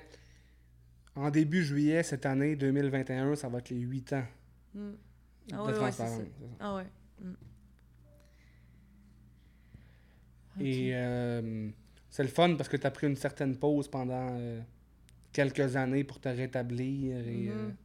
en 1.15 1.31
début 1.31 1.63
juillet 1.65 2.03
cette 2.03 2.27
année, 2.27 2.55
2021, 2.57 3.35
ça 3.37 3.49
va 3.49 3.59
être 3.59 3.71
les 3.71 3.81
8 3.81 4.13
ans 4.13 4.27
Mm. 4.75 4.79
de 4.91 4.97
Ah 5.53 5.63
ouais, 5.65 5.69
ouais, 5.69 5.75
c'est 5.75 5.81
ça. 5.93 6.05
transparence. 6.07 6.29
Ah 6.61 6.75
ouais. 6.77 6.87
Mm. 7.21 7.33
Et 10.61 10.91
euh, 10.95 11.71
c'est 12.13 12.23
le 12.23 12.29
fun 12.29 12.55
parce 12.57 12.69
que 12.69 12.77
tu 12.77 12.87
as 12.87 12.91
pris 12.93 13.07
une 13.09 13.17
certaine 13.17 13.57
pause 13.57 13.89
pendant 13.89 14.29
euh, 14.39 14.61
quelques 15.33 15.75
années 15.77 16.05
pour 16.05 16.21
te 16.21 16.29
rétablir 16.29 17.17
et 17.27 17.49
euh, 17.49 17.67
Mhm. 17.69 17.77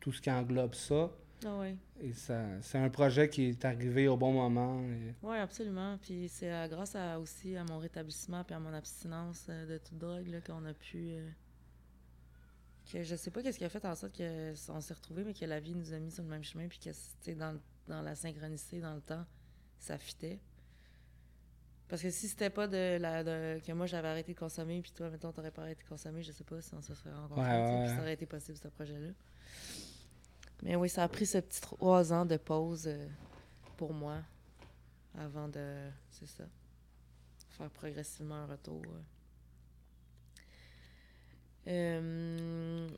tout 0.00 0.10
ce 0.12 0.20
qui 0.20 0.30
englobe 0.30 0.74
ça. 0.74 1.10
Ah 1.46 1.58
ouais. 1.58 1.76
Et 2.00 2.12
ça, 2.14 2.42
c'est 2.62 2.78
un 2.78 2.88
projet 2.88 3.28
qui 3.28 3.44
est 3.50 3.64
arrivé 3.66 4.08
au 4.08 4.16
bon 4.16 4.32
moment. 4.32 4.80
et- 4.88 5.14
Oui, 5.22 5.36
absolument. 5.36 5.98
Puis 5.98 6.28
c'est 6.28 6.50
euh, 6.50 6.66
grâce 6.68 6.96
à, 6.96 7.20
aussi 7.20 7.54
à 7.56 7.64
mon 7.64 7.78
rétablissement 7.78 8.42
puis 8.44 8.54
à 8.54 8.58
mon 8.58 8.72
abstinence 8.72 9.46
euh, 9.50 9.66
de 9.66 9.78
toute 9.78 9.98
drogue 9.98 10.40
qu'on 10.46 10.64
a 10.64 10.72
pu. 10.74 11.10
euh, 11.10 11.28
que 12.90 13.02
je 13.02 13.16
sais 13.16 13.30
pas 13.30 13.42
qu'est-ce 13.42 13.58
qui 13.58 13.64
a 13.64 13.68
fait 13.70 13.84
en 13.86 13.94
sorte 13.94 14.16
qu'on 14.18 14.80
s'est 14.80 14.94
retrouvés, 14.94 15.24
mais 15.24 15.32
que 15.34 15.44
la 15.46 15.58
vie 15.60 15.74
nous 15.74 15.92
a 15.92 15.98
mis 15.98 16.10
sur 16.10 16.22
le 16.22 16.28
même 16.30 16.44
chemin 16.44 16.68
puis 16.68 16.78
que 16.78 16.92
c'était 16.92 17.34
dans, 17.34 17.58
dans 17.88 18.02
la 18.02 18.14
synchronicité, 18.14 18.80
dans 18.80 18.94
le 18.94 19.00
temps, 19.00 19.24
ça 19.78 19.96
fitait. 19.98 20.38
Parce 21.88 22.00
que 22.02 22.10
si 22.10 22.28
c'était 22.28 22.50
pas 22.50 22.66
de 22.66 22.96
la 22.98 23.22
de- 23.22 23.60
que 23.64 23.72
moi 23.72 23.86
j'avais 23.86 24.08
arrêté 24.08 24.32
de 24.34 24.38
consommer 24.38 24.80
puis 24.80 24.90
toi 24.92 25.10
mettons 25.10 25.32
t'aurais 25.32 25.50
pas 25.50 25.62
arrêté 25.62 25.82
de 25.84 25.88
consommer, 25.88 26.22
je 26.22 26.32
sais 26.32 26.42
pas 26.44 26.60
si 26.60 26.74
on 26.74 26.80
se 26.80 26.94
serait 26.94 27.12
rencontrés, 27.12 27.42
ouais. 27.82 27.88
ça 27.88 28.00
aurait 28.00 28.14
été 28.14 28.26
possible 28.26 28.56
ce 28.58 28.68
projet-là. 28.68 29.08
Mais 30.62 30.76
oui, 30.76 30.88
ça 30.88 31.02
a 31.04 31.08
pris 31.08 31.26
ce 31.26 31.38
petit 31.38 31.60
trois 31.60 32.12
ans 32.12 32.24
de 32.24 32.36
pause 32.38 32.84
euh, 32.86 33.06
pour 33.76 33.92
moi 33.92 34.16
avant 35.16 35.46
de, 35.48 35.88
c'est 36.10 36.26
ça, 36.26 36.44
faire 37.50 37.70
progressivement 37.70 38.36
un 38.36 38.46
retour. 38.46 38.82
euh. 38.86 39.00
Euh, 41.66 42.88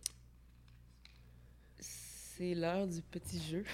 c'est 1.81 2.55
l'heure 2.55 2.87
du 2.87 3.01
petit 3.03 3.41
jeu. 3.43 3.65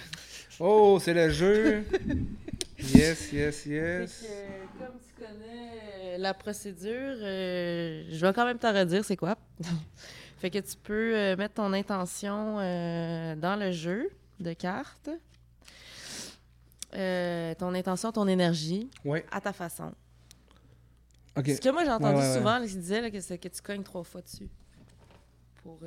Oh, 0.59 0.97
c'est 1.01 1.13
le 1.13 1.29
jeu! 1.29 1.85
yes, 2.93 3.31
yes, 3.31 3.65
yes. 3.65 4.21
Que, 4.21 4.77
comme 4.85 4.95
tu 4.99 5.23
connais 5.23 6.17
la 6.17 6.33
procédure, 6.33 6.89
euh, 7.21 8.03
je 8.09 8.25
vais 8.25 8.33
quand 8.33 8.45
même 8.45 8.59
te 8.59 8.67
redire 8.67 9.03
c'est 9.05 9.17
quoi. 9.17 9.37
fait 10.37 10.49
que 10.49 10.59
tu 10.59 10.75
peux 10.83 11.15
euh, 11.15 11.35
mettre 11.35 11.55
ton 11.55 11.71
intention 11.73 12.59
euh, 12.59 13.35
dans 13.35 13.55
le 13.55 13.71
jeu 13.71 14.09
de 14.39 14.53
cartes. 14.53 15.09
Ton 16.91 17.73
intention, 17.73 18.11
ton 18.11 18.27
énergie, 18.27 18.87
Ouais, 19.03 19.25
à 19.31 19.41
ta 19.41 19.51
façon. 19.51 19.91
Ce 21.35 21.59
que 21.59 21.69
moi 21.69 21.83
j'ai 21.83 21.89
entendu 21.91 22.17
Ouais, 22.17 22.21
ouais, 22.21 22.27
ouais. 22.27 22.37
souvent, 22.37 22.59
disait 22.59 23.01
là, 23.01 23.09
que 23.09 23.19
c'est 23.19 23.39
que 23.39 23.47
tu 23.47 23.61
cognes 23.61 23.81
trois 23.81 24.03
fois 24.03 24.21
dessus. 24.21 24.47
Pour. 25.63 25.79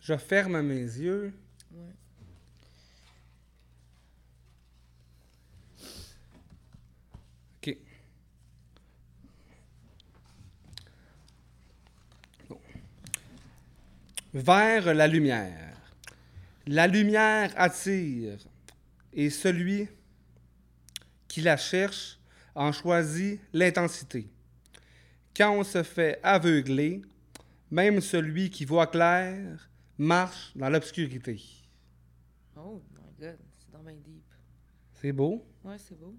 Je 0.00 0.16
ferme 0.16 0.60
mes 0.62 0.80
yeux. 0.80 1.32
ouais. 1.72 1.94
OK. 7.62 7.76
Bon. 12.48 12.58
Vers 14.32 14.94
la 14.94 15.08
lumière. 15.08 15.76
La 16.66 16.86
lumière 16.86 17.52
attire, 17.56 18.38
et 19.12 19.30
celui 19.30 19.88
qui 21.26 21.40
la 21.40 21.56
cherche 21.56 22.18
en 22.54 22.70
choisit 22.72 23.40
l'intensité. 23.52 24.28
Quand 25.36 25.52
on 25.56 25.64
se 25.64 25.82
fait 25.82 26.20
aveugler, 26.22 27.02
même 27.70 28.00
celui 28.00 28.50
qui 28.50 28.64
voit 28.64 28.86
clair 28.86 29.68
marche 29.98 30.52
dans 30.54 30.68
l'obscurité. 30.68 31.40
Oh 32.56 32.82
my 32.92 33.00
god, 33.18 33.38
c'est 33.58 33.70
dans 33.72 33.82
deep. 33.84 34.24
C'est 35.00 35.12
beau, 35.12 35.44
Ouais, 35.64 35.76
c'est 35.78 35.98
beau. 35.98 36.14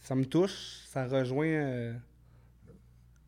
ça 0.00 0.14
me 0.14 0.24
touche, 0.24 0.80
ça 0.86 1.06
rejoint 1.06 1.46
euh, 1.46 1.94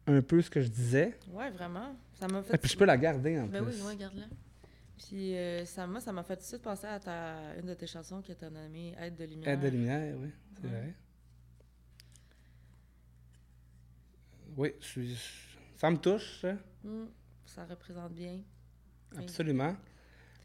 un 0.08 0.22
peu 0.22 0.40
ce 0.42 0.50
que 0.50 0.60
je 0.60 0.68
disais. 0.68 1.18
Ouais, 1.30 1.50
vraiment. 1.50 1.94
Ça 2.18 2.26
m'a 2.28 2.42
fait. 2.42 2.54
Et 2.54 2.58
puis 2.58 2.70
je 2.70 2.76
peux 2.76 2.84
la 2.84 2.96
garder 2.96 3.38
en 3.38 3.46
Ben 3.46 3.64
plus. 3.64 3.76
oui, 3.80 3.86
ouais, 3.88 3.96
garde-la. 3.96 4.26
Puis 4.96 5.36
euh, 5.36 5.64
ça, 5.64 5.86
moi, 5.86 6.00
ça 6.00 6.12
m'a 6.12 6.22
fait 6.24 6.34
tout 6.36 6.42
de 6.42 6.46
suite 6.46 6.62
penser 6.62 6.86
à 6.86 6.98
ta, 6.98 7.54
une 7.56 7.66
de 7.66 7.74
tes 7.74 7.86
chansons 7.86 8.20
que 8.20 8.32
tu 8.32 8.44
as 8.44 8.50
nommée 8.50 8.94
Aide 9.00 9.14
de 9.16 9.24
lumière. 9.24 9.48
Aide 9.50 9.60
de 9.60 9.68
lumière, 9.68 10.16
oui, 10.18 10.30
c'est 10.54 10.64
Ouais. 10.64 10.70
vrai. 10.70 10.94
Oui, 14.56 14.72
je 14.80 14.86
suis, 14.86 15.16
ça 15.76 15.90
me 15.90 15.96
touche, 15.98 16.40
ça, 16.40 16.54
Hmm, 16.84 17.06
ça 17.44 17.64
représente 17.64 18.12
bien. 18.14 18.40
Absolument. 19.16 19.76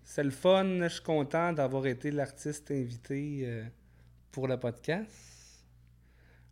C'est 0.04 0.24
le 0.24 0.32
fun, 0.32 0.64
je 0.84 0.88
suis 0.90 1.04
content 1.04 1.54
d'avoir 1.54 1.86
été 1.86 2.12
l'artiste 2.12 2.70
invité 2.72 3.42
euh, 3.46 3.64
pour 4.32 4.48
le 4.48 4.58
podcast. 4.60 5.66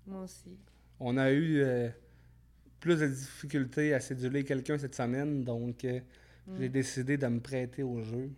Moi 0.07 0.21
aussi. 0.23 0.57
On 0.99 1.17
a 1.17 1.31
eu 1.31 1.61
euh, 1.61 1.89
plus 2.81 2.97
de 2.99 3.07
difficultés 3.07 3.93
à 3.93 3.99
séduler 4.01 4.43
quelqu'un 4.43 4.77
cette 4.77 4.95
semaine, 4.95 5.43
donc 5.45 5.85
euh, 5.85 6.01
j'ai 6.57 6.67
Hmm. 6.67 6.71
décidé 6.71 7.17
de 7.17 7.27
me 7.27 7.39
prêter 7.39 7.83
au 7.83 8.01
jeu. 8.03 8.29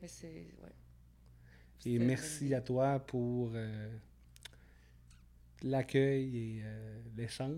Mais 0.00 0.08
c'est. 0.08 0.28
Ouais. 0.62 0.72
Et 1.86 1.98
merci 1.98 2.54
à 2.54 2.60
toi 2.60 2.98
pour 3.00 3.50
euh, 3.54 3.88
l'accueil 5.62 6.36
et 6.38 6.62
euh, 6.64 7.00
l'échange. 7.16 7.56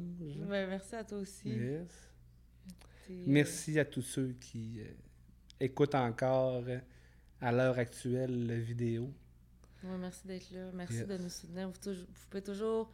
Merci 0.48 0.94
à 0.96 1.04
toi 1.04 1.18
aussi. 1.18 1.50
Yes. 1.50 1.88
Merci 3.26 3.78
à 3.78 3.84
tous 3.84 4.02
ceux 4.02 4.32
qui 4.40 4.80
écoutent 5.60 5.94
encore 5.94 6.64
à 7.40 7.52
l'heure 7.52 7.78
actuelle 7.78 8.46
la 8.46 8.56
vidéo. 8.58 9.12
Ouais, 9.84 9.98
merci 9.98 10.26
d'être 10.26 10.50
là. 10.52 10.70
Merci 10.72 10.94
Yes. 10.98 11.06
de 11.08 11.18
nous 11.18 11.28
soutenir. 11.28 11.68
Vous 11.68 12.04
pouvez 12.30 12.42
toujours 12.42 12.90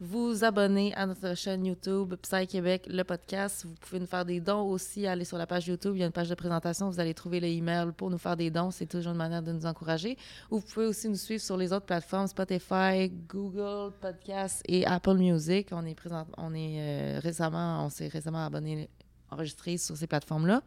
vous 0.00 0.44
abonner 0.44 0.94
à 0.94 1.06
notre 1.06 1.34
chaîne 1.36 1.66
YouTube 1.66 2.14
Psy 2.22 2.46
Québec, 2.46 2.86
le 2.88 3.02
podcast. 3.02 3.64
Vous 3.66 3.74
pouvez 3.80 3.98
nous 3.98 4.06
faire 4.06 4.24
des 4.24 4.38
dons 4.40 4.62
aussi. 4.62 5.06
Allez 5.08 5.24
sur 5.24 5.38
la 5.38 5.46
page 5.46 5.66
YouTube, 5.66 5.94
il 5.96 6.00
y 6.00 6.02
a 6.04 6.06
une 6.06 6.12
page 6.12 6.28
de 6.28 6.36
présentation. 6.36 6.88
Vous 6.88 7.00
allez 7.00 7.14
trouver 7.14 7.40
le 7.40 7.48
email 7.48 7.90
pour 7.96 8.08
nous 8.08 8.18
faire 8.18 8.36
des 8.36 8.48
dons. 8.50 8.70
C'est 8.70 8.86
toujours 8.86 9.10
une 9.12 9.18
manière 9.18 9.42
de 9.42 9.50
nous 9.50 9.66
encourager. 9.66 10.16
Ou 10.52 10.58
vous 10.58 10.66
pouvez 10.66 10.86
aussi 10.86 11.08
nous 11.08 11.16
suivre 11.16 11.42
sur 11.42 11.56
les 11.56 11.72
autres 11.72 11.86
plateformes 11.86 12.28
Spotify, 12.28 13.10
Google 13.28 13.92
Podcasts 14.00 14.62
et 14.68 14.86
Apple 14.86 15.16
Music. 15.16 15.68
On 15.72 15.84
est 15.84 15.96
présent, 15.96 16.26
on 16.36 16.54
est 16.54 16.76
euh, 16.78 17.18
récemment, 17.20 17.84
on 17.84 17.90
s'est 17.90 18.06
récemment 18.08 18.46
abonné, 18.46 18.88
enregistré 19.30 19.78
sur 19.78 19.96
ces 19.96 20.06
plateformes-là. 20.06 20.62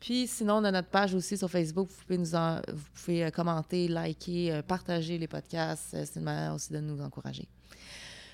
Puis 0.00 0.26
sinon, 0.26 0.56
on 0.56 0.64
a 0.64 0.70
notre 0.70 0.88
page 0.88 1.14
aussi 1.14 1.38
sur 1.38 1.50
Facebook. 1.50 1.88
Vous 1.88 2.02
pouvez, 2.04 2.18
nous 2.18 2.34
en- 2.34 2.56
vous 2.68 2.84
pouvez 2.94 3.24
euh, 3.24 3.30
commenter, 3.30 3.88
liker, 3.88 4.52
euh, 4.52 4.62
partager 4.62 5.16
les 5.16 5.28
podcasts. 5.28 5.88
C'est 6.04 6.16
une 6.18 6.24
manière 6.24 6.54
aussi 6.54 6.74
de 6.74 6.80
nous 6.80 7.00
encourager. 7.00 7.48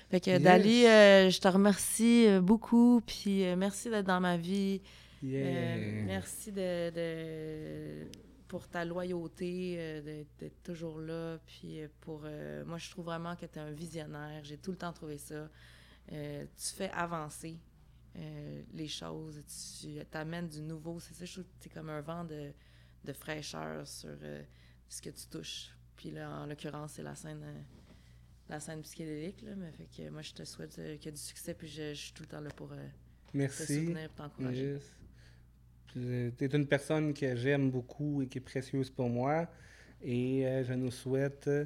Fait 0.09 0.21
que 0.21 0.29
Yes. 0.31 0.41
Dali, 0.41 0.85
euh, 0.85 1.29
je 1.29 1.39
te 1.39 1.47
remercie 1.47 2.27
euh, 2.27 2.39
beaucoup. 2.41 3.01
Puis 3.05 3.43
euh, 3.43 3.55
merci 3.55 3.89
d'être 3.89 4.05
dans 4.07 4.21
ma 4.21 4.37
vie. 4.37 4.81
Yeah. 5.21 5.45
Euh, 5.47 6.03
merci 6.05 6.51
de, 6.51 6.89
de- 6.91 8.07
pour 8.47 8.67
ta 8.69 8.85
loyauté, 8.85 9.75
d'être 10.39 10.63
toujours 10.63 10.99
là. 10.99 11.37
Puis 11.45 11.79
pour 11.99 12.21
moi, 12.65 12.77
je 12.77 12.89
trouve 12.89 13.05
vraiment 13.05 13.35
que 13.35 13.45
tu 13.45 13.59
es 13.59 13.61
un 13.61 13.71
visionnaire. 13.71 14.41
J'ai 14.43 14.57
tout 14.57 14.71
le 14.71 14.77
temps 14.77 14.93
trouvé 14.93 15.17
ça. 15.17 15.49
Tu 16.07 16.73
fais 16.73 16.89
avancer 16.91 17.57
les 18.73 18.87
choses. 18.87 19.41
Tu 19.81 19.97
t'amènes 20.09 20.47
du 20.47 20.61
nouveau. 20.61 20.97
C'est 21.01 21.13
ça, 21.13 21.25
je 21.25 21.33
trouve 21.33 21.43
que 21.43 21.49
tu 21.63 21.67
es 21.67 21.71
comme 21.73 21.89
un 21.89 21.99
vent 21.99 22.23
de, 22.23 22.51
de 23.03 23.11
fraîcheur 23.11 23.85
sur 23.85 24.15
ce 24.87 25.01
que 25.01 25.09
tu 25.09 25.27
touches. 25.29 25.71
Puis 25.97 26.11
là, 26.11 26.29
en 26.29 26.45
l'occurrence, 26.45 26.93
c'est 26.93 27.03
la 27.03 27.15
scène. 27.15 27.43
Euh, 28.49 28.53
la 28.53 28.59
scène 28.59 28.81
psychédélique, 28.81 29.41
là, 29.43 29.51
mais 29.57 29.71
fait 29.71 29.87
que 30.03 30.09
moi, 30.09 30.21
je 30.21 30.33
te 30.33 30.43
souhaite 30.43 30.77
euh, 30.79 30.97
que 30.97 31.09
du 31.09 31.17
succès, 31.17 31.53
puis 31.53 31.67
je, 31.67 31.93
je 31.93 31.99
suis 31.99 32.13
tout 32.13 32.23
le 32.23 32.27
temps 32.29 32.41
là 32.41 32.49
pour 32.55 32.71
euh, 32.73 33.47
te 33.47 33.51
soutenir 33.51 33.97
et 33.97 34.09
t'encourager. 34.15 34.73
Yes. 34.73 34.83
Tu 35.93 36.33
es 36.45 36.47
une 36.55 36.67
personne 36.67 37.13
que 37.13 37.35
j'aime 37.35 37.71
beaucoup 37.71 38.21
et 38.21 38.27
qui 38.27 38.37
est 38.37 38.41
précieuse 38.41 38.89
pour 38.89 39.09
moi. 39.09 39.47
Et 40.03 40.45
euh, 40.45 40.63
je 40.63 40.73
nous 40.73 40.91
souhaite 40.91 41.47
euh, 41.47 41.65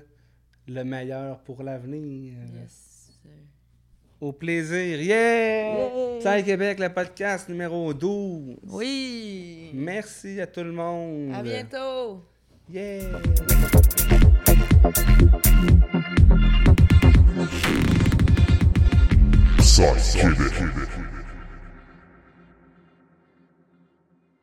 le 0.67 0.83
meilleur 0.83 1.39
pour 1.43 1.63
l'avenir. 1.63 2.37
Yes. 2.55 3.19
euh, 3.25 3.29
Au 4.21 4.31
plaisir. 4.31 5.01
Yeah! 5.01 5.73
Yay! 5.75 6.19
Psy 6.19 6.43
Québec, 6.45 6.79
le 6.79 6.93
podcast 6.93 7.49
numéro 7.49 7.93
12. 7.93 8.57
Oui! 8.63 9.71
Merci 9.73 10.39
à 10.39 10.47
tout 10.47 10.63
le 10.63 10.71
monde. 10.71 11.33
À 11.33 11.41
bientôt! 11.43 12.23
Yeah! 12.69 13.19
Psych 19.61 20.19
Québec. 20.19 21.00